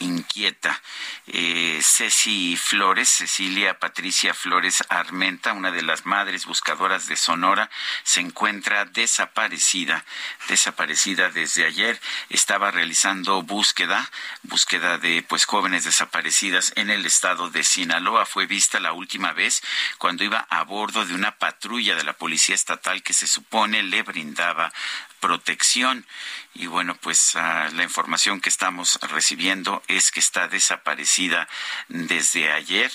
[0.00, 0.82] inquieta.
[1.28, 7.70] Eh, Ceci Flores, Cecilia Patricia Flores Armenta, una de las madres buscadoras de Sonora,
[8.02, 10.04] se encuentra desaparecida,
[10.48, 12.00] desaparecida desde ayer.
[12.28, 14.10] Estaba realizando búsqueda,
[14.42, 18.26] búsqueda de pues jóvenes desaparecidas en el estado de Sinaloa.
[18.26, 19.62] Fue vista la última vez
[19.98, 24.02] cuando iba a bordo de una patrulla de la policía estatal que se supone le
[24.02, 24.72] brindaba
[25.20, 26.06] protección.
[26.52, 31.48] Y bueno, pues ah, la información que estamos recibiendo es que está desaparecida
[31.88, 32.90] desde ayer.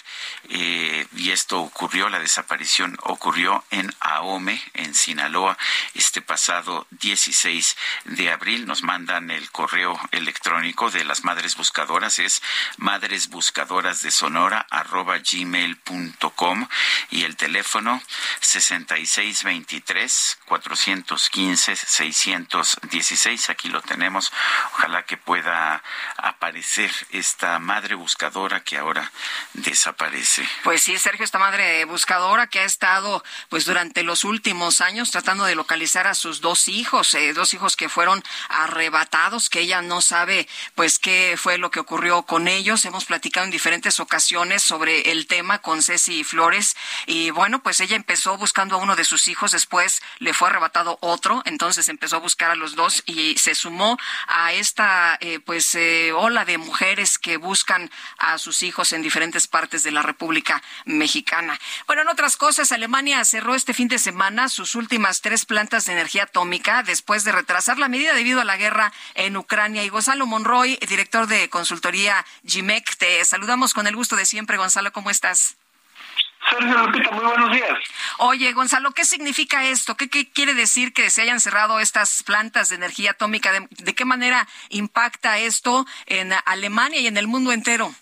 [0.50, 5.58] Eh, y esto ocurrió, la desaparición ocurrió en Ahome, en Sinaloa,
[5.94, 8.66] este pasado 16 de abril.
[8.66, 12.42] Nos mandan el correo electrónico de las madres buscadoras, es
[12.78, 16.68] madresbuscadoras de Sonora arroba gmail.com
[17.10, 18.02] y el teléfono
[18.42, 24.32] 6623 415 616 aquí lo tenemos.
[24.74, 25.84] Ojalá que pueda
[26.18, 29.12] aparecer esta madre buscadora que ahora
[29.54, 30.48] desaparece.
[30.64, 35.46] Pues sí, Sergio, esta madre buscadora que ha estado pues durante los últimos años tratando
[35.46, 40.02] de localizar a sus dos hijos, eh, dos hijos que fueron arrebatados, que ella no
[40.02, 42.86] sabe pues qué fue lo que ocurrió con ellos.
[42.86, 47.96] Hemos platicado en diferentes ocasiones sobre el tema con Ceci Flores y bueno, pues ella
[47.96, 52.20] empezó buscando a uno de sus hijos, después le fue arrebatado otro, entonces empezó a
[52.20, 53.98] buscar a los dos y se sumó
[54.28, 59.48] a esta eh, pues eh, ola de mujeres que buscan a sus hijos en diferentes
[59.48, 61.60] partes de la República Mexicana.
[61.88, 65.94] Bueno, en otras cosas, Alemania cerró este fin de semana sus últimas tres plantas de
[65.94, 69.84] energía atómica después de retrasar la medida debido a la guerra en Ucrania.
[69.84, 74.58] Y Gonzalo Monroy, director de consultoría GIMEC, te saludamos con el gusto de siempre.
[74.58, 75.58] Gonzalo, ¿cómo estás?
[76.50, 77.78] Sergio Lupita, muy buenos días.
[78.18, 79.96] Oye, Gonzalo, ¿qué significa esto?
[79.96, 83.52] ¿Qué, quiere decir que se hayan cerrado estas plantas de energía atómica?
[83.52, 87.94] ¿De, qué manera impacta esto en Alemania y en el mundo entero?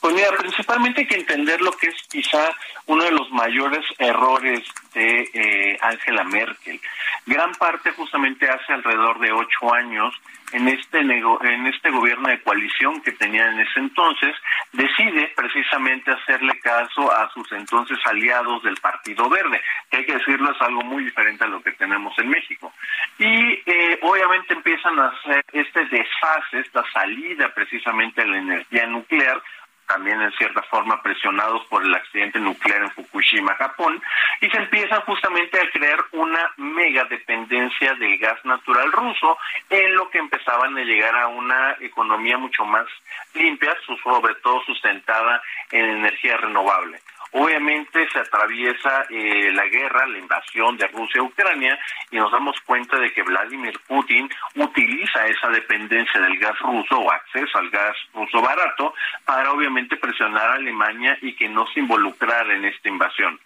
[0.00, 2.50] Pues mira, principalmente hay que entender lo que es quizá
[2.86, 4.60] uno de los mayores errores
[4.94, 6.80] de eh, Angela Merkel.
[7.26, 10.14] Gran parte justamente hace alrededor de ocho años
[10.52, 14.34] en este en este gobierno de coalición que tenía en ese entonces
[14.72, 19.60] decide precisamente hacerle caso a sus entonces aliados del Partido Verde,
[19.90, 22.72] que hay que decirlo es algo muy diferente a lo que tenemos en México.
[23.18, 29.42] Y eh, obviamente empiezan a hacer este desfase, esta salida precisamente de la energía nuclear
[29.88, 34.00] también en cierta forma presionados por el accidente nuclear en Fukushima, Japón,
[34.40, 39.36] y se empieza justamente a crear una mega dependencia del gas natural ruso,
[39.70, 42.86] en lo que empezaban a llegar a una economía mucho más
[43.34, 45.42] limpia, sobre todo sustentada
[45.72, 47.00] en energía renovable.
[47.32, 51.78] Obviamente se atraviesa eh, la guerra, la invasión de Rusia a Ucrania
[52.10, 57.12] y nos damos cuenta de que Vladimir Putin utiliza esa dependencia del gas ruso o
[57.12, 58.94] acceso al gas ruso barato
[59.24, 63.38] para obviamente presionar a Alemania y que no se involucrara en esta invasión.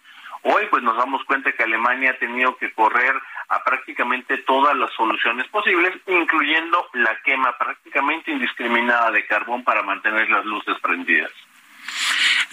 [0.45, 3.15] Hoy pues nos damos cuenta que Alemania ha tenido que correr
[3.47, 10.29] a prácticamente todas las soluciones posibles, incluyendo la quema prácticamente indiscriminada de carbón para mantener
[10.29, 11.31] las luces prendidas.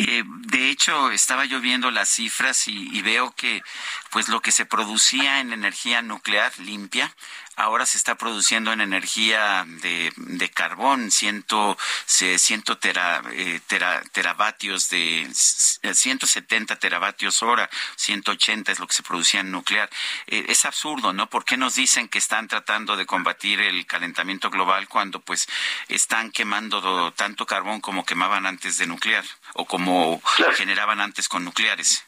[0.02, 3.62] Eh, de hecho, estaba yo viendo las cifras y, veo que
[4.10, 7.14] pues lo que se producía en energía nuclear limpia
[7.56, 13.60] ahora se está produciendo en energía de, de carbón, ciento, ciento tera, eh,
[14.12, 19.90] teravatios de 170 teravatios hora, 180 es lo que se producía en nuclear.
[20.26, 21.28] Eh, es absurdo, ¿no?
[21.28, 25.48] ¿Por qué nos dicen que están tratando de combatir el calentamiento global cuando pues
[25.88, 29.24] están quemando tanto carbón como quemaban antes de nuclear
[29.54, 30.22] o como
[30.56, 32.04] generaban antes con nucleares?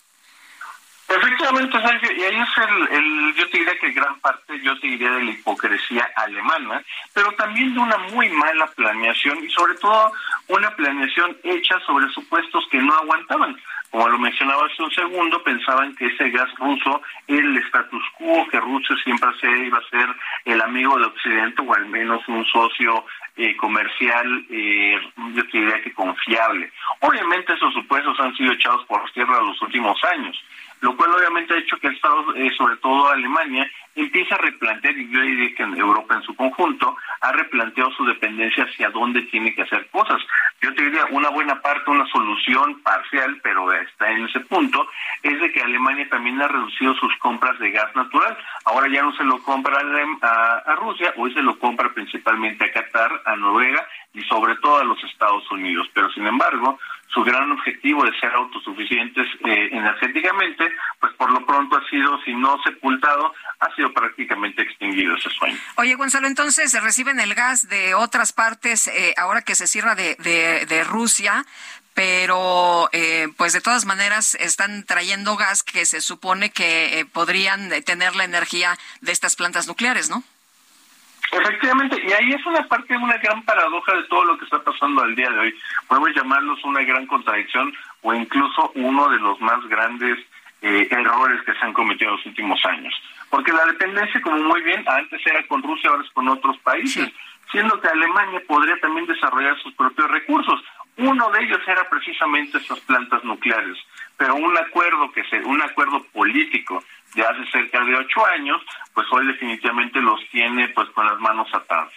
[1.14, 5.10] Efectivamente, Sergio, y ahí es el, yo te diría que gran parte, yo te diría
[5.10, 6.82] de la hipocresía alemana,
[7.12, 10.10] pero también de una muy mala planeación y sobre todo
[10.48, 13.60] una planeación hecha sobre supuestos que no aguantaban.
[13.90, 18.48] Como lo mencionaba hace un segundo, pensaban que ese gas ruso era el status quo,
[18.48, 20.08] que Rusia siempre se iba a ser
[20.46, 23.04] el amigo de Occidente o al menos un socio
[23.36, 24.98] eh, comercial, eh,
[25.34, 26.72] yo te diría que confiable.
[27.00, 30.42] Obviamente esos supuestos han sido echados por tierra los últimos años
[30.82, 35.10] lo cual obviamente ha hecho que Estados, eh, sobre todo Alemania, empiece a replantear, y
[35.10, 39.62] yo diría que Europa en su conjunto, ha replanteado su dependencia hacia dónde tiene que
[39.62, 40.20] hacer cosas.
[40.60, 44.88] Yo te diría, una buena parte, una solución parcial, pero está en ese punto,
[45.22, 48.36] es de que Alemania también ha reducido sus compras de gas natural.
[48.64, 49.78] Ahora ya no se lo compra
[50.22, 54.84] a, Rusia, hoy se lo compra principalmente a Qatar, a Noruega y sobre todo a
[54.84, 55.88] los Estados Unidos.
[55.94, 56.78] Pero sin embargo,
[57.08, 62.34] su gran objetivo de ser autosuficientes eh, energéticamente, pues por lo pronto ha sido, si
[62.34, 65.56] no sepultado, ha prácticamente extinguido ese sueño.
[65.76, 69.94] Oye, Gonzalo, entonces se reciben el gas de otras partes eh, ahora que se cierra
[69.94, 71.44] de, de, Rusia,
[71.94, 78.14] pero eh, pues de todas maneras están trayendo gas que se supone que podrían tener
[78.16, 80.22] la energía de estas plantas nucleares, ¿no?
[81.32, 85.02] Efectivamente, y ahí es una parte, una gran paradoja de todo lo que está pasando
[85.02, 85.58] al día de hoy.
[85.88, 87.72] Podemos llamarlos una gran contradicción
[88.02, 90.18] o incluso uno de los más grandes
[90.60, 92.94] eh, errores que se han cometido en los últimos años.
[93.32, 97.10] Porque la dependencia, como muy bien, antes era con Rusia, ahora es con otros países,
[97.50, 100.62] siendo que Alemania podría también desarrollar sus propios recursos.
[100.98, 103.78] Uno de ellos era precisamente estas plantas nucleares,
[104.18, 106.84] pero un acuerdo que se, un acuerdo político
[107.14, 108.60] de hace cerca de ocho años,
[108.92, 111.90] pues hoy definitivamente los tiene pues con las manos atadas.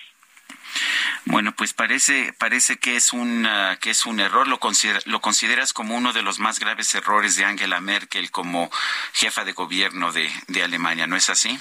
[1.26, 3.47] Bueno, pues parece parece que es un
[3.81, 4.47] que es un error.
[4.47, 4.60] Lo,
[5.06, 8.69] lo consideras como uno de los más graves errores de Angela Merkel como
[9.14, 11.60] jefa de gobierno de, de Alemania, ¿no es así?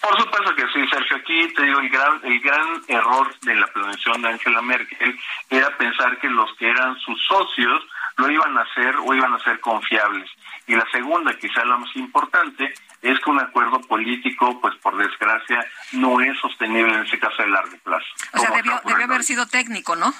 [0.00, 1.16] Por supuesto que sí, Sergio.
[1.16, 5.18] Aquí te digo, el gran, el gran error de la planeación de Angela Merkel
[5.48, 7.82] era pensar que los que eran sus socios
[8.16, 10.30] lo iban a hacer o iban a ser confiables.
[10.66, 12.72] Y la segunda, quizá la más importante,
[13.02, 17.46] es que un acuerdo político, pues por desgracia, no es sostenible en ese caso a
[17.46, 18.06] largo plazo.
[18.32, 20.12] O sea, debió, debió haber sido técnico, ¿no?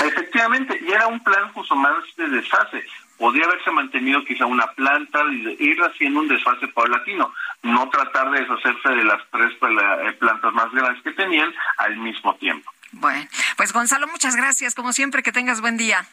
[0.00, 2.84] Efectivamente, y era un plan justo más de desfase.
[3.18, 7.32] Podría haberse mantenido quizá una planta y ir haciendo un desfase paulatino,
[7.62, 12.34] no tratar de deshacerse de las tres eh, plantas más grandes que tenían al mismo
[12.36, 12.70] tiempo.
[12.92, 14.74] Bueno, pues Gonzalo, muchas gracias.
[14.74, 16.06] Como siempre, que tengas buen día.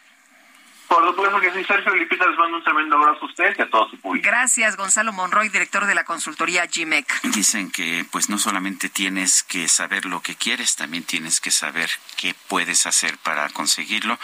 [0.87, 3.69] Por supuesto que sí, Sergio Lipita les mando un tremendo abrazo a ustedes y a
[3.69, 4.25] todo su público.
[4.25, 7.21] Gracias, Gonzalo Monroy, director de la consultoría GMEC.
[7.23, 11.89] Dicen que pues no solamente tienes que saber lo que quieres, también tienes que saber
[12.15, 14.17] qué puedes hacer para conseguirlo.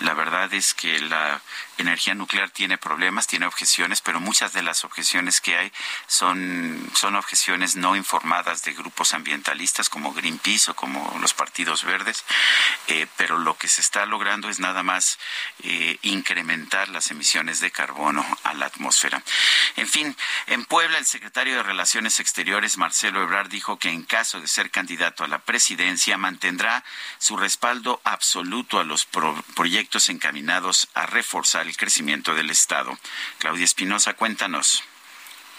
[0.00, 1.40] La verdad es que la
[1.78, 5.72] energía nuclear tiene problemas, tiene objeciones, pero muchas de las objeciones que hay
[6.06, 12.24] son, son objeciones no informadas de grupos ambientalistas como Greenpeace o como los partidos verdes,
[12.88, 15.18] eh, pero lo que se está logrando es nada más
[15.62, 19.22] eh, incrementar las emisiones de carbono a la atmósfera.
[19.76, 24.40] En fin, en Puebla el secretario de Relaciones Exteriores, Marcelo Ebrard, dijo que en caso
[24.40, 26.84] de ser candidato a la presidencia mantendrá
[27.18, 29.06] su respaldo absoluto a los
[29.54, 32.98] proyectos encaminados a reforzar el crecimiento del Estado.
[33.38, 34.82] Claudia Espinosa, cuéntanos.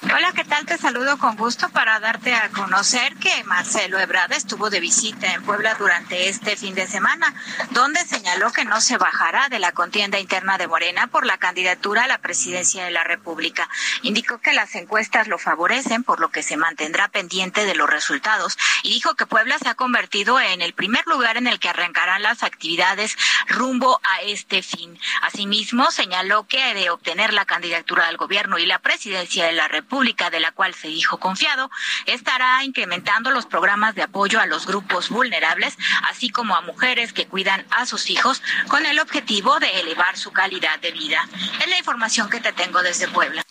[0.04, 0.66] Hola, ¿qué tal?
[0.66, 5.42] Te saludo con gusto para darte a conocer que Marcelo Ebrard estuvo de visita en
[5.44, 7.34] Puebla durante este fin de semana,
[7.72, 12.04] donde señaló que no se bajará de la contienda interna de Morena por la candidatura
[12.04, 13.70] a la presidencia de la República.
[14.04, 18.58] Indicó que las encuestas lo favorecen, por lo que se mantendrá pendiente de los resultados
[18.84, 22.22] y dijo que Puebla se ha convertido en el primer lugar en el que arrancarán
[22.22, 23.18] las actividades
[23.48, 25.00] rumbo a este fin.
[25.22, 29.85] Asimismo, señaló que de obtener la candidatura al gobierno y la presidencia de la República,
[29.86, 31.70] Pública, de la cual se dijo confiado,
[32.06, 35.78] estará incrementando los programas de apoyo a los grupos vulnerables,
[36.10, 40.32] así como a mujeres que cuidan a sus hijos, con el objetivo de elevar su
[40.32, 41.28] calidad de vida.
[41.60, 43.44] Es la información que te tengo desde Puebla.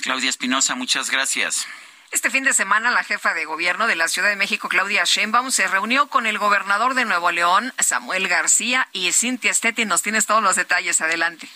[0.00, 1.66] Claudia Espinosa, muchas gracias.
[2.10, 5.52] Este fin de semana, la jefa de gobierno de la Ciudad de México, Claudia Sheinbaum,
[5.52, 9.84] se reunió con el gobernador de Nuevo León, Samuel García, y Cintia Stetti.
[9.84, 11.00] Nos tienes todos los detalles.
[11.00, 11.48] Adelante.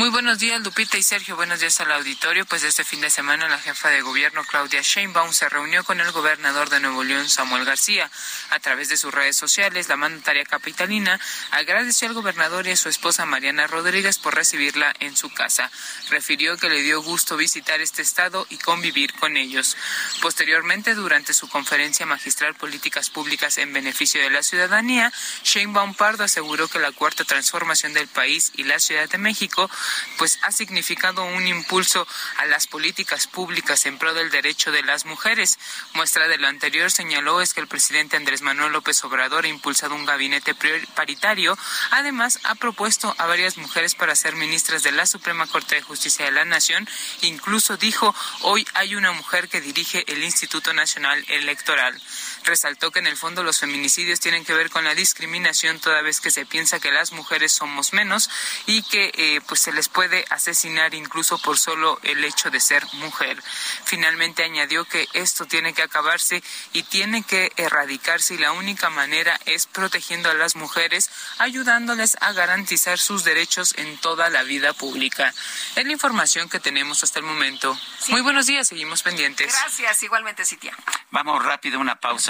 [0.00, 1.36] Muy buenos días, Lupita y Sergio.
[1.36, 2.44] Buenos días al auditorio.
[2.46, 6.10] Pues este fin de semana la jefa de gobierno, Claudia Sheinbaum, se reunió con el
[6.12, 8.10] gobernador de Nuevo León, Samuel García.
[8.50, 11.18] A través de sus redes sociales, la mandataria capitalina
[11.50, 15.70] agradeció al gobernador y a su esposa Mariana Rodríguez por recibirla en su casa.
[16.10, 19.76] Refirió que le dio gusto visitar este estado y convivir con ellos.
[20.20, 25.12] Posteriormente, durante su conferencia magistral Políticas Públicas en Beneficio de la Ciudadanía,
[25.44, 29.69] Sheinbaum Pardo aseguró que la cuarta transformación del país y la Ciudad de México
[30.18, 32.06] pues ha significado un impulso
[32.36, 35.58] a las políticas públicas en pro del derecho de las mujeres.
[35.94, 39.94] Muestra de lo anterior señaló es que el presidente Andrés Manuel López Obrador ha impulsado
[39.94, 40.54] un gabinete
[40.94, 41.56] paritario.
[41.90, 46.24] Además, ha propuesto a varias mujeres para ser ministras de la Suprema Corte de Justicia
[46.24, 46.88] de la Nación.
[47.22, 52.00] Incluso dijo, hoy hay una mujer que dirige el Instituto Nacional Electoral.
[52.44, 56.20] Resaltó que en el fondo los feminicidios tienen que ver con la discriminación toda vez
[56.20, 58.30] que se piensa que las mujeres somos menos
[58.66, 62.84] y que eh, pues se les puede asesinar incluso por solo el hecho de ser
[62.94, 63.42] mujer.
[63.84, 66.42] Finalmente añadió que esto tiene que acabarse
[66.72, 72.32] y tiene que erradicarse y la única manera es protegiendo a las mujeres, ayudándoles a
[72.32, 75.32] garantizar sus derechos en toda la vida pública.
[75.76, 77.78] Es la información que tenemos hasta el momento.
[78.08, 79.52] Muy buenos días, seguimos pendientes.
[79.52, 80.76] Gracias, igualmente, Sitia.
[81.10, 82.29] Vamos rápido a una pausa,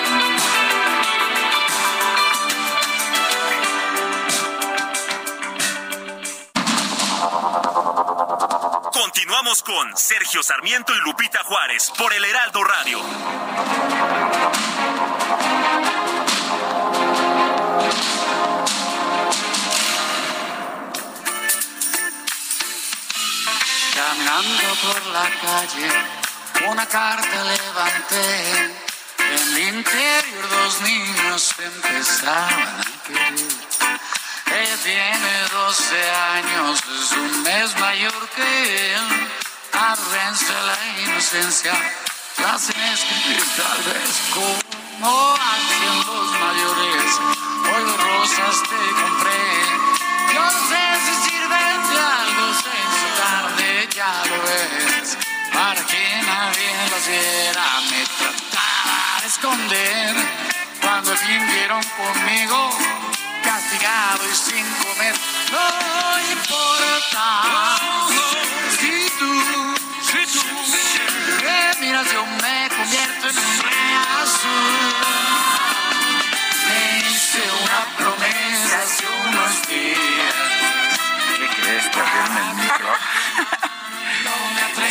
[9.31, 12.99] Continuamos con Sergio Sarmiento y Lupita Juárez por el Heraldo Radio.
[23.95, 28.63] Caminando por la calle, una carta levanté.
[29.17, 33.70] En el interior dos niños empezaban a querer.
[34.53, 39.29] Ella tiene 12 años, es un mes mayor que él.
[39.71, 41.73] Arrense la inocencia,
[42.37, 47.19] la hacen escribir tal vez como hacen los mayores.
[47.71, 49.91] Hoy rosas te compré.
[50.33, 55.17] Yo no sé si sirven de algo, en su tarde ya lo ves.
[55.53, 60.15] Para que nadie las viera, me trataba de esconder.
[60.81, 62.77] Cuando vinieron conmigo,
[63.41, 65.15] castigado y sin comer.
[65.51, 67.77] No importa
[68.79, 69.31] si tú,
[70.01, 70.41] si tú
[71.43, 74.93] me miras, yo me convierto en un rey azul.
[76.67, 80.35] Me hice una promesa hace unos días.
[81.37, 81.85] ¿Qué crees?
[81.89, 82.93] Que abrirme el micro.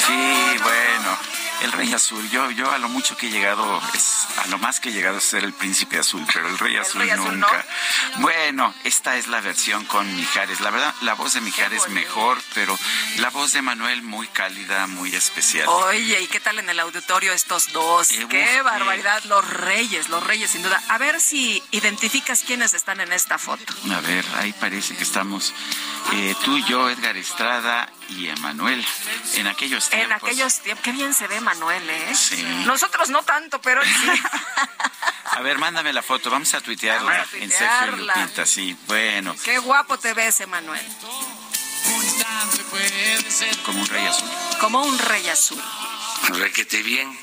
[0.07, 1.19] Sí, bueno.
[1.63, 4.81] El Rey Azul, yo, yo a lo mucho que he llegado, es, a lo más
[4.81, 7.65] que he llegado es ser el Príncipe Azul, pero el Rey Azul nunca.
[8.19, 10.61] Bueno, esta es la versión con Mijares.
[10.61, 12.79] La verdad, la voz de Mijares mejor, pero
[13.19, 15.69] la voz de Manuel muy cálida, muy especial.
[15.69, 18.11] Oye, ¿y qué tal en el auditorio estos dos?
[18.13, 20.83] Eh, qué barbaridad, los reyes, los reyes sin duda.
[20.89, 23.75] A ver si identificas quiénes están en esta foto.
[23.93, 25.53] A ver, ahí parece que estamos
[26.13, 28.85] eh, tú, yo, Edgar Estrada y Emanuel.
[29.35, 30.07] En aquellos tiempos.
[30.07, 32.15] En aquellos tiempos, qué bien se ve Manuel, ¿eh?
[32.15, 32.43] Sí.
[32.67, 34.20] Nosotros no tanto, pero sí.
[35.33, 38.17] A ver, mándame la foto, vamos a tuitearla Vamos a en Sergio tuitearla.
[38.17, 38.77] Lupita, sí.
[38.87, 40.85] Bueno, qué guapo te ves, Emanuel.
[43.65, 44.29] como un rey azul.
[44.61, 45.63] Como un rey azul.
[46.29, 47.17] Requete bien.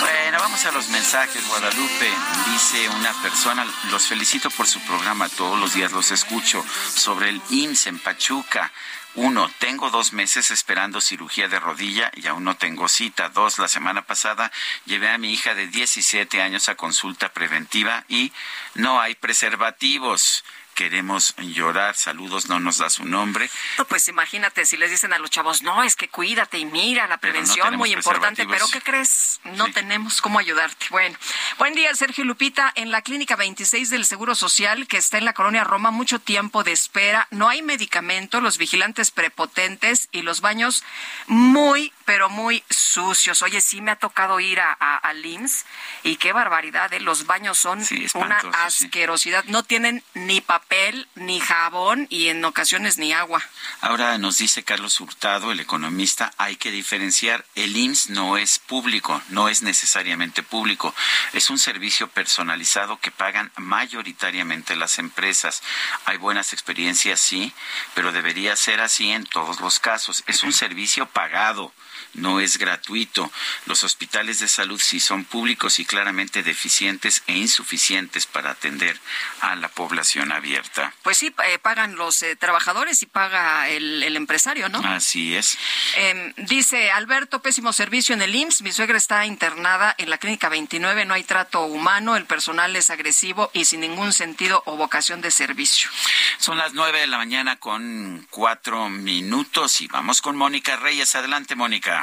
[0.00, 2.12] Bueno, vamos a los mensajes, Guadalupe.
[2.52, 7.40] Dice una persona, los felicito por su programa, todos los días los escucho, sobre el
[7.50, 8.70] IMSS en Pachuca.
[9.16, 13.28] Uno, tengo dos meses esperando cirugía de rodilla y aún no tengo cita.
[13.28, 14.52] Dos, la semana pasada
[14.86, 18.32] llevé a mi hija de 17 años a consulta preventiva y
[18.74, 20.44] no hay preservativos.
[20.80, 21.94] Queremos llorar.
[21.94, 23.50] Saludos, no nos da su nombre.
[23.76, 27.06] No, pues imagínate si les dicen a los chavos, no, es que cuídate y mira,
[27.06, 28.66] la no prevención tenemos muy importante, pero.
[28.66, 29.42] ¿qué crees?
[29.44, 30.86] No tenemos cómo ayudarte.
[30.88, 31.18] Bueno,
[31.58, 32.72] buen día, Sergio Lupita.
[32.76, 36.64] En la clínica 26 del Seguro Social, que está en la colonia Roma, mucho tiempo
[36.64, 40.82] de espera, no hay medicamento, los vigilantes prepotentes y los baños
[41.26, 43.42] muy, pero muy sucios.
[43.42, 45.64] Oye, sí me ha tocado ir a, a, al IMSS
[46.02, 47.00] y qué barbaridad, ¿eh?
[47.00, 47.78] los baños son
[48.14, 48.48] una sí.
[48.52, 49.44] asquerosidad.
[49.44, 53.42] No tienen ni papel, ni jabón y en ocasiones ni agua.
[53.80, 57.44] Ahora nos dice Carlos Hurtado, el economista, hay que diferenciar.
[57.54, 60.94] El IMSS no es público, no es necesariamente público.
[61.32, 65.62] Es un servicio personalizado que pagan mayoritariamente las empresas.
[66.04, 67.52] Hay buenas experiencias, sí,
[67.94, 70.24] pero debería ser así en todos los casos.
[70.26, 71.72] Es un servicio pagado
[72.14, 73.30] no es gratuito.
[73.66, 78.98] Los hospitales de salud sí son públicos y claramente deficientes e insuficientes para atender
[79.40, 80.92] a la población abierta.
[81.02, 84.80] Pues sí, eh, pagan los eh, trabajadores y paga el, el empresario, ¿no?
[84.80, 85.58] Así es.
[85.96, 88.62] Eh, dice Alberto, pésimo servicio en el IMSS.
[88.62, 91.04] Mi suegra está internada en la clínica 29.
[91.04, 92.16] No hay trato humano.
[92.16, 95.90] El personal es agresivo y sin ningún sentido o vocación de servicio.
[96.38, 101.14] Son las nueve de la mañana con cuatro minutos y vamos con Mónica Reyes.
[101.14, 101.99] Adelante, Mónica.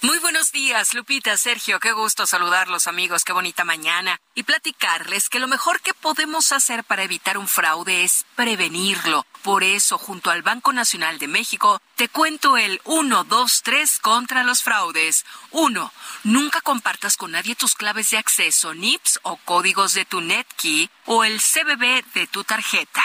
[0.00, 5.40] Muy buenos días, Lupita, Sergio, qué gusto saludarlos amigos, qué bonita mañana y platicarles que
[5.40, 9.26] lo mejor que podemos hacer para evitar un fraude es prevenirlo.
[9.42, 14.44] Por eso, junto al Banco Nacional de México, te cuento el 1, 2, 3 contra
[14.44, 15.24] los fraudes.
[15.50, 15.92] 1.
[16.22, 21.24] Nunca compartas con nadie tus claves de acceso, NIPS o códigos de tu NetKey o
[21.24, 23.02] el CBB de tu tarjeta.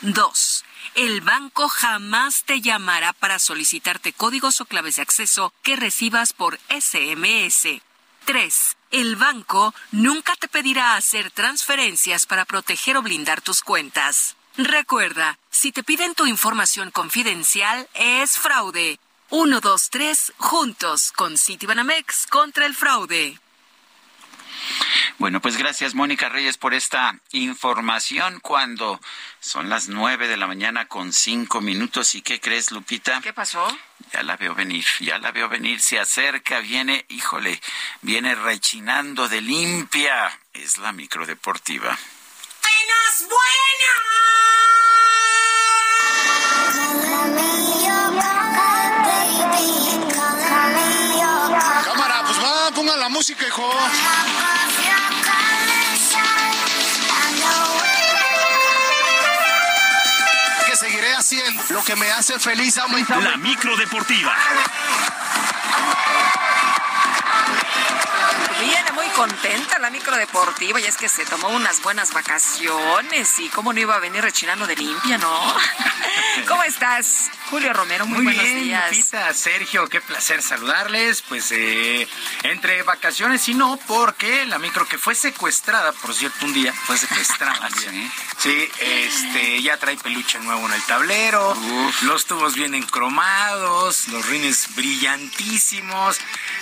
[0.00, 0.64] 2.
[0.94, 6.58] El banco jamás te llamará para solicitarte códigos o claves de acceso que recibas por
[6.68, 7.80] SMS.
[8.24, 8.76] 3.
[8.90, 14.36] El banco nunca te pedirá hacer transferencias para proteger o blindar tus cuentas.
[14.56, 18.98] Recuerda, si te piden tu información confidencial, es fraude.
[19.30, 23.38] 1, 2, 3, juntos con Citibanamex contra el fraude.
[25.18, 29.00] Bueno, pues gracias Mónica Reyes por esta información cuando
[29.40, 32.14] son las nueve de la mañana con cinco minutos.
[32.14, 33.20] ¿Y qué crees, Lupita?
[33.22, 33.66] ¿Qué pasó?
[34.12, 35.80] Ya la veo venir, ya la veo venir.
[35.80, 37.60] Se acerca, viene, híjole,
[38.02, 40.38] viene rechinando de limpia.
[40.52, 41.98] Es la microdeportiva.
[42.62, 43.36] Buenas, buenas.
[53.16, 53.66] Música, hijo.
[60.66, 64.36] Que seguiré haciendo lo que me hace feliz, amo y La microdeportiva.
[68.60, 73.72] Viene muy contenta la microdeportiva y es que se tomó unas buenas vacaciones y cómo
[73.72, 75.54] no iba a venir rechinando de limpia, ¿no?
[76.48, 78.06] ¿Cómo estás, Julio Romero?
[78.06, 78.90] Muy, Muy buenos bien, días.
[78.90, 81.22] Lupita, Sergio, qué placer saludarles.
[81.22, 82.06] Pues eh,
[82.42, 86.96] entre vacaciones y no, porque la micro que fue secuestrada, por cierto, un día, fue
[86.98, 87.68] secuestrada.
[88.38, 91.56] Sí, este, ya trae peluche nuevo en el tablero,
[92.02, 96.18] los tubos vienen cromados, los rines brillantísimos,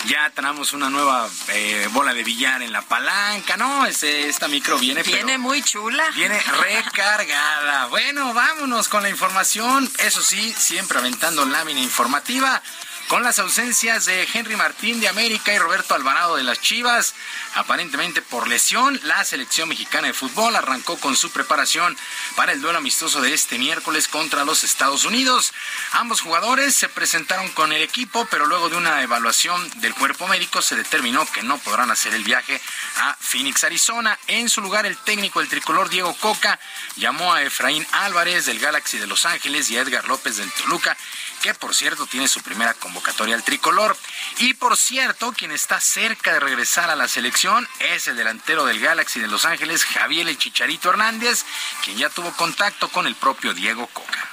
[0.06, 3.84] ya tenemos una nueva eh, bola de billar en la palanca, ¿no?
[3.86, 6.08] Ese- esta micro viene, pero- Viene muy chula.
[6.14, 7.86] Viene recargada.
[7.86, 9.90] Bueno, vámonos con la información.
[9.98, 12.60] Eso sí, siempre aventando lámina informativa.
[13.08, 17.14] Con las ausencias de Henry Martín de América y Roberto Alvarado de las Chivas,
[17.54, 21.96] aparentemente por lesión, la selección mexicana de fútbol arrancó con su preparación
[22.34, 25.52] para el duelo amistoso de este miércoles contra los Estados Unidos.
[25.92, 30.62] Ambos jugadores se presentaron con el equipo, pero luego de una evaluación del cuerpo médico
[30.62, 32.58] se determinó que no podrán hacer el viaje
[32.96, 34.18] a Phoenix, Arizona.
[34.28, 36.58] En su lugar, el técnico del tricolor Diego Coca
[36.96, 40.96] llamó a Efraín Álvarez del Galaxy de Los Ángeles y a Edgar López del Toluca
[41.44, 43.94] que por cierto tiene su primera convocatoria al tricolor.
[44.38, 48.80] Y por cierto, quien está cerca de regresar a la selección es el delantero del
[48.80, 51.44] Galaxy de Los Ángeles, Javier El Chicharito Hernández,
[51.84, 54.30] quien ya tuvo contacto con el propio Diego Coca.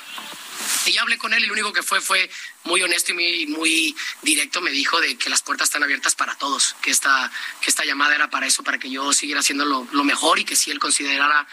[0.86, 2.32] Y yo hablé con él y lo único que fue fue
[2.64, 4.62] muy honesto y muy, directo.
[4.62, 7.30] Me dijo de que las puertas están abiertas para todos, que esta,
[7.60, 10.46] que esta llamada era para eso, para que yo siguiera haciendo lo, lo mejor y
[10.46, 11.46] que si él considerara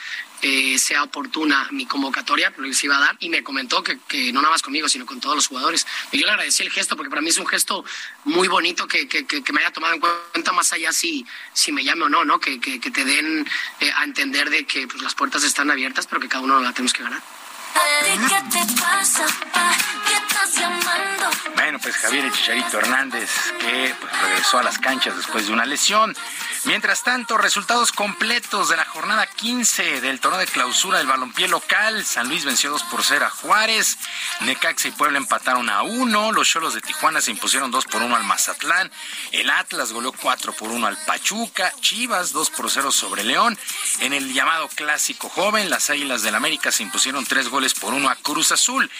[0.43, 3.17] eh, sea oportuna mi convocatoria, lo se iba a dar.
[3.21, 5.87] Y me comentó que, que, no nada más conmigo, sino con todos los jugadores.
[6.13, 7.85] Y yo le agradecí el gesto porque para mí es un gesto
[8.25, 11.85] muy bonito que, que, que me haya tomado en cuenta más allá si, si me
[11.85, 12.41] llame o no, ¿no?
[12.41, 13.47] Que, que, te den
[13.81, 16.73] eh, a entender de que pues, las puertas están abiertas, pero que cada uno la
[16.73, 17.23] tenemos que ganar.
[21.55, 23.31] Bueno, pues Javier Chicharito Hernández,
[23.61, 26.17] que pues, regresó a las canchas después de una lesión.
[26.65, 32.05] Mientras tanto, resultados completos de la jornada 15 del torneo de clausura del balompié local.
[32.05, 33.97] San Luis venció 2 por 0 a Juárez.
[34.41, 36.33] Necaxa y Puebla empataron a 1.
[36.33, 38.91] Los Cholos de Tijuana se impusieron 2 por 1 al Mazatlán.
[39.33, 41.73] El Atlas goleó 4 por 1 al Pachuca.
[41.81, 43.57] Chivas 2 por 0 sobre León.
[44.01, 48.09] En el llamado clásico joven, las Águilas del América se impusieron 3 goles por 1
[48.09, 48.91] a Cruz Azul.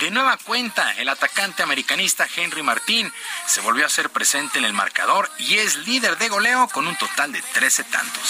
[0.00, 3.12] De nueva cuenta, el atacante americanista Henry Martín
[3.46, 6.96] se volvió a ser presente en el marcador y es líder de goleo con un
[6.96, 8.22] total de 13 tantos.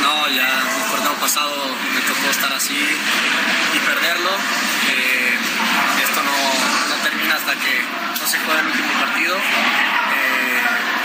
[0.00, 1.54] No, ya el torneo pasado
[1.94, 4.30] me tocó estar así y perderlo.
[4.88, 5.38] Eh,
[6.04, 7.82] esto no, no, termina hasta que
[8.20, 9.36] no se juegue el último partido.
[9.36, 10.60] Eh,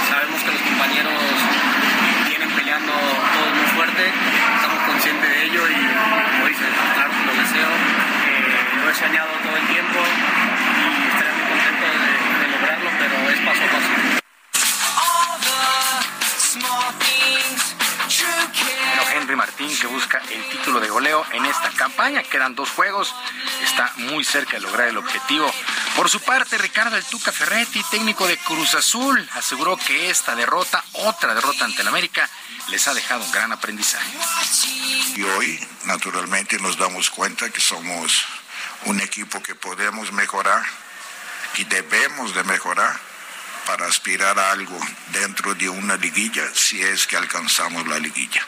[0.10, 1.14] sabemos que los compañeros
[2.28, 4.12] vienen peleando todos muy fuerte,
[4.56, 7.68] estamos conscientes de ello y como dices, claro deseo.
[7.68, 12.00] Eh, lo he soñado todo el tiempo y estaré muy contento de,
[12.40, 14.16] de lograrlo, pero es paso a paso.
[18.96, 22.24] Bueno, Henry Martín que busca el título de goleo en esta campaña.
[22.24, 23.14] Quedan dos juegos.
[23.64, 25.52] Está muy cerca de lograr el objetivo.
[25.96, 30.84] Por su parte, Ricardo El Tuca Ferretti, técnico de Cruz Azul, aseguró que esta derrota,
[30.94, 32.30] otra derrota ante el América,
[32.68, 34.12] les ha dejado un gran aprendizaje.
[35.16, 38.26] Y hoy, naturalmente, nos damos cuenta que somos
[38.86, 40.64] un equipo que podemos mejorar
[41.56, 43.00] y debemos de mejorar
[43.66, 44.78] para aspirar a algo
[45.14, 48.46] dentro de una liguilla si es que alcanzamos la liguilla.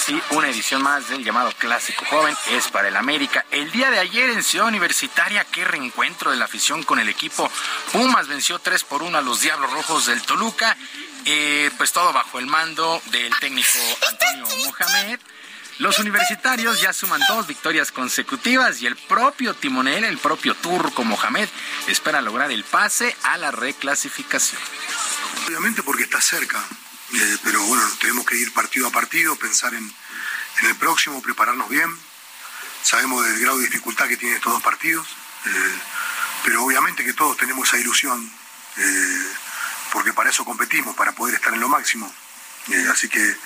[0.00, 3.44] Así, una edición más del llamado Clásico Joven es para el América.
[3.50, 7.50] El día de ayer en Ciudad Universitaria, qué reencuentro de la afición con el equipo.
[7.92, 10.74] Pumas venció 3 por 1 a los Diablos Rojos del Toluca.
[11.26, 13.68] Eh, pues todo bajo el mando del técnico
[14.08, 15.20] Antonio Mohamed.
[15.80, 21.50] Los universitarios ya suman dos victorias consecutivas y el propio timonel, el propio turco Mohamed,
[21.88, 24.62] espera lograr el pase a la reclasificación.
[25.46, 26.58] Obviamente porque está cerca,
[27.12, 29.92] eh, pero bueno, tenemos que ir partido a partido, pensar en,
[30.62, 31.90] en, el próximo, prepararnos bien.
[32.82, 35.06] Sabemos del grado de dificultad que tienen estos dos partidos,
[35.46, 35.78] eh,
[36.44, 38.32] pero obviamente que todos tenemos esa ilusión,
[38.76, 39.26] eh,
[39.92, 42.12] porque para eso competimos, para poder estar en lo máximo.
[42.90, 43.36] así que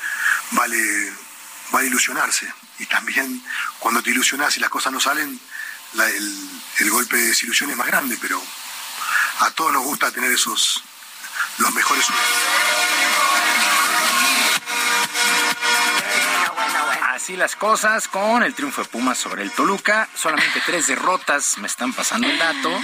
[0.51, 1.12] vale
[1.74, 2.53] va a ilusionarse.
[2.78, 3.43] Y también
[3.78, 5.41] cuando te ilusionas y las cosas no salen,
[5.95, 8.43] el, el, golpe de desilusión es más grande, pero
[9.41, 10.82] a todos nos gusta tener esos,
[11.59, 12.06] los mejores
[17.15, 20.09] Así las cosas con el triunfo de Pumas sobre el Toluca.
[20.16, 22.70] Solamente tres derrotas, me están pasando el dato.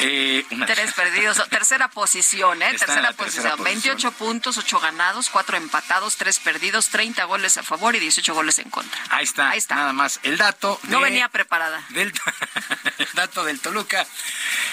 [0.00, 2.76] Eh, Tres perdidos, tercera posición, ¿eh?
[2.78, 3.62] Tercera, posición.
[3.62, 8.60] 28 puntos, 8 ganados, 4 empatados, 3 perdidos, 30 goles a favor y 18 goles
[8.60, 9.00] en contra.
[9.10, 9.74] Ahí está, Ahí está.
[9.74, 10.20] nada más.
[10.22, 10.78] El dato.
[10.84, 11.84] no venía preparada.
[11.88, 12.12] Del,
[12.98, 14.06] el dato del Toluca.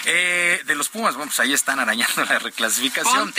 [0.04, 3.34] Eh, de los Pumas, bueno, pues ahí están arañando la reclasificación.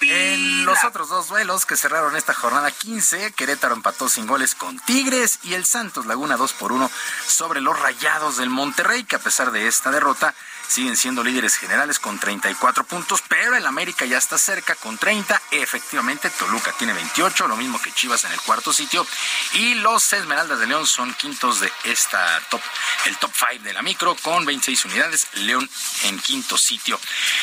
[0.00, 4.78] En los otros dos duelos que cerraron esta jornada 15, Querétaro empató sin goles con
[4.88, 6.90] Tigres y el Santos Laguna 2 por 1
[7.26, 10.34] sobre los Rayados del Monterrey, que a pesar de esta derrota
[10.68, 15.40] siguen siendo líderes generales con 34 puntos, pero el América ya está cerca con 30.
[15.50, 19.06] Efectivamente, Toluca tiene 28, lo mismo que Chivas en el cuarto sitio.
[19.54, 22.60] Y los Esmeraldas de León son quintos de esta top,
[23.06, 25.26] el top 5 de la micro con 26 unidades.
[25.34, 25.68] León
[26.04, 27.00] en quinto sitio.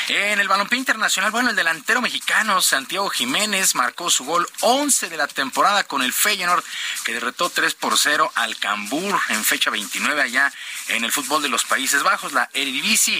[0.07, 5.17] En el balompié internacional, bueno, el delantero mexicano Santiago Jiménez marcó su gol 11 de
[5.17, 6.63] la temporada con el Feyenoord,
[7.03, 10.51] que derrotó 3 por 0 al Cambur en fecha 29 allá
[10.89, 13.14] en el fútbol de los Países Bajos, la Eredivisie.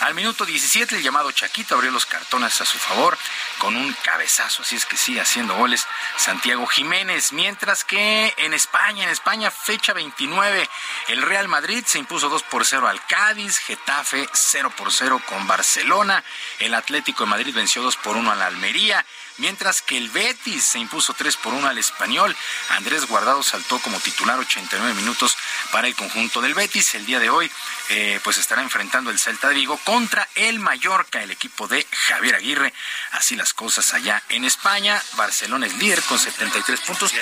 [0.00, 3.16] Al minuto 17 el llamado Chaquito abrió los cartones a su favor
[3.58, 5.86] con un cabezazo, así es que sigue haciendo goles
[6.16, 10.68] Santiago Jiménez, mientras que en España, en España fecha 29,
[11.08, 15.46] el Real Madrid se impuso 2 por 0 al Cádiz, Getafe 0 por 0 con
[15.46, 16.24] Barcelona,
[16.58, 19.04] el Atlético de Madrid venció 2 por 1 a la Almería,
[19.40, 22.36] mientras que el Betis se impuso 3 por 1 al español.
[22.70, 25.36] Andrés Guardado saltó como titular 89 minutos
[25.72, 26.94] para el conjunto del Betis.
[26.94, 27.50] El día de hoy
[27.88, 32.36] eh, pues estará enfrentando el Celta de Vigo contra el Mallorca, el equipo de Javier
[32.36, 32.72] Aguirre.
[33.12, 35.02] Así las cosas allá en España.
[35.14, 37.12] Barcelona es líder con 73 puntos.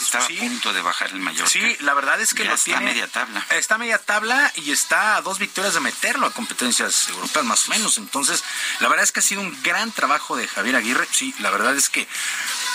[0.00, 1.50] Estaba a punto de bajar el Mallorca.
[1.50, 2.86] Sí, la verdad es que ya lo está tiene.
[2.86, 3.46] media tabla.
[3.50, 7.70] Está media tabla y está a dos victorias de meterlo a competencias europeas más o
[7.70, 7.98] menos.
[7.98, 8.44] Entonces,
[8.80, 11.08] la verdad es que ha sido un gran trabajo de Javier Aguirre.
[11.14, 12.08] Sí, la verdad es que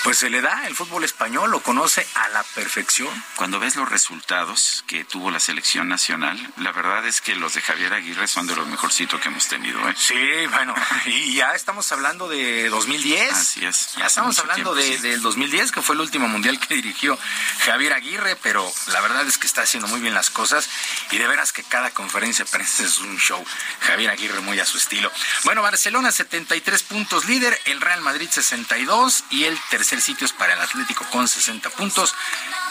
[0.04, 3.10] pues se le da el fútbol español, lo conoce a la perfección.
[3.36, 7.62] Cuando ves los resultados que tuvo la selección nacional, la verdad es que los de
[7.62, 9.80] Javier Aguirre son de los mejorcitos que hemos tenido.
[9.90, 9.94] ¿eh?
[9.98, 10.74] Sí, bueno,
[11.06, 13.34] y ya estamos hablando de 2010.
[13.34, 13.96] Así es.
[13.98, 15.02] Ya estamos hablando tiempo, de, sí.
[15.02, 17.18] del 2010, que fue el último mundial que dirigió
[17.66, 20.70] Javier Aguirre, pero la verdad es que está haciendo muy bien las cosas
[21.12, 23.44] y de veras que cada conferencia de prensa es un show.
[23.82, 25.12] Javier Aguirre muy a su estilo.
[25.44, 30.54] Bueno, Barcelona 73 puntos líder, el Real Madrid 62 y el tercer sitio es para
[30.54, 32.14] el Atlético con 60 puntos.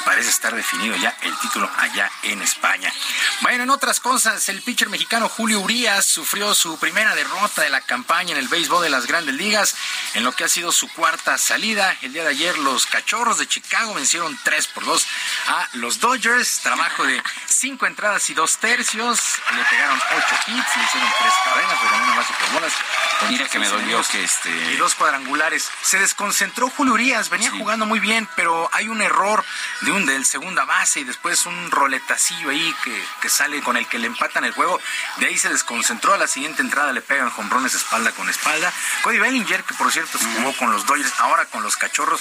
[0.04, 2.92] Parece estar definido ya el título allá en España.
[3.40, 7.80] Bueno, en otras cosas, el pitcher mexicano Julio Urias sufrió su primera derrota de la
[7.80, 9.74] campaña en el béisbol de las grandes ligas,
[10.14, 11.96] en lo que ha sido su cuarta salida.
[12.02, 15.06] El día de ayer los Cachorros de Chicago vencieron 3 por 2
[15.48, 16.60] a los Dodgers.
[16.60, 19.20] Trabajo de 5 entradas y 2 tercios.
[19.54, 22.72] Le pegaron 8 hits, le hicieron 3 carreras, regaló una base por bolas.
[23.20, 25.70] con Mira que me 16 dolió envíos que este y dos cuadrangulares.
[25.82, 29.44] Se desconcentró Julio Urias, venía jugando muy bien, pero hay un error
[29.89, 33.86] de un del segunda base y después un roletacillo ahí que, que sale con el
[33.86, 34.78] que le empatan el juego.
[35.16, 36.12] De ahí se desconcentró.
[36.12, 38.70] A la siguiente entrada le pegan hombrones espalda con espalda.
[39.02, 42.20] Cody Bellinger, que por cierto se jugó con los Dodgers, ahora con los cachorros,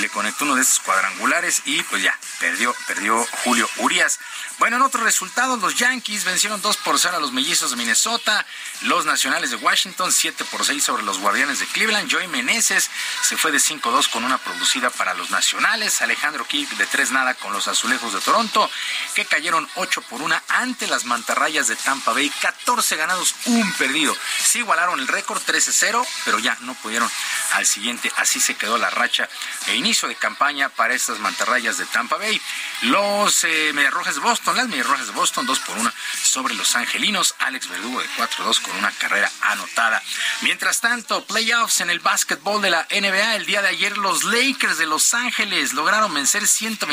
[0.00, 4.18] le conectó uno de esos cuadrangulares y pues ya, perdió, perdió Julio Urias.
[4.58, 8.44] Bueno, en otros resultados, los Yankees vencieron 2 por 0 a los mellizos de Minnesota,
[8.82, 12.90] los nacionales de Washington 7 por 6 sobre los guardianes de Cleveland, Joey Meneses
[13.22, 17.34] se fue de 5-2 con una producida para los nacionales, Alejandro Kirk de 3 nada
[17.34, 18.70] con los azulejos de Toronto,
[19.14, 24.16] que cayeron 8 por 1 ante las mantarrayas de Tampa Bay, 14 ganados, un perdido.
[24.42, 27.10] Sí igualaron el récord 13-0, pero ya no pudieron
[27.52, 29.28] al siguiente, así se quedó la racha
[29.66, 32.40] e inicio de campaña para estas mantarrayas de Tampa Bay.
[32.82, 35.92] Los eh, Mediarrojas de Boston, las Mediarrojas de Boston 2 por 1
[36.22, 40.02] sobre los Angelinos, Alex Verdugo de 4-2 con una carrera anotada.
[40.42, 44.78] Mientras tanto, playoffs en el básquetbol de la NBA, el día de ayer los Lakers
[44.78, 46.46] de Los Ángeles lograron vencer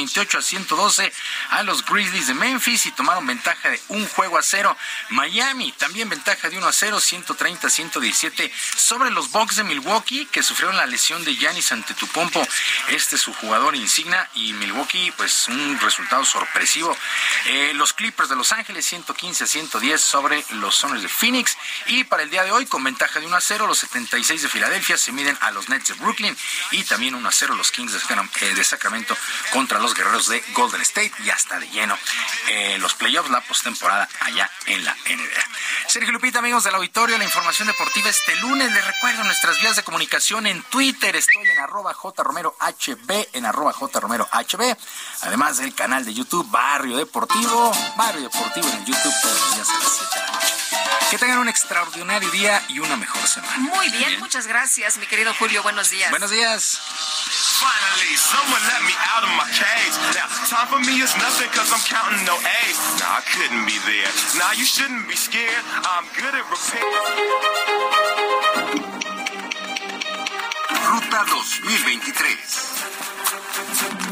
[0.07, 1.13] 128 a 112
[1.51, 4.75] a los Grizzlies de Memphis y tomaron ventaja de un juego a cero.
[5.09, 10.25] Miami también ventaja de 1 a 0, 130 a 117 sobre los Bucks de Milwaukee
[10.25, 12.45] que sufrieron la lesión de Giannis Antetokounmpo.
[12.89, 16.95] Este es su jugador insignia y Milwaukee pues un resultado sorpresivo.
[17.45, 21.57] Eh, los Clippers de Los Ángeles 115 a 110 sobre los Soners de Phoenix
[21.88, 24.49] y para el día de hoy con ventaja de 1 a 0 los 76 de
[24.49, 26.35] Filadelfia se miden a los Nets de Brooklyn
[26.71, 29.15] y también 1 a 0 los Kings eh, de Sacramento
[29.51, 31.11] contra los Guerreros de Golden State.
[31.24, 31.98] Ya está de lleno
[32.49, 35.88] eh, los playoffs, la postemporada allá en la NBA.
[35.88, 38.72] Sergio Lupita, amigos del auditorio, la información deportiva este lunes.
[38.72, 41.15] Les recuerdo nuestras vías de comunicación en Twitter.
[41.15, 44.78] Estoy en arroba jromerohb, en arroba jromerohb.
[45.22, 47.72] Además del canal de YouTube Barrio Deportivo.
[47.95, 50.32] Barrio Deportivo en el YouTube todos los días a las 7 de la noche.
[51.14, 53.56] Que tengan un extraordinario día y una mejor semana.
[53.60, 55.61] Muy bien, muchas gracias, mi querido Julio.
[55.61, 56.10] Buenos días.
[56.10, 56.80] Buenos días.
[57.60, 59.94] Finally, someone let me out of my cage.
[60.18, 62.80] Now, time for me is nothing cause I'm counting no A's.
[62.98, 64.10] Nah, I couldn't be there.
[64.40, 65.64] Nah, you shouldn't be scared.
[65.85, 66.81] I'm good at repair.
[70.90, 74.02] Ruta 2023.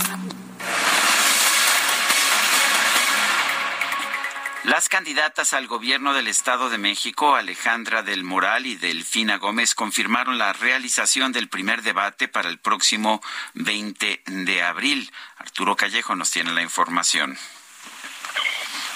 [4.63, 10.37] Las candidatas al gobierno del Estado de México, Alejandra del Moral y Delfina Gómez, confirmaron
[10.37, 13.21] la realización del primer debate para el próximo
[13.55, 15.09] 20 de abril.
[15.37, 17.35] Arturo Callejo nos tiene la información.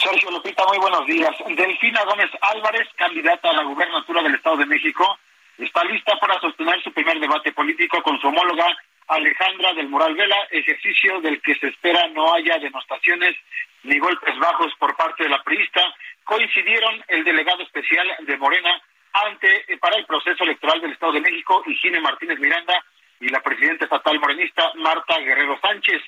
[0.04, 1.32] Sergio Lupita, muy buenos días.
[1.48, 5.18] Delfina Gómez Álvarez, candidata a la gubernatura del Estado de México,
[5.58, 8.68] está lista para sostener su primer debate político con su homóloga
[9.07, 13.36] Alejandra del Moral Vela, ejercicio del que se espera no haya denostaciones
[13.84, 15.82] ni golpes bajos por parte de la priista.
[16.23, 18.82] Coincidieron el delegado especial de Morena
[19.14, 22.84] ante eh, para el proceso electoral del Estado de México, Higiene Martínez Miranda,
[23.19, 26.02] y la presidenta estatal morenista, Marta Guerrero Sánchez.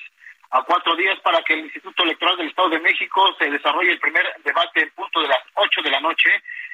[0.50, 4.00] A cuatro días para que el Instituto Electoral del Estado de México se desarrolle el
[4.00, 6.30] primer debate en punto de las ocho de la noche,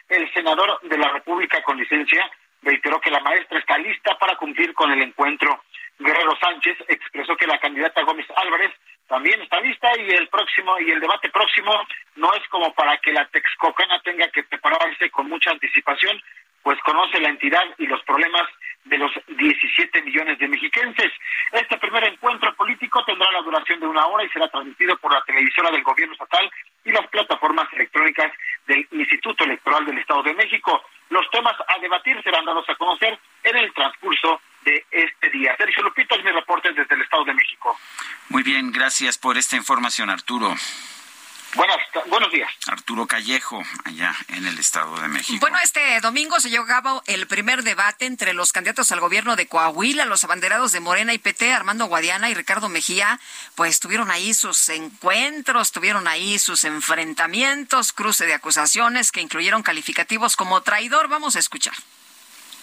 [0.09, 2.31] el senador de la República con licencia
[2.63, 5.63] reiteró que la maestra está lista para cumplir con el encuentro.
[5.99, 8.73] Guerrero Sánchez expresó que la candidata Gómez Álvarez
[9.07, 11.73] también está lista y el próximo y el debate próximo
[12.17, 16.21] no es como para que la Texcocana tenga que prepararse con mucha anticipación,
[16.63, 18.49] pues conoce la entidad y los problemas
[18.85, 21.13] de los 17 millones de mexiquenses.
[21.53, 25.23] Este primer encuentro político tendrá la duración de una hora y será transmitido por la
[25.23, 26.51] televisora del gobierno estatal
[26.85, 28.33] y las plataformas electrónicas
[28.67, 30.83] del Instituto Electoral del Estado de México.
[31.11, 35.55] Los temas a debatir serán dados a conocer en el transcurso de este día.
[35.57, 37.79] Sergio Lupito es mi reporte desde el Estado de México.
[38.29, 40.55] Muy bien, gracias por esta información, Arturo.
[41.55, 41.77] Buenas,
[42.09, 42.51] buenos días.
[42.67, 45.39] Arturo Callejo, allá en el Estado de México.
[45.41, 49.37] Bueno, este domingo se llevó a cabo el primer debate entre los candidatos al gobierno
[49.37, 53.21] de Coahuila, los abanderados de Morena y PT, Armando Guadiana y Ricardo Mejía,
[53.55, 60.35] pues tuvieron ahí sus encuentros, tuvieron ahí sus enfrentamientos, cruce de acusaciones que incluyeron calificativos
[60.35, 61.07] como traidor.
[61.07, 61.75] Vamos a escuchar.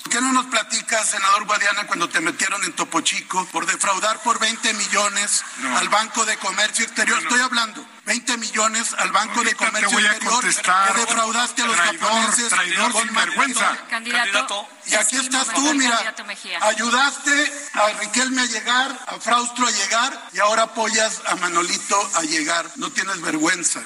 [0.03, 4.21] ¿Por qué no nos platicas, senador Guadiana, cuando te metieron en Topo Chico por defraudar
[4.23, 5.43] por 20 millones
[5.77, 7.21] al Banco de Comercio Exterior?
[7.21, 10.93] Estoy hablando, 20 millones al Banco de Comercio te voy a Exterior contestar.
[10.93, 13.77] que defraudaste a los Traidor, japoneses traidor con sin vergüenza.
[13.89, 14.31] Candidato.
[14.31, 14.67] Candidato.
[14.87, 16.13] Y aquí estás tú, mira,
[16.61, 22.21] ayudaste a Riquelme a llegar, a Fraustro a llegar y ahora apoyas a Manolito a
[22.23, 22.65] llegar.
[22.75, 23.81] No tienes vergüenza.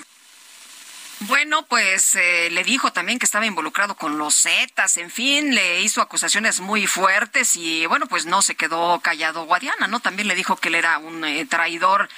[1.22, 5.80] Bueno, pues eh, le dijo también que estaba involucrado con los Zetas, en fin, le
[5.80, 10.02] hizo acusaciones muy fuertes y bueno, pues no se quedó callado Guadiana, ¿no?
[10.02, 12.10] También le dijo que él era un eh, traidor.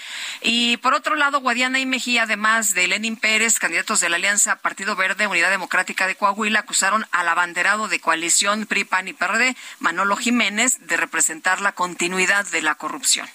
[0.41, 4.55] Y por otro lado, Guadiana y Mejía, además de Lenin Pérez, candidatos de la Alianza
[4.55, 9.55] Partido Verde, Unidad Democrática de Coahuila, acusaron al abanderado de coalición PRI, PAN y PRD,
[9.77, 13.29] Manolo Jiménez, de representar la continuidad de la corrupción.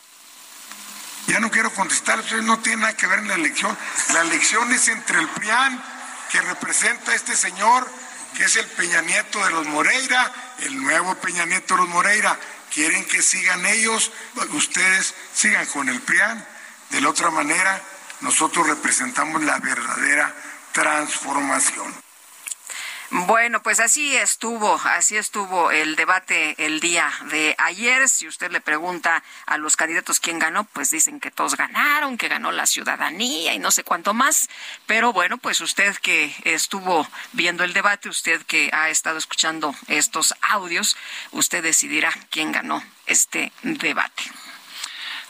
[1.26, 3.76] Ya no quiero contestar, eso no tiene nada que ver en la elección.
[4.12, 5.82] La elección es entre el PRIAN,
[6.30, 7.88] que representa a este señor,
[8.36, 12.38] que es el Peña Nieto de los Moreira, el nuevo Peña Nieto de los Moreira.
[12.72, 14.10] Quieren que sigan ellos,
[14.52, 16.44] ustedes sigan con el PRIAN.
[16.90, 17.80] De la otra manera,
[18.20, 20.34] nosotros representamos la verdadera
[20.72, 21.94] transformación.
[23.14, 28.08] Bueno, pues así estuvo, así estuvo el debate el día de ayer.
[28.08, 32.28] Si usted le pregunta a los candidatos quién ganó, pues dicen que todos ganaron, que
[32.28, 34.48] ganó la ciudadanía y no sé cuánto más.
[34.86, 40.34] Pero bueno, pues usted que estuvo viendo el debate, usted que ha estado escuchando estos
[40.40, 40.96] audios,
[41.32, 44.22] usted decidirá quién ganó este debate.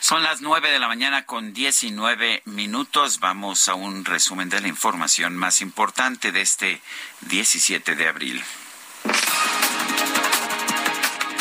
[0.03, 3.21] Son las nueve de la mañana con diecinueve minutos.
[3.21, 6.83] Vamos a un resumen de la información más importante de este
[7.21, 8.43] 17 de abril.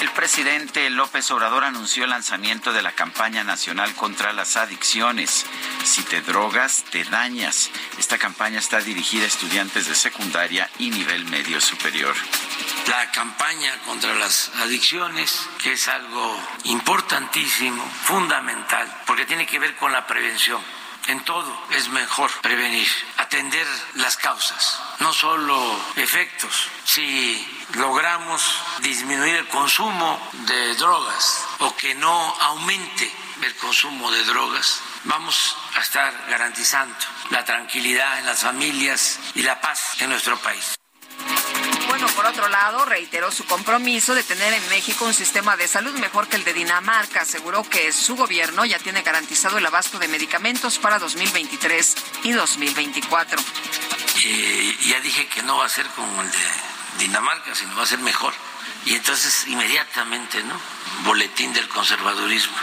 [0.01, 5.45] El presidente López Obrador anunció el lanzamiento de la campaña nacional contra las adicciones.
[5.83, 7.69] Si te drogas, te dañas.
[7.99, 12.15] Esta campaña está dirigida a estudiantes de secundaria y nivel medio superior.
[12.87, 19.91] La campaña contra las adicciones, que es algo importantísimo, fundamental, porque tiene que ver con
[19.91, 20.63] la prevención.
[21.09, 22.87] En todo es mejor prevenir,
[23.17, 26.69] atender las causas, no solo efectos.
[26.85, 28.41] Si logramos
[28.81, 33.11] disminuir el consumo de drogas o que no aumente
[33.43, 36.95] el consumo de drogas, vamos a estar garantizando
[37.29, 40.75] la tranquilidad en las familias y la paz en nuestro país.
[41.87, 45.93] Bueno, por otro lado, reiteró su compromiso de tener en México un sistema de salud
[45.99, 47.21] mejor que el de Dinamarca.
[47.21, 53.39] Aseguró que su gobierno ya tiene garantizado el abasto de medicamentos para 2023 y 2024.
[54.23, 56.37] Eh, ya dije que no va a ser como el de
[56.97, 58.33] Dinamarca, sino va a ser mejor.
[58.85, 60.55] Y entonces inmediatamente, ¿no?
[61.03, 62.57] Boletín del conservadurismo,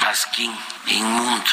[0.00, 0.56] Pasquín,
[0.86, 1.50] inmundo,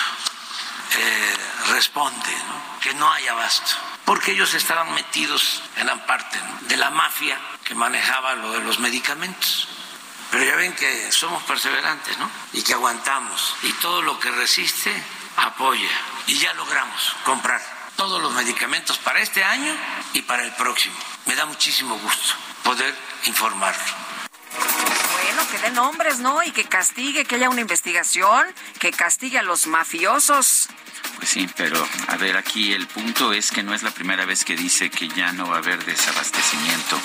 [0.97, 1.37] eh,
[1.69, 2.79] responde, ¿no?
[2.79, 6.67] Que no hay abasto porque ellos estaban metidos, eran parte ¿no?
[6.67, 9.69] de la mafia que manejaba lo de los medicamentos.
[10.29, 12.29] Pero ya ven que somos perseverantes, ¿no?
[12.51, 13.55] Y que aguantamos.
[13.63, 14.91] Y todo lo que resiste,
[15.37, 15.89] apoya.
[16.27, 17.61] Y ya logramos comprar
[18.01, 19.71] todos los medicamentos para este año
[20.13, 20.95] y para el próximo.
[21.27, 22.33] Me da muchísimo gusto
[22.63, 22.95] poder
[23.27, 23.79] informarlo.
[25.23, 26.41] Bueno, que dé nombres, ¿no?
[26.41, 28.47] Y que castigue, que haya una investigación,
[28.79, 30.67] que castigue a los mafiosos.
[31.21, 34.43] Pues sí, pero a ver, aquí el punto es que no es la primera vez
[34.43, 36.99] que dice que ya no va a haber desabastecimiento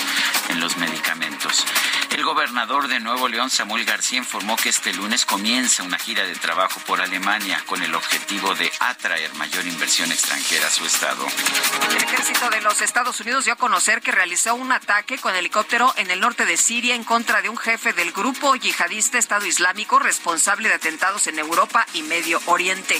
[0.48, 1.66] en los medicamentos.
[2.12, 6.34] El gobernador de Nuevo León, Samuel García, informó que este lunes comienza una gira de
[6.34, 11.26] trabajo por Alemania con el objetivo de atraer mayor inversión extranjera a su estado.
[11.90, 15.93] El ejército de los Estados Unidos dio a conocer que realizó un ataque con helicóptero
[15.98, 19.98] en el norte de Siria en contra de un jefe del grupo yihadista Estado Islámico
[19.98, 22.98] responsable de atentados en Europa y Medio Oriente.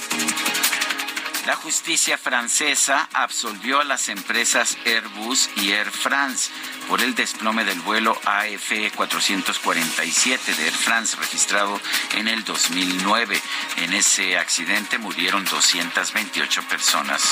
[1.47, 6.51] La justicia francesa absolvió a las empresas Airbus y Air France
[6.89, 11.81] por el desplome del vuelo AF 447 de Air France registrado
[12.17, 13.41] en el 2009.
[13.77, 17.23] En ese accidente murieron 228 personas.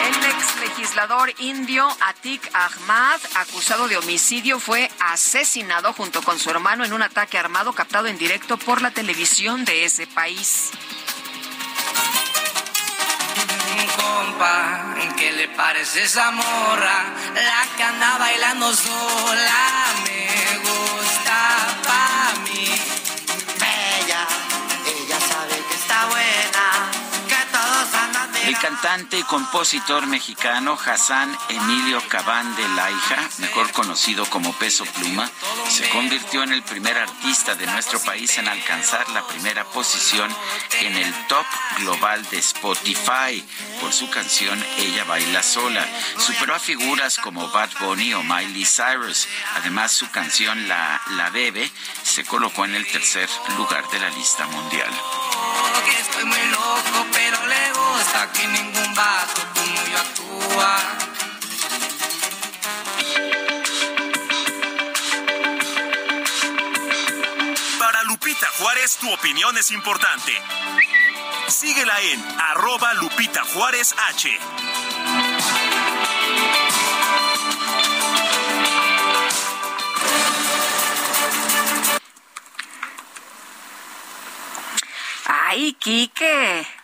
[0.00, 6.84] El ex legislador indio Atik Ahmad, acusado de homicidio, fue asesinado junto con su hermano
[6.84, 10.70] en un ataque armado captado en directo por la televisión de ese país
[13.86, 17.04] compa, ¿qué le parece esa morra?
[17.34, 21.38] La que anda bailando sola me gusta
[21.86, 22.85] pa' mí.
[28.86, 35.28] Cantante y compositor mexicano Hassan Emilio Cabán de Laija, mejor conocido como Peso Pluma,
[35.68, 40.30] se convirtió en el primer artista de nuestro país en alcanzar la primera posición
[40.82, 41.44] en el top
[41.78, 43.44] global de Spotify
[43.80, 45.84] por su canción Ella baila sola.
[46.18, 49.26] Superó a figuras como Bad Bunny o Miley Cyrus.
[49.56, 51.68] Además, su canción La, la Bebe
[52.04, 54.90] se colocó en el tercer lugar de la lista mundial.
[57.96, 60.76] Gusta que ningún vato como yo actúa.
[67.78, 70.32] Para Lupita Juárez, tu opinión es importante.
[71.48, 74.38] Síguela en arroba Lupita Juárez H.
[85.28, 86.75] Ay, Quique.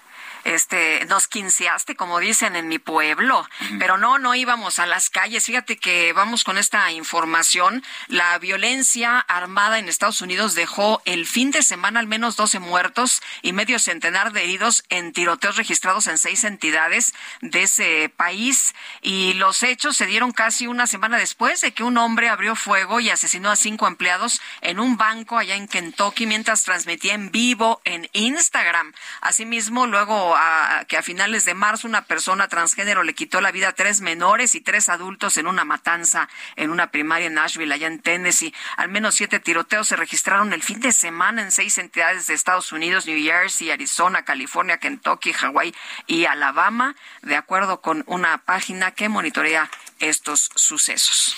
[0.44, 3.48] Este, nos quinceaste, como dicen en mi pueblo,
[3.78, 5.47] pero no, no íbamos a las calles.
[5.47, 7.85] Fíjate que vamos con esta información.
[8.09, 13.23] La violencia armada en Estados Unidos dejó el fin de semana al menos 12 muertos
[13.43, 18.74] y medio centenar de heridos en tiroteos registrados en seis entidades de ese país.
[19.01, 23.01] Y los hechos se dieron casi una semana después de que un hombre abrió fuego
[23.01, 27.81] y asesinó a cinco empleados en un banco allá en Kentucky mientras transmitía en vivo
[27.85, 28.93] en Instagram.
[29.20, 33.69] Asimismo, luego a, que a finales de marzo una persona transgénero le quitó la vida
[33.69, 37.87] a tres menores y tres adultos en una matanza en una primaria en Nashville, allá
[37.87, 38.55] en Tennessee.
[38.77, 42.73] Al menos siete tiroteos se registraron el fin de semana en seis entidades de Estados
[42.73, 45.75] Unidos, New Jersey, Arizona, California, Kentucky, Hawái
[46.07, 51.37] y Alabama, de acuerdo con una página que monitorea estos sucesos.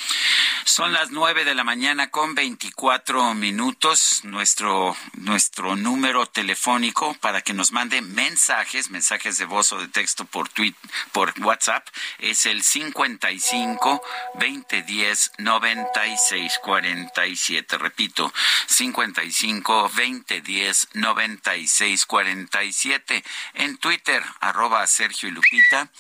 [0.67, 4.23] Son las nueve de la mañana con 24 minutos.
[4.25, 10.25] Nuestro, nuestro número telefónico para que nos mande mensajes, mensajes de voz o de texto
[10.25, 10.75] por tweet,
[11.13, 11.87] por WhatsApp,
[12.19, 14.03] es el 55
[14.41, 17.77] 2010 96 47.
[17.77, 18.33] Repito,
[18.67, 23.25] 55 2010 96 47.
[23.53, 25.91] En Twitter, arroba Sergio y Lupita.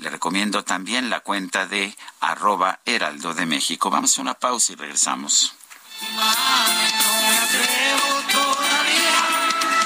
[0.00, 3.90] Le recomiendo también la cuenta de arroba Heraldo de México.
[3.90, 5.54] Vamos a una pausa y regresamos.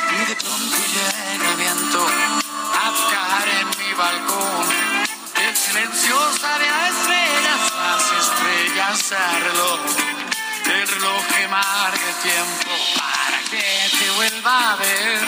[0.06, 0.34] Y de
[6.68, 9.80] a estrellas, las estrellas a reloj.
[10.66, 13.64] El reloj que marca el tiempo para que
[13.98, 15.26] te vuelva a ver.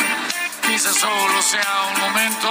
[0.62, 2.50] Quizás solo sea un momento,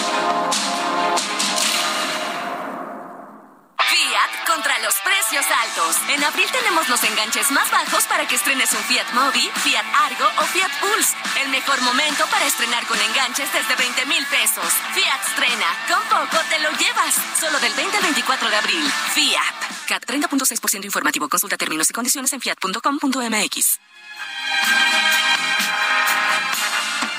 [4.53, 5.95] Contra los precios altos.
[6.09, 10.27] En abril tenemos los enganches más bajos para que estrenes un Fiat Mobi, Fiat Argo
[10.39, 11.15] o Fiat Pulse.
[11.41, 14.67] El mejor momento para estrenar con enganches desde 20 mil pesos.
[14.93, 15.67] Fiat estrena.
[15.87, 17.15] Con poco te lo llevas.
[17.39, 18.91] Solo del 20 al 24 de abril.
[19.13, 19.87] Fiat.
[19.87, 21.29] CAT 30.6% informativo.
[21.29, 23.79] Consulta términos y condiciones en fiat.com.mx.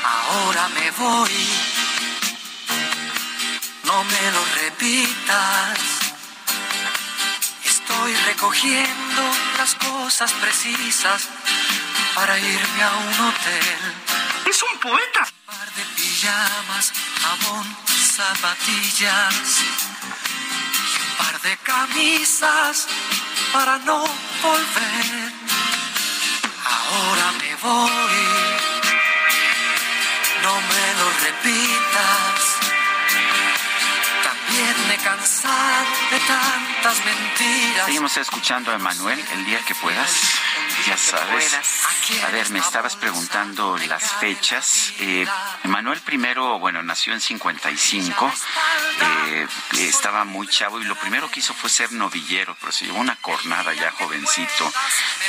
[0.04, 1.48] Ahora me voy.
[3.84, 6.01] No me lo repitas.
[7.92, 9.22] Estoy recogiendo
[9.58, 11.28] las cosas precisas
[12.14, 13.94] para irme a un hotel.
[14.48, 15.20] Es un poeta.
[15.20, 17.76] Un par de pijamas, jabón,
[18.16, 22.88] zapatillas y un par de camisas
[23.52, 24.04] para no
[24.42, 25.32] volver.
[26.64, 28.22] Ahora me voy.
[30.42, 32.41] No me lo repitas.
[37.84, 40.41] Seguimos escuchando a Emanuel el día que puedas.
[40.86, 41.56] Ya sabes.
[42.26, 44.92] A ver, me estabas preguntando las fechas.
[44.98, 45.26] Eh,
[45.64, 48.32] Emanuel primero, bueno, nació en 55.
[49.28, 49.46] Eh,
[49.78, 53.16] estaba muy chavo y lo primero que hizo fue ser novillero, pero se llevó una
[53.16, 54.72] cornada ya jovencito.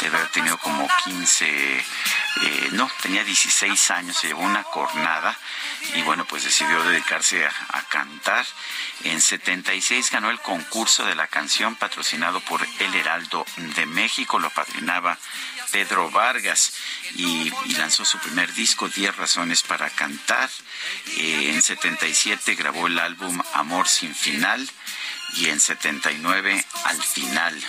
[0.01, 5.37] Debe haber tenido como 15, eh, no, tenía 16 años, se llevó una cornada
[5.95, 8.45] y bueno, pues decidió dedicarse a, a cantar.
[9.03, 14.49] En 76 ganó el concurso de la canción patrocinado por El Heraldo de México, lo
[14.49, 15.17] padrinaba
[15.71, 16.73] Pedro Vargas
[17.15, 20.49] y, lanzó su primer disco, 10 razones para cantar.
[21.17, 24.69] Eh, en 77 grabó el álbum Amor sin final
[25.35, 27.63] y en 79 Al final.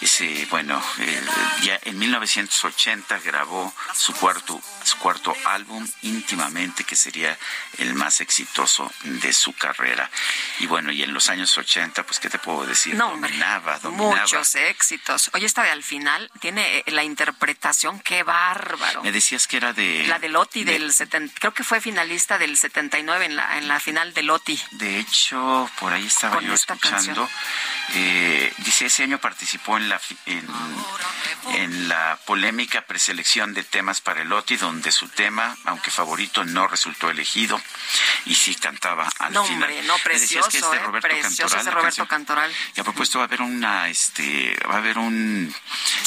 [0.00, 1.22] Ese, bueno, eh,
[1.62, 7.38] ya en 1980 grabó su cuarto, su cuarto álbum íntimamente, que sería
[7.78, 10.10] el más exitoso de su carrera.
[10.58, 12.96] Y bueno, y en los años 80, pues, ¿qué te puedo decir?
[12.96, 14.22] No, dominaba, dominaba.
[14.22, 15.30] Muchos éxitos.
[15.34, 19.04] Oye, esta de al final tiene eh, la interpretación, qué bárbaro.
[19.04, 20.04] Me decías que era de...
[20.08, 23.68] La de Loti de- del 70, creo que fue finalista del 79 en la, en
[23.68, 24.60] la final de Loti.
[24.72, 26.91] De hecho, por ahí estaba Con yo esta escuchando.
[27.94, 30.46] Eh, dice, ese año participó en la, en,
[31.54, 36.68] en la polémica preselección de temas para el OTI, donde su tema, aunque favorito, no
[36.68, 37.60] resultó elegido.
[38.26, 39.64] Y sí cantaba al No, final.
[39.70, 40.80] hombre, no, precioso, que es de ¿eh?
[40.80, 42.06] Roberto Precioso Cantoral, Roberto.
[42.06, 42.52] Cantoral.
[42.76, 45.54] Y a propósito, va a haber una, este, va a haber un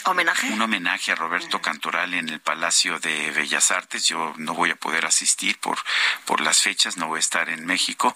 [0.06, 0.48] ¿Homenaje?
[0.48, 4.06] un homenaje a Roberto Cantoral en el Palacio de Bellas Artes.
[4.08, 5.78] Yo no voy a poder asistir por,
[6.26, 8.16] por las fechas, no voy a estar en México,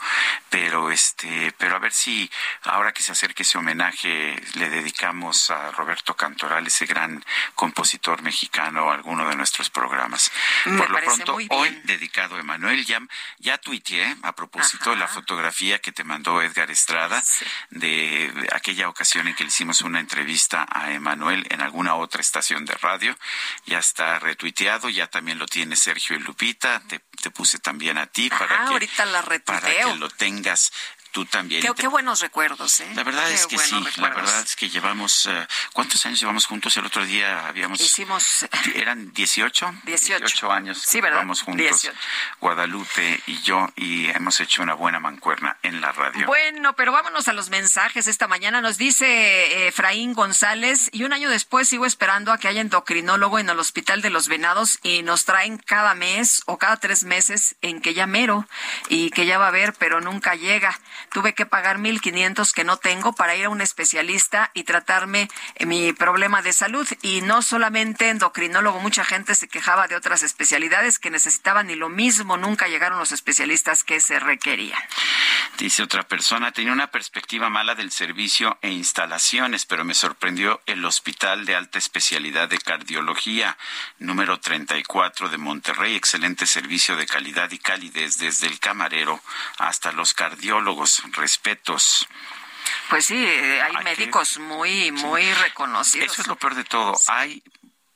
[0.50, 2.30] pero este, pero a ver si
[2.64, 7.24] ahora que se acerque ese homenaje le dedicamos a Roberto Cantoral, ese gran
[7.56, 10.32] compositor mexicano, a alguno de nuestros programas.
[10.66, 13.02] Me por lo pronto, hoy dedicado a Emanuel, ya,
[13.40, 17.24] ya tuiteé a propósito la fotografía que te mandó Edgar Estrada
[17.70, 22.66] de aquella ocasión en que le hicimos una entrevista a Emanuel en alguna otra estación
[22.66, 23.18] de radio.
[23.66, 26.82] Ya está retuiteado, ya también lo tiene Sergio y Lupita.
[26.88, 30.72] Te, te puse también a ti para Ah, que, ahorita la para que lo tengas
[31.12, 31.62] tú también.
[31.62, 32.92] Qué, qué buenos recuerdos, ¿eh?
[32.96, 36.46] la verdad Qué es que sí, la verdad es que llevamos, eh, ¿cuántos años llevamos
[36.46, 36.76] juntos?
[36.78, 37.80] El otro día habíamos...
[37.80, 38.46] Hicimos...
[38.76, 39.74] ¿Eran 18?
[39.84, 40.52] 18.
[40.52, 40.82] años.
[40.86, 41.20] Sí, ¿verdad?
[41.20, 41.98] Vamos juntos, 18.
[42.40, 46.26] Guadalupe y yo, y hemos hecho una buena mancuerna en la radio.
[46.28, 48.08] Bueno, pero vámonos a los mensajes.
[48.08, 52.48] Esta mañana nos dice eh, Efraín González, y un año después sigo esperando a que
[52.48, 56.78] haya endocrinólogo en el Hospital de los Venados y nos traen cada mes o cada
[56.78, 58.48] tres meses en que ya mero
[58.88, 60.80] y que ya va a haber, pero nunca llega.
[61.12, 65.66] Tuve que pagar 1.500 que no tengo para ir a un especialista y tratarme eh,
[65.66, 66.88] mi problema de salud.
[67.02, 71.90] Y no solamente endocrinólogo, mucha gente se quejaba de otras especialidades que necesitaban y lo
[71.90, 74.80] mismo, nunca llegaron los especialistas que se requerían.
[75.58, 80.86] Dice otra persona, tenía una perspectiva mala del servicio e instalaciones, pero me sorprendió el
[80.86, 83.58] Hospital de Alta Especialidad de Cardiología,
[83.98, 85.96] número 34 de Monterrey.
[85.96, 89.22] Excelente servicio de calidad y calidez desde el camarero
[89.58, 90.89] hasta los cardiólogos.
[91.14, 92.08] Respetos.
[92.90, 96.12] Pues sí, eh, hay que- médicos muy, muy reconocidos.
[96.12, 97.00] Eso es lo peor de todo.
[97.08, 97.44] Hay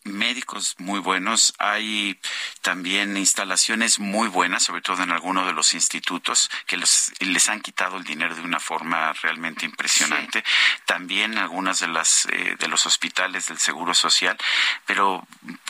[0.06, 2.20] médicos muy buenos, hay
[2.61, 7.61] también instalaciones muy buenas, sobre todo en algunos de los institutos que los, les han
[7.61, 10.44] quitado el dinero de una forma realmente impresionante.
[10.86, 14.38] También algunas de las eh, de los hospitales del Seguro Social,
[14.86, 15.26] pero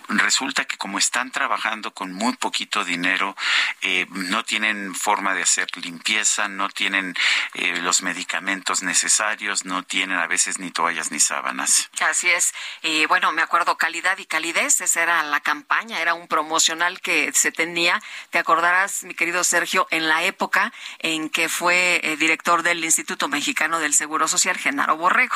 [0.10, 3.36] resulta que como están trabajando con muy poquito dinero,
[3.82, 7.16] eh, no tienen forma de hacer limpieza, no tienen
[7.54, 11.90] eh, los medicamentos necesarios, no tienen a veces ni toallas ni sábanas.
[12.02, 12.54] Así es.
[12.82, 17.32] Y bueno, me acuerdo calidad y calidez, esa era la campaña, era un promocional que
[17.34, 18.02] se tenía.
[18.30, 23.28] Te acordarás, mi querido Sergio, en la época en que fue eh, director del Instituto
[23.28, 25.36] Mexicano del Seguro Social, Genaro Borrego.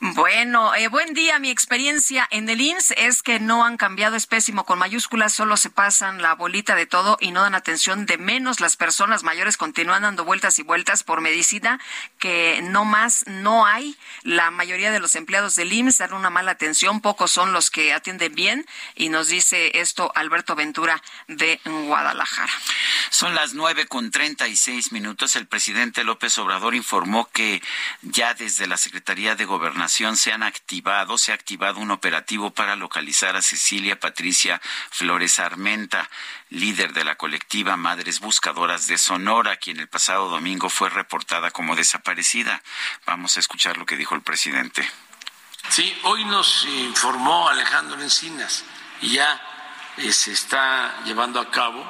[0.00, 1.38] Bueno, buen día.
[1.38, 5.56] Mi experiencia en el INS es que no han cambiado, es pésimo con mayúsculas, solo
[5.56, 8.60] se pasan la bolita de todo y no dan atención de menos.
[8.60, 11.80] Las personas mayores continúan dando vueltas y vueltas por medicina
[12.20, 13.96] que no más no hay.
[14.22, 17.92] La mayoría de los empleados del IMSS dan una mala atención, pocos son los que
[17.92, 22.52] atienden bien y nos dice esto Alberto Ventura de Guadalajara.
[23.10, 25.34] Son las nueve con treinta y seis minutos.
[25.34, 27.60] El presidente López Obrador informó que
[28.02, 32.76] ya desde la Secretaría de Gobernación se han activado, se ha activado un operativo para
[32.76, 34.60] localizar a Cecilia Patricia
[34.90, 36.08] Flores Armenta,
[36.50, 41.76] líder de la colectiva Madres Buscadoras de Sonora, quien el pasado domingo fue reportada como
[41.76, 42.62] desaparecida.
[43.06, 44.88] Vamos a escuchar lo que dijo el presidente.
[45.68, 48.64] Sí, hoy nos informó Alejandro Encinas
[49.02, 49.40] y ya
[49.98, 51.84] eh, se está llevando a cabo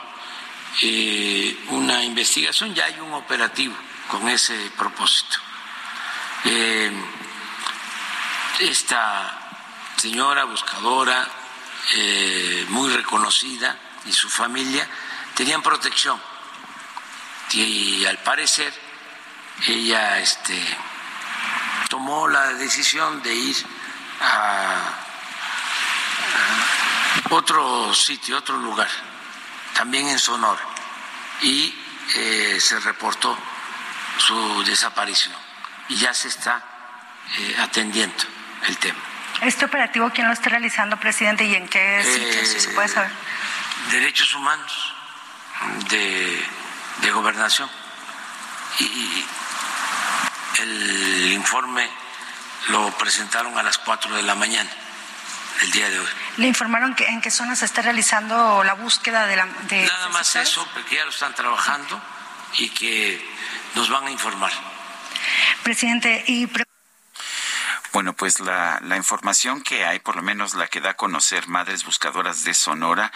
[0.82, 3.74] eh, una investigación, ya hay un operativo
[4.08, 5.38] con ese propósito.
[6.44, 6.92] Eh,
[8.60, 9.38] esta
[9.96, 11.28] señora buscadora,
[12.68, 14.88] muy reconocida, y su familia
[15.34, 16.20] tenían protección.
[17.52, 18.72] Y al parecer
[19.66, 20.62] ella este,
[21.88, 23.56] tomó la decisión de ir
[24.20, 25.04] a,
[27.30, 28.88] otro sitio, otro lugar,
[29.74, 30.62] también en Sonora,
[31.42, 31.74] y
[32.14, 33.36] eh, se reportó
[34.18, 35.34] su desaparición
[35.88, 36.62] y ya se está
[37.36, 38.24] eh, atendiendo
[38.66, 39.07] el tema.
[39.42, 43.10] ¿Este operativo quién lo está realizando, presidente, y en qué sitio, si se puede saber?
[43.90, 44.94] Derechos Humanos
[45.90, 46.44] de,
[47.02, 47.70] de Gobernación.
[48.80, 49.24] Y
[50.60, 51.88] el informe
[52.68, 54.70] lo presentaron a las 4 de la mañana
[55.62, 56.06] el día de hoy.
[56.36, 59.46] ¿Le informaron que, en qué zona se está realizando la búsqueda de la...
[59.46, 62.00] De Nada más eso, porque ya lo están trabajando
[62.58, 63.24] y que
[63.74, 64.52] nos van a informar.
[65.62, 66.46] Presidente, y
[67.92, 71.84] bueno, pues la, información que hay, por lo menos la que da a conocer Madres
[71.84, 73.12] Buscadoras de Sonora,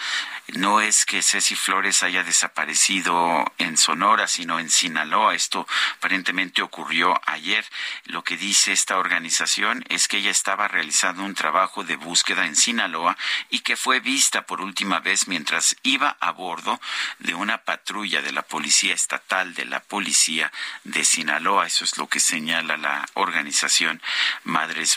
[0.47, 5.35] no es que Ceci Flores haya desaparecido en Sonora, sino en Sinaloa.
[5.35, 5.67] Esto
[5.97, 7.65] aparentemente ocurrió ayer.
[8.05, 12.55] Lo que dice esta organización es que ella estaba realizando un trabajo de búsqueda en
[12.55, 13.17] Sinaloa
[13.49, 16.79] y que fue vista por última vez mientras iba a bordo
[17.19, 20.51] de una patrulla de la Policía Estatal de la Policía
[20.83, 21.67] de Sinaloa.
[21.67, 24.01] Eso es lo que señala la organización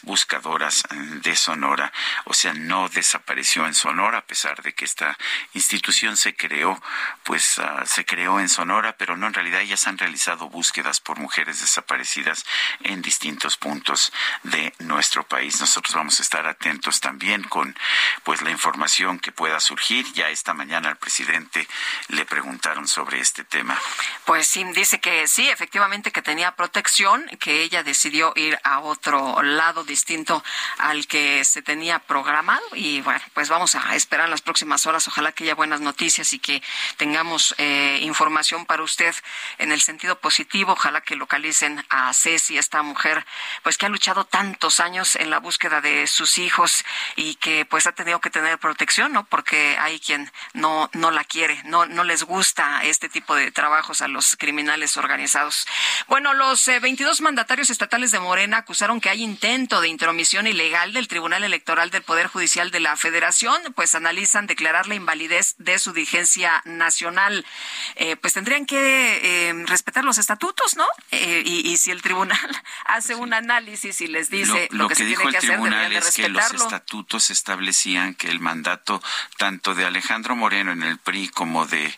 [0.03, 0.85] Buscadoras
[1.23, 1.93] de Sonora.
[2.25, 5.19] O sea, no desapareció en Sonora, a pesar de que esta
[5.55, 6.81] institución se creó,
[7.25, 11.19] pues uh, se creó en Sonora, pero no en realidad ellas han realizado búsquedas por
[11.19, 12.45] mujeres desaparecidas
[12.83, 14.13] en distintos puntos
[14.45, 15.61] de nuestro país.
[15.61, 17.77] Nosotros vamos a estar atentos también con
[18.23, 20.07] pues la información que pueda surgir.
[20.13, 21.67] Ya esta mañana al presidente
[22.09, 23.77] le preguntaron sobre este tema.
[24.25, 29.43] Pues sí, dice que sí, efectivamente que tenía protección, que ella decidió ir a otro
[29.43, 29.56] lado
[29.87, 30.45] distinto
[30.78, 35.33] al que se tenía programado y bueno, pues vamos a esperar las próximas horas, ojalá
[35.33, 36.62] que haya buenas noticias y que
[36.97, 39.15] tengamos eh, información para usted
[39.59, 43.24] en el sentido positivo, ojalá que localicen a Ceci, esta mujer
[43.62, 46.85] pues que ha luchado tantos años en la búsqueda de sus hijos
[47.16, 49.24] y que pues ha tenido que tener protección, ¿no?
[49.24, 54.03] Porque hay quien no no la quiere, no no les gusta este tipo de trabajos
[54.03, 55.66] a los criminales organizados.
[56.09, 60.93] Bueno, los 22 eh, mandatarios estatales de Morena acusaron que hay intento de intromisión ilegal
[60.93, 65.78] del Tribunal Electoral del Poder Judicial de la Federación, pues analizan declarar la invalidez de
[65.78, 67.47] su dirigencia nacional.
[67.94, 68.81] Eh, pues tendrían que
[69.23, 70.85] eh, respetar los estatutos, ¿no?
[71.12, 72.36] Eh, y, si el tribunal
[72.86, 76.40] hace un análisis y les dice lo, que, se tiene que hacer, deberían de respetarlo.
[76.48, 79.01] Que los estatutos establecían que el mandato
[79.36, 81.97] tanto de Alejandro Moreno en el PRI como de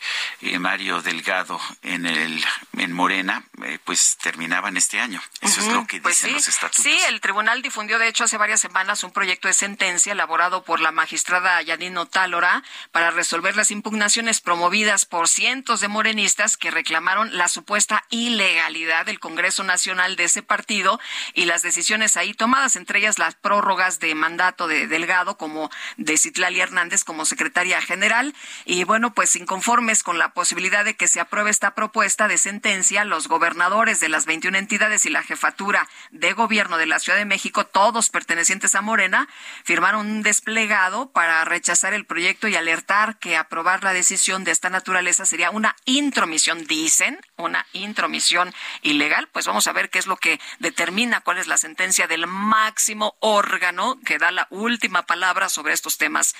[0.58, 2.44] Mario Delgado en el
[2.76, 3.42] en Morena,
[3.84, 5.22] pues terminaban este año.
[5.40, 6.82] Eso es lo que pues dicen los estatutos.
[6.82, 10.80] Sí, el tribunal difundió, de hecho, hace varias semanas un proyecto de sentencia elaborado por
[10.80, 17.36] la magistrada Yanino Tálora para resolver las impugnaciones promovidas por cientos de morenistas que reclamaron
[17.36, 20.98] la supuesta ilegalidad del Congreso Nacional de ese partido
[21.32, 26.16] y las decisiones ahí tomadas, entre ellas las prórrogas de mandato de Delgado como de
[26.16, 28.34] Citlali Hernández como secretaria general.
[28.64, 33.04] Y bueno, pues inconformes con la posibilidad de que se apruebe esta propuesta de sentencia,
[33.04, 37.27] los gobernadores de las 21 entidades y la jefatura de gobierno de la Ciudad de
[37.28, 39.28] México, todos pertenecientes a Morena,
[39.64, 44.70] firmaron un desplegado para rechazar el proyecto y alertar que aprobar la decisión de esta
[44.70, 48.52] naturaleza sería una intromisión, dicen, una intromisión
[48.82, 49.28] ilegal.
[49.28, 53.16] Pues vamos a ver qué es lo que determina cuál es la sentencia del máximo
[53.20, 56.34] órgano que da la última palabra sobre estos temas.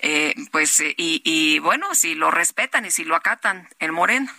[0.00, 4.34] Eh, pues, eh, y, y bueno, si lo respetan y si lo acatan en Morena.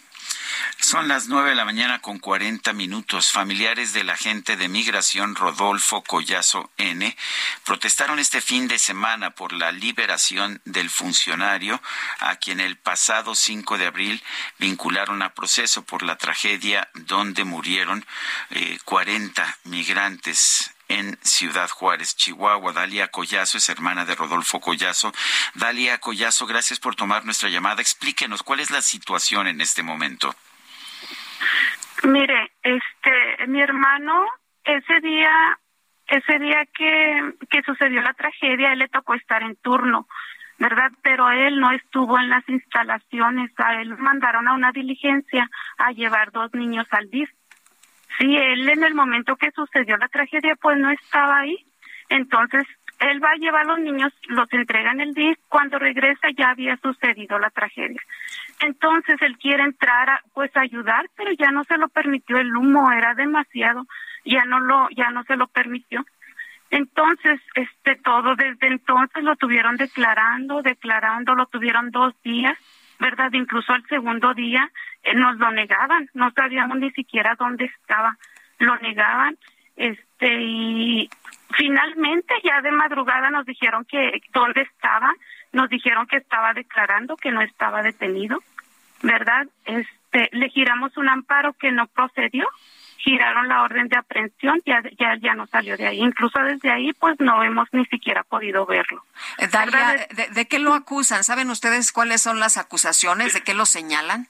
[0.80, 3.32] Son las nueve de la mañana con cuarenta minutos.
[3.32, 7.16] Familiares del agente de migración Rodolfo Collazo N
[7.64, 11.82] protestaron este fin de semana por la liberación del funcionario
[12.20, 14.24] a quien el pasado 5 de abril
[14.60, 18.06] vincularon a proceso por la tragedia donde murieron
[18.52, 22.74] eh, cuarenta 40 migrantes en Ciudad Juárez, Chihuahua.
[22.74, 25.12] Dalia Collazo es hermana de Rodolfo Collazo.
[25.56, 27.82] Dalia Collazo, gracias por tomar nuestra llamada.
[27.82, 30.36] Explíquenos cuál es la situación en este momento.
[32.04, 34.26] Mire, este, mi hermano,
[34.64, 35.60] ese día,
[36.08, 40.08] ese día que, que sucedió la tragedia, él le tocó estar en turno,
[40.60, 40.92] ¿verdad?
[41.02, 46.32] Pero él no estuvo en las instalaciones, a él mandaron a una diligencia a llevar
[46.32, 47.30] dos niños al DIF.
[48.18, 51.58] Sí, él en el momento que sucedió la tragedia, pues no estaba ahí.
[52.10, 52.66] Entonces,
[53.00, 56.52] él va a llevar a los niños, los entrega en el DIF, cuando regresa ya
[56.52, 58.02] había sucedido la tragedia.
[58.62, 62.92] Entonces él quiere entrar a, pues ayudar, pero ya no se lo permitió el humo,
[62.92, 63.86] era demasiado,
[64.24, 66.06] ya no lo, ya no se lo permitió.
[66.72, 72.58] Entonces, este todo desde entonces lo tuvieron declarando, declarando, lo tuvieron dos días,
[73.00, 73.32] ¿verdad?
[73.34, 74.70] Incluso al segundo día
[75.04, 78.18] eh, nos lo negaban, no sabíamos ni siquiera dónde estaba,
[78.60, 79.38] lo negaban,
[79.76, 81.10] este y
[81.56, 85.14] finalmente ya de madrugada nos dijeron que dónde estaba,
[85.52, 88.40] nos dijeron que estaba declarando que no estaba detenido,
[89.02, 89.48] ¿verdad?
[89.66, 92.48] Este, le giramos un amparo que no procedió,
[93.06, 96.00] giraron la orden de aprehensión, ya ya ya no salió de ahí.
[96.02, 99.06] Incluso desde ahí, pues no hemos ni siquiera podido verlo.
[99.38, 101.24] Eh, Dalia, ¿de, qué lo acusan?
[101.24, 103.34] ¿Saben ustedes cuáles son las acusaciones?
[103.34, 104.28] ¿De qué lo señalan?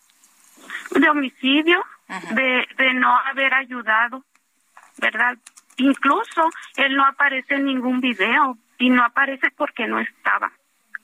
[0.92, 1.84] De homicidio,
[2.32, 4.26] de, de no haber ayudado,
[4.98, 5.38] ¿verdad?
[5.78, 10.52] Incluso él no aparece en ningún video y no aparece porque no estaba.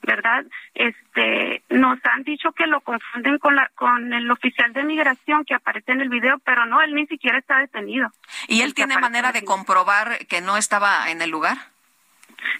[0.02, 0.44] ¿Verdad?
[0.74, 5.54] Este, nos han dicho que lo confunden con la con el oficial de migración que
[5.54, 8.10] aparece en el video, pero no, él ni siquiera está detenido.
[8.48, 11.56] ¿Y él tiene manera de comprobar que no estaba en el lugar?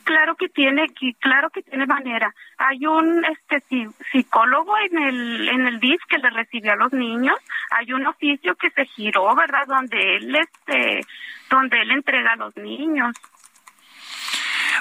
[0.05, 0.87] Claro que tiene,
[1.19, 2.33] claro que tiene manera.
[2.59, 7.37] Hay un este psicólogo en el en el DIF que le recibió a los niños.
[7.71, 9.67] Hay un oficio que se giró, ¿verdad?
[9.67, 11.01] Donde él este
[11.51, 13.17] donde él entrega a los niños.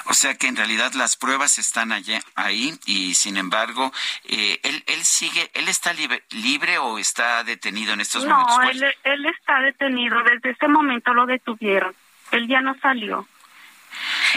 [0.06, 3.92] O sea que en realidad las pruebas están allí, ahí y sin embargo,
[4.24, 8.58] eh, él, él sigue, él está libre, libre o está detenido en estos momentos.
[8.58, 10.22] No, él, él está detenido.
[10.22, 11.94] Desde ese momento lo detuvieron.
[12.32, 13.26] Él ya no salió.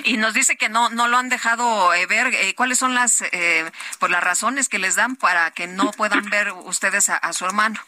[0.03, 2.27] Y nos dice que no no lo han dejado eh, ver.
[2.27, 3.69] Eh, ¿Cuáles son las eh,
[4.00, 7.45] pues las razones que les dan para que no puedan ver ustedes a, a, su
[7.45, 7.80] hermano?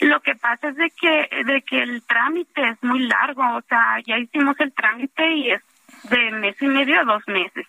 [0.00, 3.42] Lo que pasa es de que de que el trámite es muy largo.
[3.56, 5.62] O sea, ya hicimos el trámite y es
[6.04, 7.66] de mes y medio a dos meses,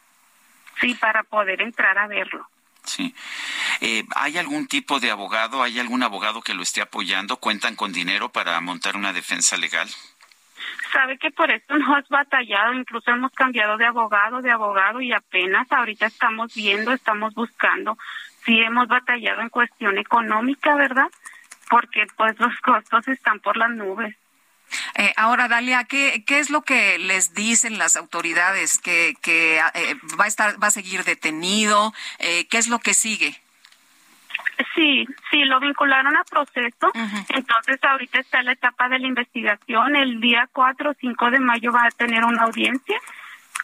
[0.80, 2.48] sí, para poder entrar a verlo.
[2.84, 3.16] Sí.
[3.82, 5.64] Eh, ¿Hay algún tipo de abogado?
[5.64, 7.38] ¿Hay algún abogado que lo esté apoyando?
[7.38, 9.90] ¿Cuentan con dinero para montar una defensa legal?
[10.92, 15.12] Sabe que por eso no has batallado, incluso hemos cambiado de abogado, de abogado y
[15.12, 17.98] apenas ahorita estamos viendo, estamos buscando.
[18.46, 21.08] Sí hemos batallado en cuestión económica, ¿verdad?
[21.70, 24.16] Porque pues los costos están por las nubes.
[24.96, 28.80] Eh, ahora, Dalia, ¿qué, ¿qué es lo que les dicen las autoridades?
[28.80, 31.94] ¿Que, que eh, va, a estar, va a seguir detenido?
[32.20, 33.40] Eh, ¿Qué es lo que sigue?
[34.76, 36.92] Sí, sí, lo vincularon a proceso.
[37.30, 39.96] Entonces, ahorita está la etapa de la investigación.
[39.96, 43.00] El día 4 o 5 de mayo va a tener una audiencia,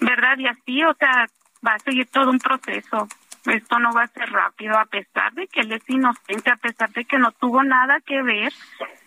[0.01, 0.38] ¿verdad?
[0.38, 1.27] Y así, o sea,
[1.65, 3.07] va a seguir todo un proceso.
[3.45, 6.90] Esto no va a ser rápido, a pesar de que él es inocente, a pesar
[6.92, 8.53] de que no tuvo nada que ver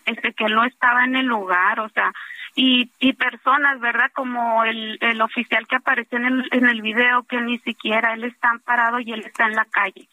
[0.05, 2.11] este que él no estaba en el lugar, o sea,
[2.55, 4.11] y, y personas, ¿verdad?
[4.13, 8.23] Como el, el oficial que aparece en el, en el video, que ni siquiera él
[8.23, 10.07] está amparado y él está en la calle.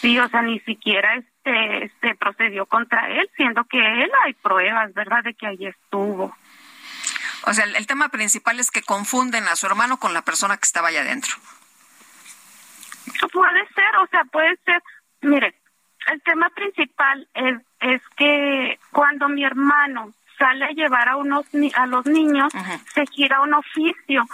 [0.00, 4.92] Sí, o sea, ni siquiera este, este procedió contra él, siendo que él hay pruebas,
[4.92, 6.36] ¿verdad?, de que ahí estuvo.
[7.44, 10.56] O sea, el, el tema principal es que confunden a su hermano con la persona
[10.56, 11.36] que estaba allá adentro.
[13.32, 14.82] Puede ser, o sea, puede ser,
[15.22, 15.54] mire,
[16.08, 21.86] el tema principal es, es que cuando mi hermano sale a llevar a unos a
[21.86, 22.52] los niños,
[22.92, 24.24] se gira un oficio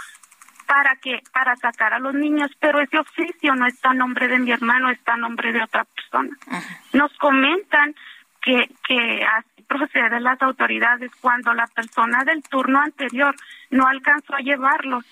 [0.66, 4.38] para que para sacar a los niños, pero ese oficio no está a nombre de
[4.38, 6.36] mi hermano, está a nombre de otra persona.
[6.92, 7.94] Nos comentan
[8.40, 9.24] que que
[9.68, 13.34] procede las autoridades cuando la persona del turno anterior
[13.70, 15.04] no alcanzó a llevarlos.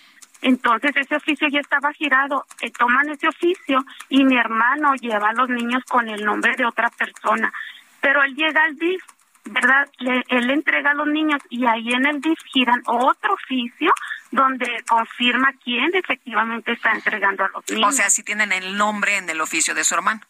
[0.43, 5.33] Entonces ese oficio ya estaba girado, eh, toman ese oficio y mi hermano lleva a
[5.35, 7.53] los niños con el nombre de otra persona.
[8.01, 9.03] Pero él llega al DIF,
[9.45, 9.89] ¿verdad?
[9.99, 13.93] Le, él le entrega a los niños y ahí en el DIF giran otro oficio
[14.31, 17.89] donde confirma quién efectivamente está entregando a los niños.
[17.89, 20.21] O sea, si tienen el nombre en el oficio de su hermano.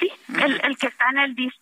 [0.00, 1.54] Sí, el, el que está en el DIF.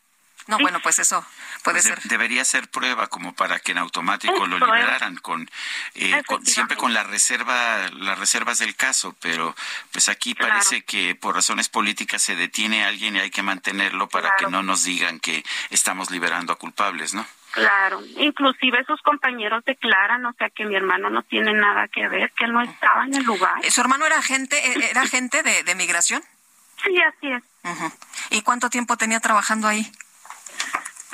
[0.46, 1.24] No, bueno, pues eso
[1.64, 2.02] puede Pues de- ser.
[2.04, 4.76] debería ser prueba como para que en automático Es lo prueba.
[4.76, 5.50] liberaran con,
[5.94, 9.56] eh, con- siempre con la reserva las reservas del caso pero
[9.92, 10.52] pues aquí Claro.
[10.52, 14.46] parece que por razones políticas se detiene a alguien y hay que mantenerlo para que
[14.46, 20.32] no nos digan que estamos liberando a culpables no Claro, inclusive sus compañeros declaran, o
[20.34, 23.22] sea, que mi hermano no tiene nada que ver, que él no estaba en el
[23.24, 23.54] lugar.
[23.70, 26.22] ¿Su hermano era agente, eh, era agente de, de migración?
[26.84, 27.42] Sí, así es.
[28.28, 29.90] ¿Y cuánto tiempo tenía trabajando ahí?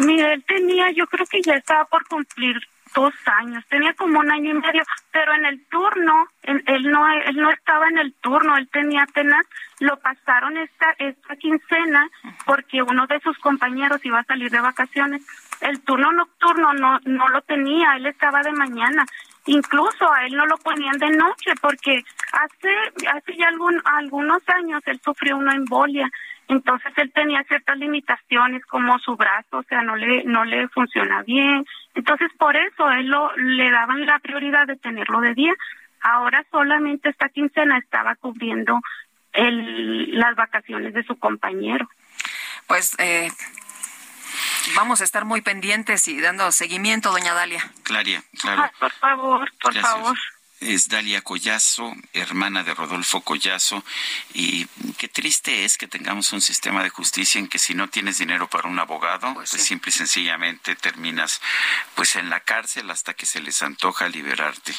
[0.05, 2.57] Mira, él tenía, yo creo que ya estaba por cumplir
[2.95, 4.83] dos años, tenía como un año y medio,
[5.13, 9.05] pero en el turno, en- él no, él no estaba en el turno, él tenía
[9.05, 9.47] apenas,
[9.81, 12.07] lo pasaron esta, esta quincena
[12.45, 15.23] porque uno de sus compañeros iba a salir de vacaciones.
[15.63, 19.07] El turno nocturno no, no lo tenía, él estaba de mañana.
[19.47, 24.83] Incluso a él no lo ponían de noche porque hace, hace ya algún, algunos años
[24.87, 26.11] él sufrió una embolia.
[26.53, 31.23] Entonces él tenía ciertas limitaciones como su brazo, o sea, no le no le funciona
[31.23, 31.65] bien.
[31.95, 35.55] Entonces por eso él lo le daban la prioridad de tenerlo de día.
[36.03, 38.81] Ahora solamente esta quincena estaba cubriendo
[39.33, 41.89] el, las vacaciones de su compañero.
[42.67, 43.31] Pues eh,
[44.77, 47.63] vamos a estar muy pendientes y dando seguimiento, doña Dalia.
[47.83, 49.91] Claria claro por favor, por Gracias.
[49.91, 50.19] favor.
[50.63, 53.85] Es Dalia Collazo, hermana de Rodolfo Collazo,
[54.33, 54.67] y
[54.97, 58.49] qué triste es que tengamos un sistema de justicia en que si no tienes dinero
[58.49, 61.41] para un abogado, pues, simple y sencillamente terminas
[61.95, 64.75] pues en la cárcel hasta que se les antoja liberarte.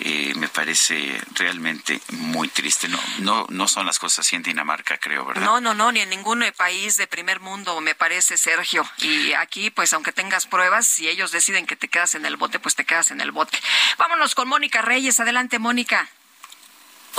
[0.00, 2.88] Eh, me parece realmente muy triste.
[2.88, 5.42] No, no, no son las cosas así en Dinamarca, creo, ¿verdad?
[5.42, 8.88] No, no, no, ni en ningún país de primer mundo, me parece, Sergio.
[8.98, 12.60] Y aquí, pues, aunque tengas pruebas, si ellos deciden que te quedas en el bote,
[12.60, 13.58] pues te quedas en el bote.
[13.98, 15.18] Vámonos con Mónica Reyes.
[15.18, 16.08] Adelante, Mónica.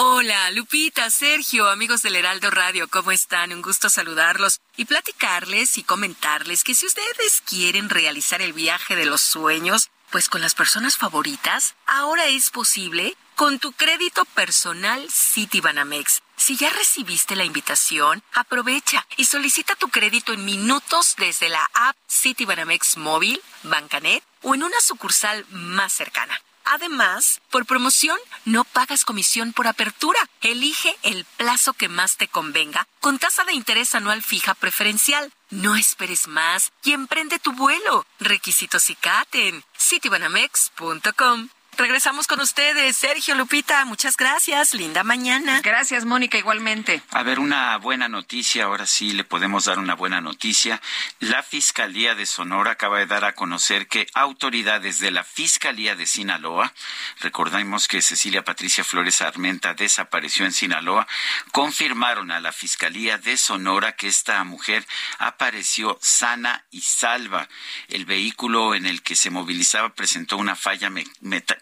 [0.02, 3.52] Hola, Lupita, Sergio, amigos del Heraldo Radio, ¿cómo están?
[3.52, 9.06] Un gusto saludarlos y platicarles y comentarles que si ustedes quieren realizar el viaje de
[9.06, 16.22] los sueños, pues con las personas favoritas, ahora es posible con tu crédito personal Citibanamex.
[16.36, 21.96] Si ya recibiste la invitación, aprovecha y solicita tu crédito en minutos desde la app
[22.10, 26.40] Citibanamex móvil, Bancanet o en una sucursal más cercana.
[26.72, 30.20] Además, por promoción, no pagas comisión por apertura.
[30.42, 35.34] Elige el plazo que más te convenga con tasa de interés anual fija preferencial.
[35.50, 38.06] No esperes más y emprende tu vuelo.
[38.20, 38.98] Requisitos y
[39.34, 41.50] en citibanamex.com.
[41.80, 43.86] Regresamos con ustedes, Sergio Lupita.
[43.86, 44.74] Muchas gracias.
[44.74, 45.62] Linda mañana.
[45.62, 47.02] Gracias, Mónica, igualmente.
[47.12, 50.82] A ver, una buena noticia, ahora sí le podemos dar una buena noticia.
[51.22, 56.06] La Fiscalía de Sonora acaba de dar a conocer que autoridades de la Fiscalía de
[56.06, 56.74] Sinaloa,
[57.22, 61.08] recordemos que Cecilia Patricia Flores Armenta desapareció en Sinaloa,
[61.54, 64.86] confirmaron a la Fiscalía de Sonora que esta mujer
[65.18, 67.48] apareció sana y salva.
[67.88, 70.90] El vehículo en el que se movilizaba presentó una falla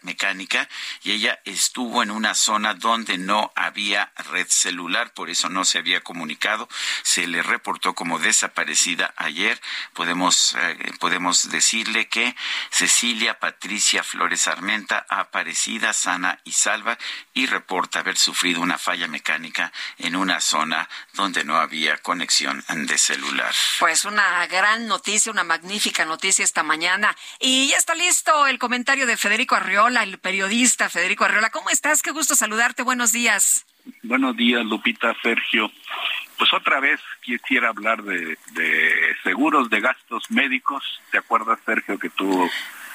[0.08, 0.70] mecánica
[1.02, 5.76] y ella estuvo en una zona donde no había red celular, por eso no se
[5.76, 6.66] había comunicado.
[7.02, 9.60] Se le reportó como desaparecida ayer.
[9.92, 12.34] Podemos, eh, podemos decirle que
[12.70, 16.96] Cecilia Patricia Flores Armenta, aparecida, sana y salva,
[17.34, 22.96] y reporta haber sufrido una falla mecánica en una zona donde no había conexión de
[22.96, 23.54] celular.
[23.78, 27.14] Pues una gran noticia, una magnífica noticia esta mañana.
[27.38, 31.50] Y ya está listo el comentario de Federico Arriola, el periodista Federico Arriola.
[31.50, 32.02] ¿Cómo estás?
[32.02, 32.82] Qué gusto saludarte.
[32.82, 33.64] Buenos días.
[34.02, 35.70] Buenos días, Lupita, Sergio.
[36.36, 40.84] Pues otra vez quisiera hablar de, de seguros de gastos médicos.
[41.10, 42.48] ¿Te acuerdas, Sergio, que tú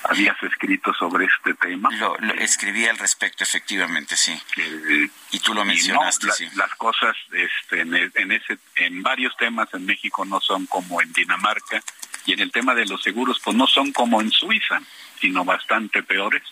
[0.04, 1.90] habías escrito sobre este tema?
[1.98, 4.32] Lo, lo escribí al respecto, efectivamente, sí.
[4.58, 6.48] Eh, y tú lo no, mencionaste, la- sí.
[6.56, 11.02] Las cosas este, en, el- en, ese, en varios temas en México no son como
[11.02, 11.82] en Dinamarca
[12.26, 14.80] y en el tema de los seguros pues no son como en Suiza,
[15.20, 16.44] sino bastante peores.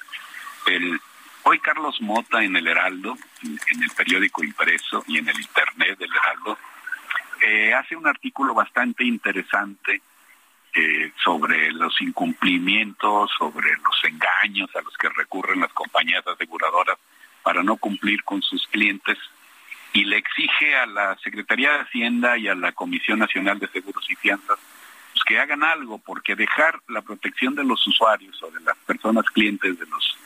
[1.44, 5.98] Hoy Carlos Mota en el Heraldo, en, en el periódico impreso y en el Internet
[5.98, 6.58] del Heraldo,
[7.42, 10.02] eh, hace un artículo bastante interesante
[10.74, 16.98] eh, sobre los incumplimientos, sobre los engaños a los que recurren las compañías aseguradoras
[17.44, 19.18] para no cumplir con sus clientes
[19.94, 24.06] y le exige a la Secretaría de Hacienda y a la Comisión Nacional de Seguros
[24.10, 24.60] y Fianzas
[25.12, 29.26] pues, que hagan algo, porque dejar la protección de los usuarios o de las personas
[29.26, 30.18] clientes de los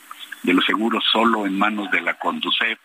[0.46, 2.78] de los seguros solo en manos de la Conducef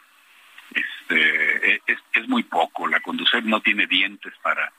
[0.74, 2.88] este, es, es muy poco.
[2.88, 4.74] La Conducef no tiene dientes para,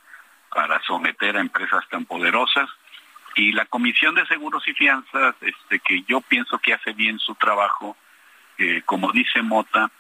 [0.53, 2.69] para someter a empresas tan poderosas
[3.37, 7.35] y la Comisión de Seguros y Fianzas, este, que yo pienso que hace bien su
[7.37, 7.97] trabajo,
[8.85, 9.91] como dice Mota,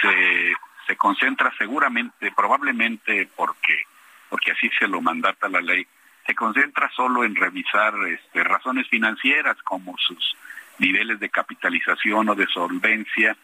[0.00, 0.54] se,
[0.86, 3.84] se concentra seguramente, probablemente porque,
[4.28, 5.86] porque así se lo mandata la ley,
[6.26, 10.36] se concentra solo en revisar este, razones financieras como sus
[10.80, 13.36] niveles de capitalización o de solvencia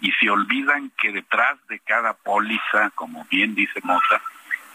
[0.00, 4.22] y se olvidan que detrás de cada póliza, como bien dice Mota,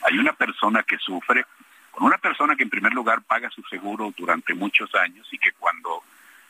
[0.05, 1.45] hay una persona que sufre,
[1.91, 5.51] con una persona que en primer lugar paga su seguro durante muchos años y que
[5.53, 6.03] cuando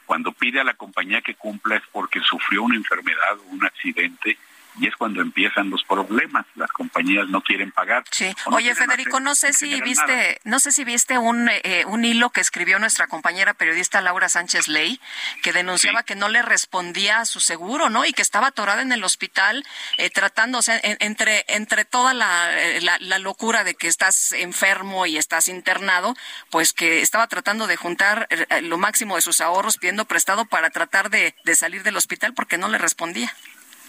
[0.06, 4.38] cuando pide a la compañía que cumpla es porque sufrió una enfermedad o un accidente
[4.80, 6.46] y es cuando empiezan los problemas.
[6.56, 8.04] Las compañías no quieren pagar.
[8.12, 8.34] Sí.
[8.46, 12.42] Oye, Federico, no sé si viste, no sé si viste un, eh, un hilo que
[12.42, 15.00] escribió nuestra compañera periodista Laura Sánchez Ley,
[15.42, 18.06] que denunciaba que no le respondía a su seguro, ¿no?
[18.06, 19.64] Y que estaba atorada en el hospital
[19.98, 25.06] eh, tratando, o sea, entre, entre toda eh, la, la, locura de que estás enfermo
[25.06, 26.16] y estás internado,
[26.50, 28.28] pues que estaba tratando de juntar
[28.64, 32.58] lo máximo de sus ahorros pidiendo prestado para tratar de, de salir del hospital porque
[32.58, 33.34] no le respondía.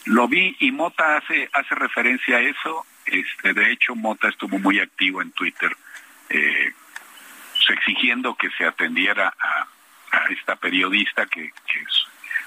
[0.06, 2.86] Lo vi y Mota hace, hace referencia a eso.
[3.06, 5.74] Este, de hecho, Mota estuvo muy activo en Twitter
[6.28, 6.72] eh,
[7.68, 9.66] exigiendo que se atendiera a,
[10.30, 11.52] esta periodista que,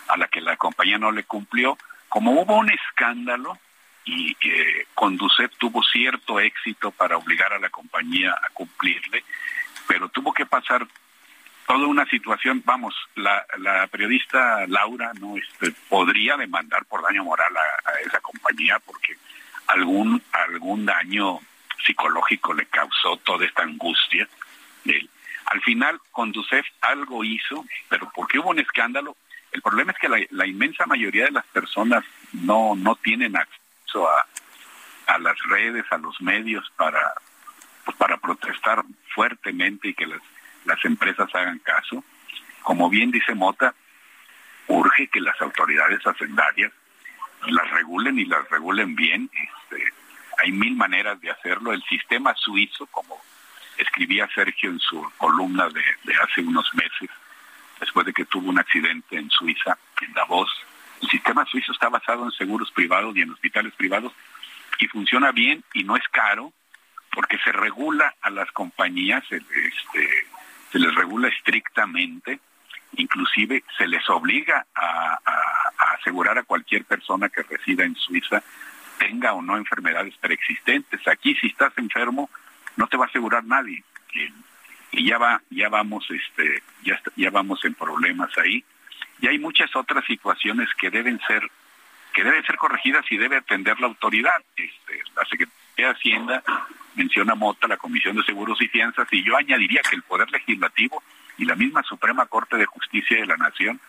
[0.07, 1.77] a la que la compañía no le cumplió.
[2.09, 3.57] Como hubo un escándalo
[4.05, 9.23] y eh, Conducet tuvo cierto éxito para obligar a la compañía a cumplirle,
[9.87, 10.87] pero tuvo que pasar
[11.67, 13.45] toda una situación, vamos, la,
[13.91, 19.17] periodista Laura no este, podría demandar por daño moral a, esa compañía porque
[19.67, 21.39] algún algún daño
[21.85, 24.27] psicológico le causó toda esta angustia.
[25.45, 29.15] Al final, Conducef algo hizo, pero porque hubo un escándalo,
[29.51, 34.25] el problema es que la, inmensa mayoría de las personas no, no tienen acceso a,
[35.13, 37.13] a las redes, a los medios para,
[37.97, 40.21] para protestar fuertemente y que las
[40.67, 42.03] las empresas hagan caso.
[42.61, 43.73] Como bien dice Mota,
[44.67, 46.71] urge que las autoridades hacendarias
[47.47, 49.29] las regulen y las regulen bien.
[49.33, 49.83] Este,
[50.39, 51.71] hay mil maneras de hacerlo.
[51.71, 53.19] El sistema suizo, como
[53.77, 57.09] escribía Sergio en su columna de, hace unos meses,
[57.79, 60.49] después de que tuvo un accidente en Suiza, en Davos,
[61.01, 64.11] el sistema suizo está basado en seguros privados y en hospitales privados
[64.79, 66.51] y funciona bien y no es caro
[67.11, 70.27] porque se regula a las compañías este,
[70.71, 72.39] se les regula estrictamente,
[72.93, 75.19] inclusive se les obliga a,
[75.99, 78.41] asegurar a cualquier persona que resida en Suiza
[78.97, 81.05] tenga o no enfermedades preexistentes.
[81.07, 82.29] Aquí si estás enfermo
[82.75, 83.83] no te va a asegurar nadie.
[84.91, 88.63] Y, ya va, ya vamos, este, ya, ya vamos en problemas ahí.
[89.19, 91.49] Y hay muchas otras situaciones que deben ser
[92.13, 94.41] que deben ser corregidas y debe atender la autoridad.
[94.55, 96.43] Este, la Secretaría de Hacienda
[96.95, 101.03] menciona Mota, la Comisión de Seguros y Fianzas, y yo añadiría que el Poder Legislativo
[101.37, 103.79] y la misma Suprema Corte de Justicia de la Nación,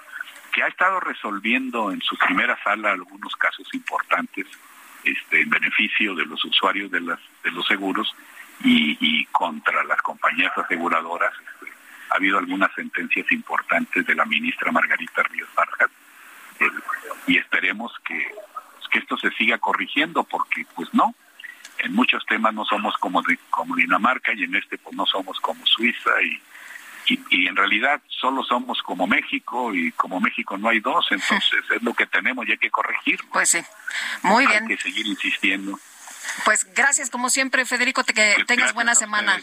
[0.52, 4.46] que ha estado resolviendo en su primera sala algunos casos importantes
[5.04, 8.14] este, en beneficio de los usuarios de, las, de los seguros
[8.62, 11.32] y, contra las compañías aseguradoras.
[11.32, 11.72] Este,
[12.10, 15.90] ha habido algunas sentencias importantes de la ministra Margarita Ríos Vargas
[17.26, 18.26] y esperemos que,
[18.90, 21.14] que esto se siga corrigiendo porque pues no,
[21.78, 25.64] en muchos temas no somos como, como Dinamarca y en este pues no somos como
[25.66, 31.06] Suiza y, y, en realidad solo somos como México y como México no hay dos,
[31.10, 33.18] entonces es lo que tenemos y hay que corregir.
[33.32, 33.60] Pues sí,
[34.22, 34.64] muy bien.
[34.64, 35.78] Hay que seguir insistiendo.
[36.44, 39.40] Pues gracias como siempre, Federico, te, que tengas buena semana.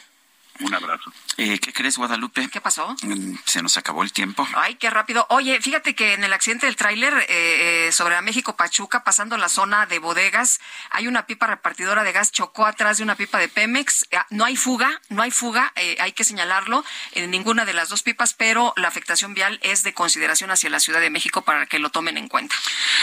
[0.59, 1.11] Un abrazo.
[1.37, 2.47] Eh, ¿Qué crees, Guadalupe?
[2.49, 2.95] ¿Qué pasó?
[3.01, 4.47] Mm, se nos acabó el tiempo.
[4.55, 5.25] Ay, qué rápido.
[5.29, 9.35] Oye, fíjate que en el accidente del tráiler eh, eh, sobre la México Pachuca, pasando
[9.35, 10.61] la zona de bodegas,
[10.91, 14.07] hay una pipa repartidora de gas chocó atrás de una pipa de Pemex.
[14.15, 18.03] Ah, no hay fuga, no hay fuga, hay que señalarlo en ninguna de las dos
[18.03, 21.79] pipas, pero la afectación vial es de consideración hacia la Ciudad de México para que
[21.79, 22.55] lo tomen en cuenta.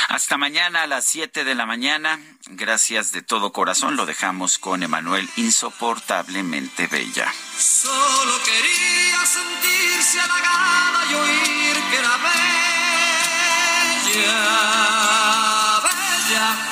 [0.09, 2.19] Hasta mañana a las 7 de la mañana.
[2.51, 3.97] Gracias de todo corazón.
[3.97, 7.33] Lo dejamos con Emanuel, insoportablemente bella.
[7.57, 12.17] Solo quería sentirse halagada y oír que era
[14.09, 14.31] bella,
[15.85, 16.72] bella,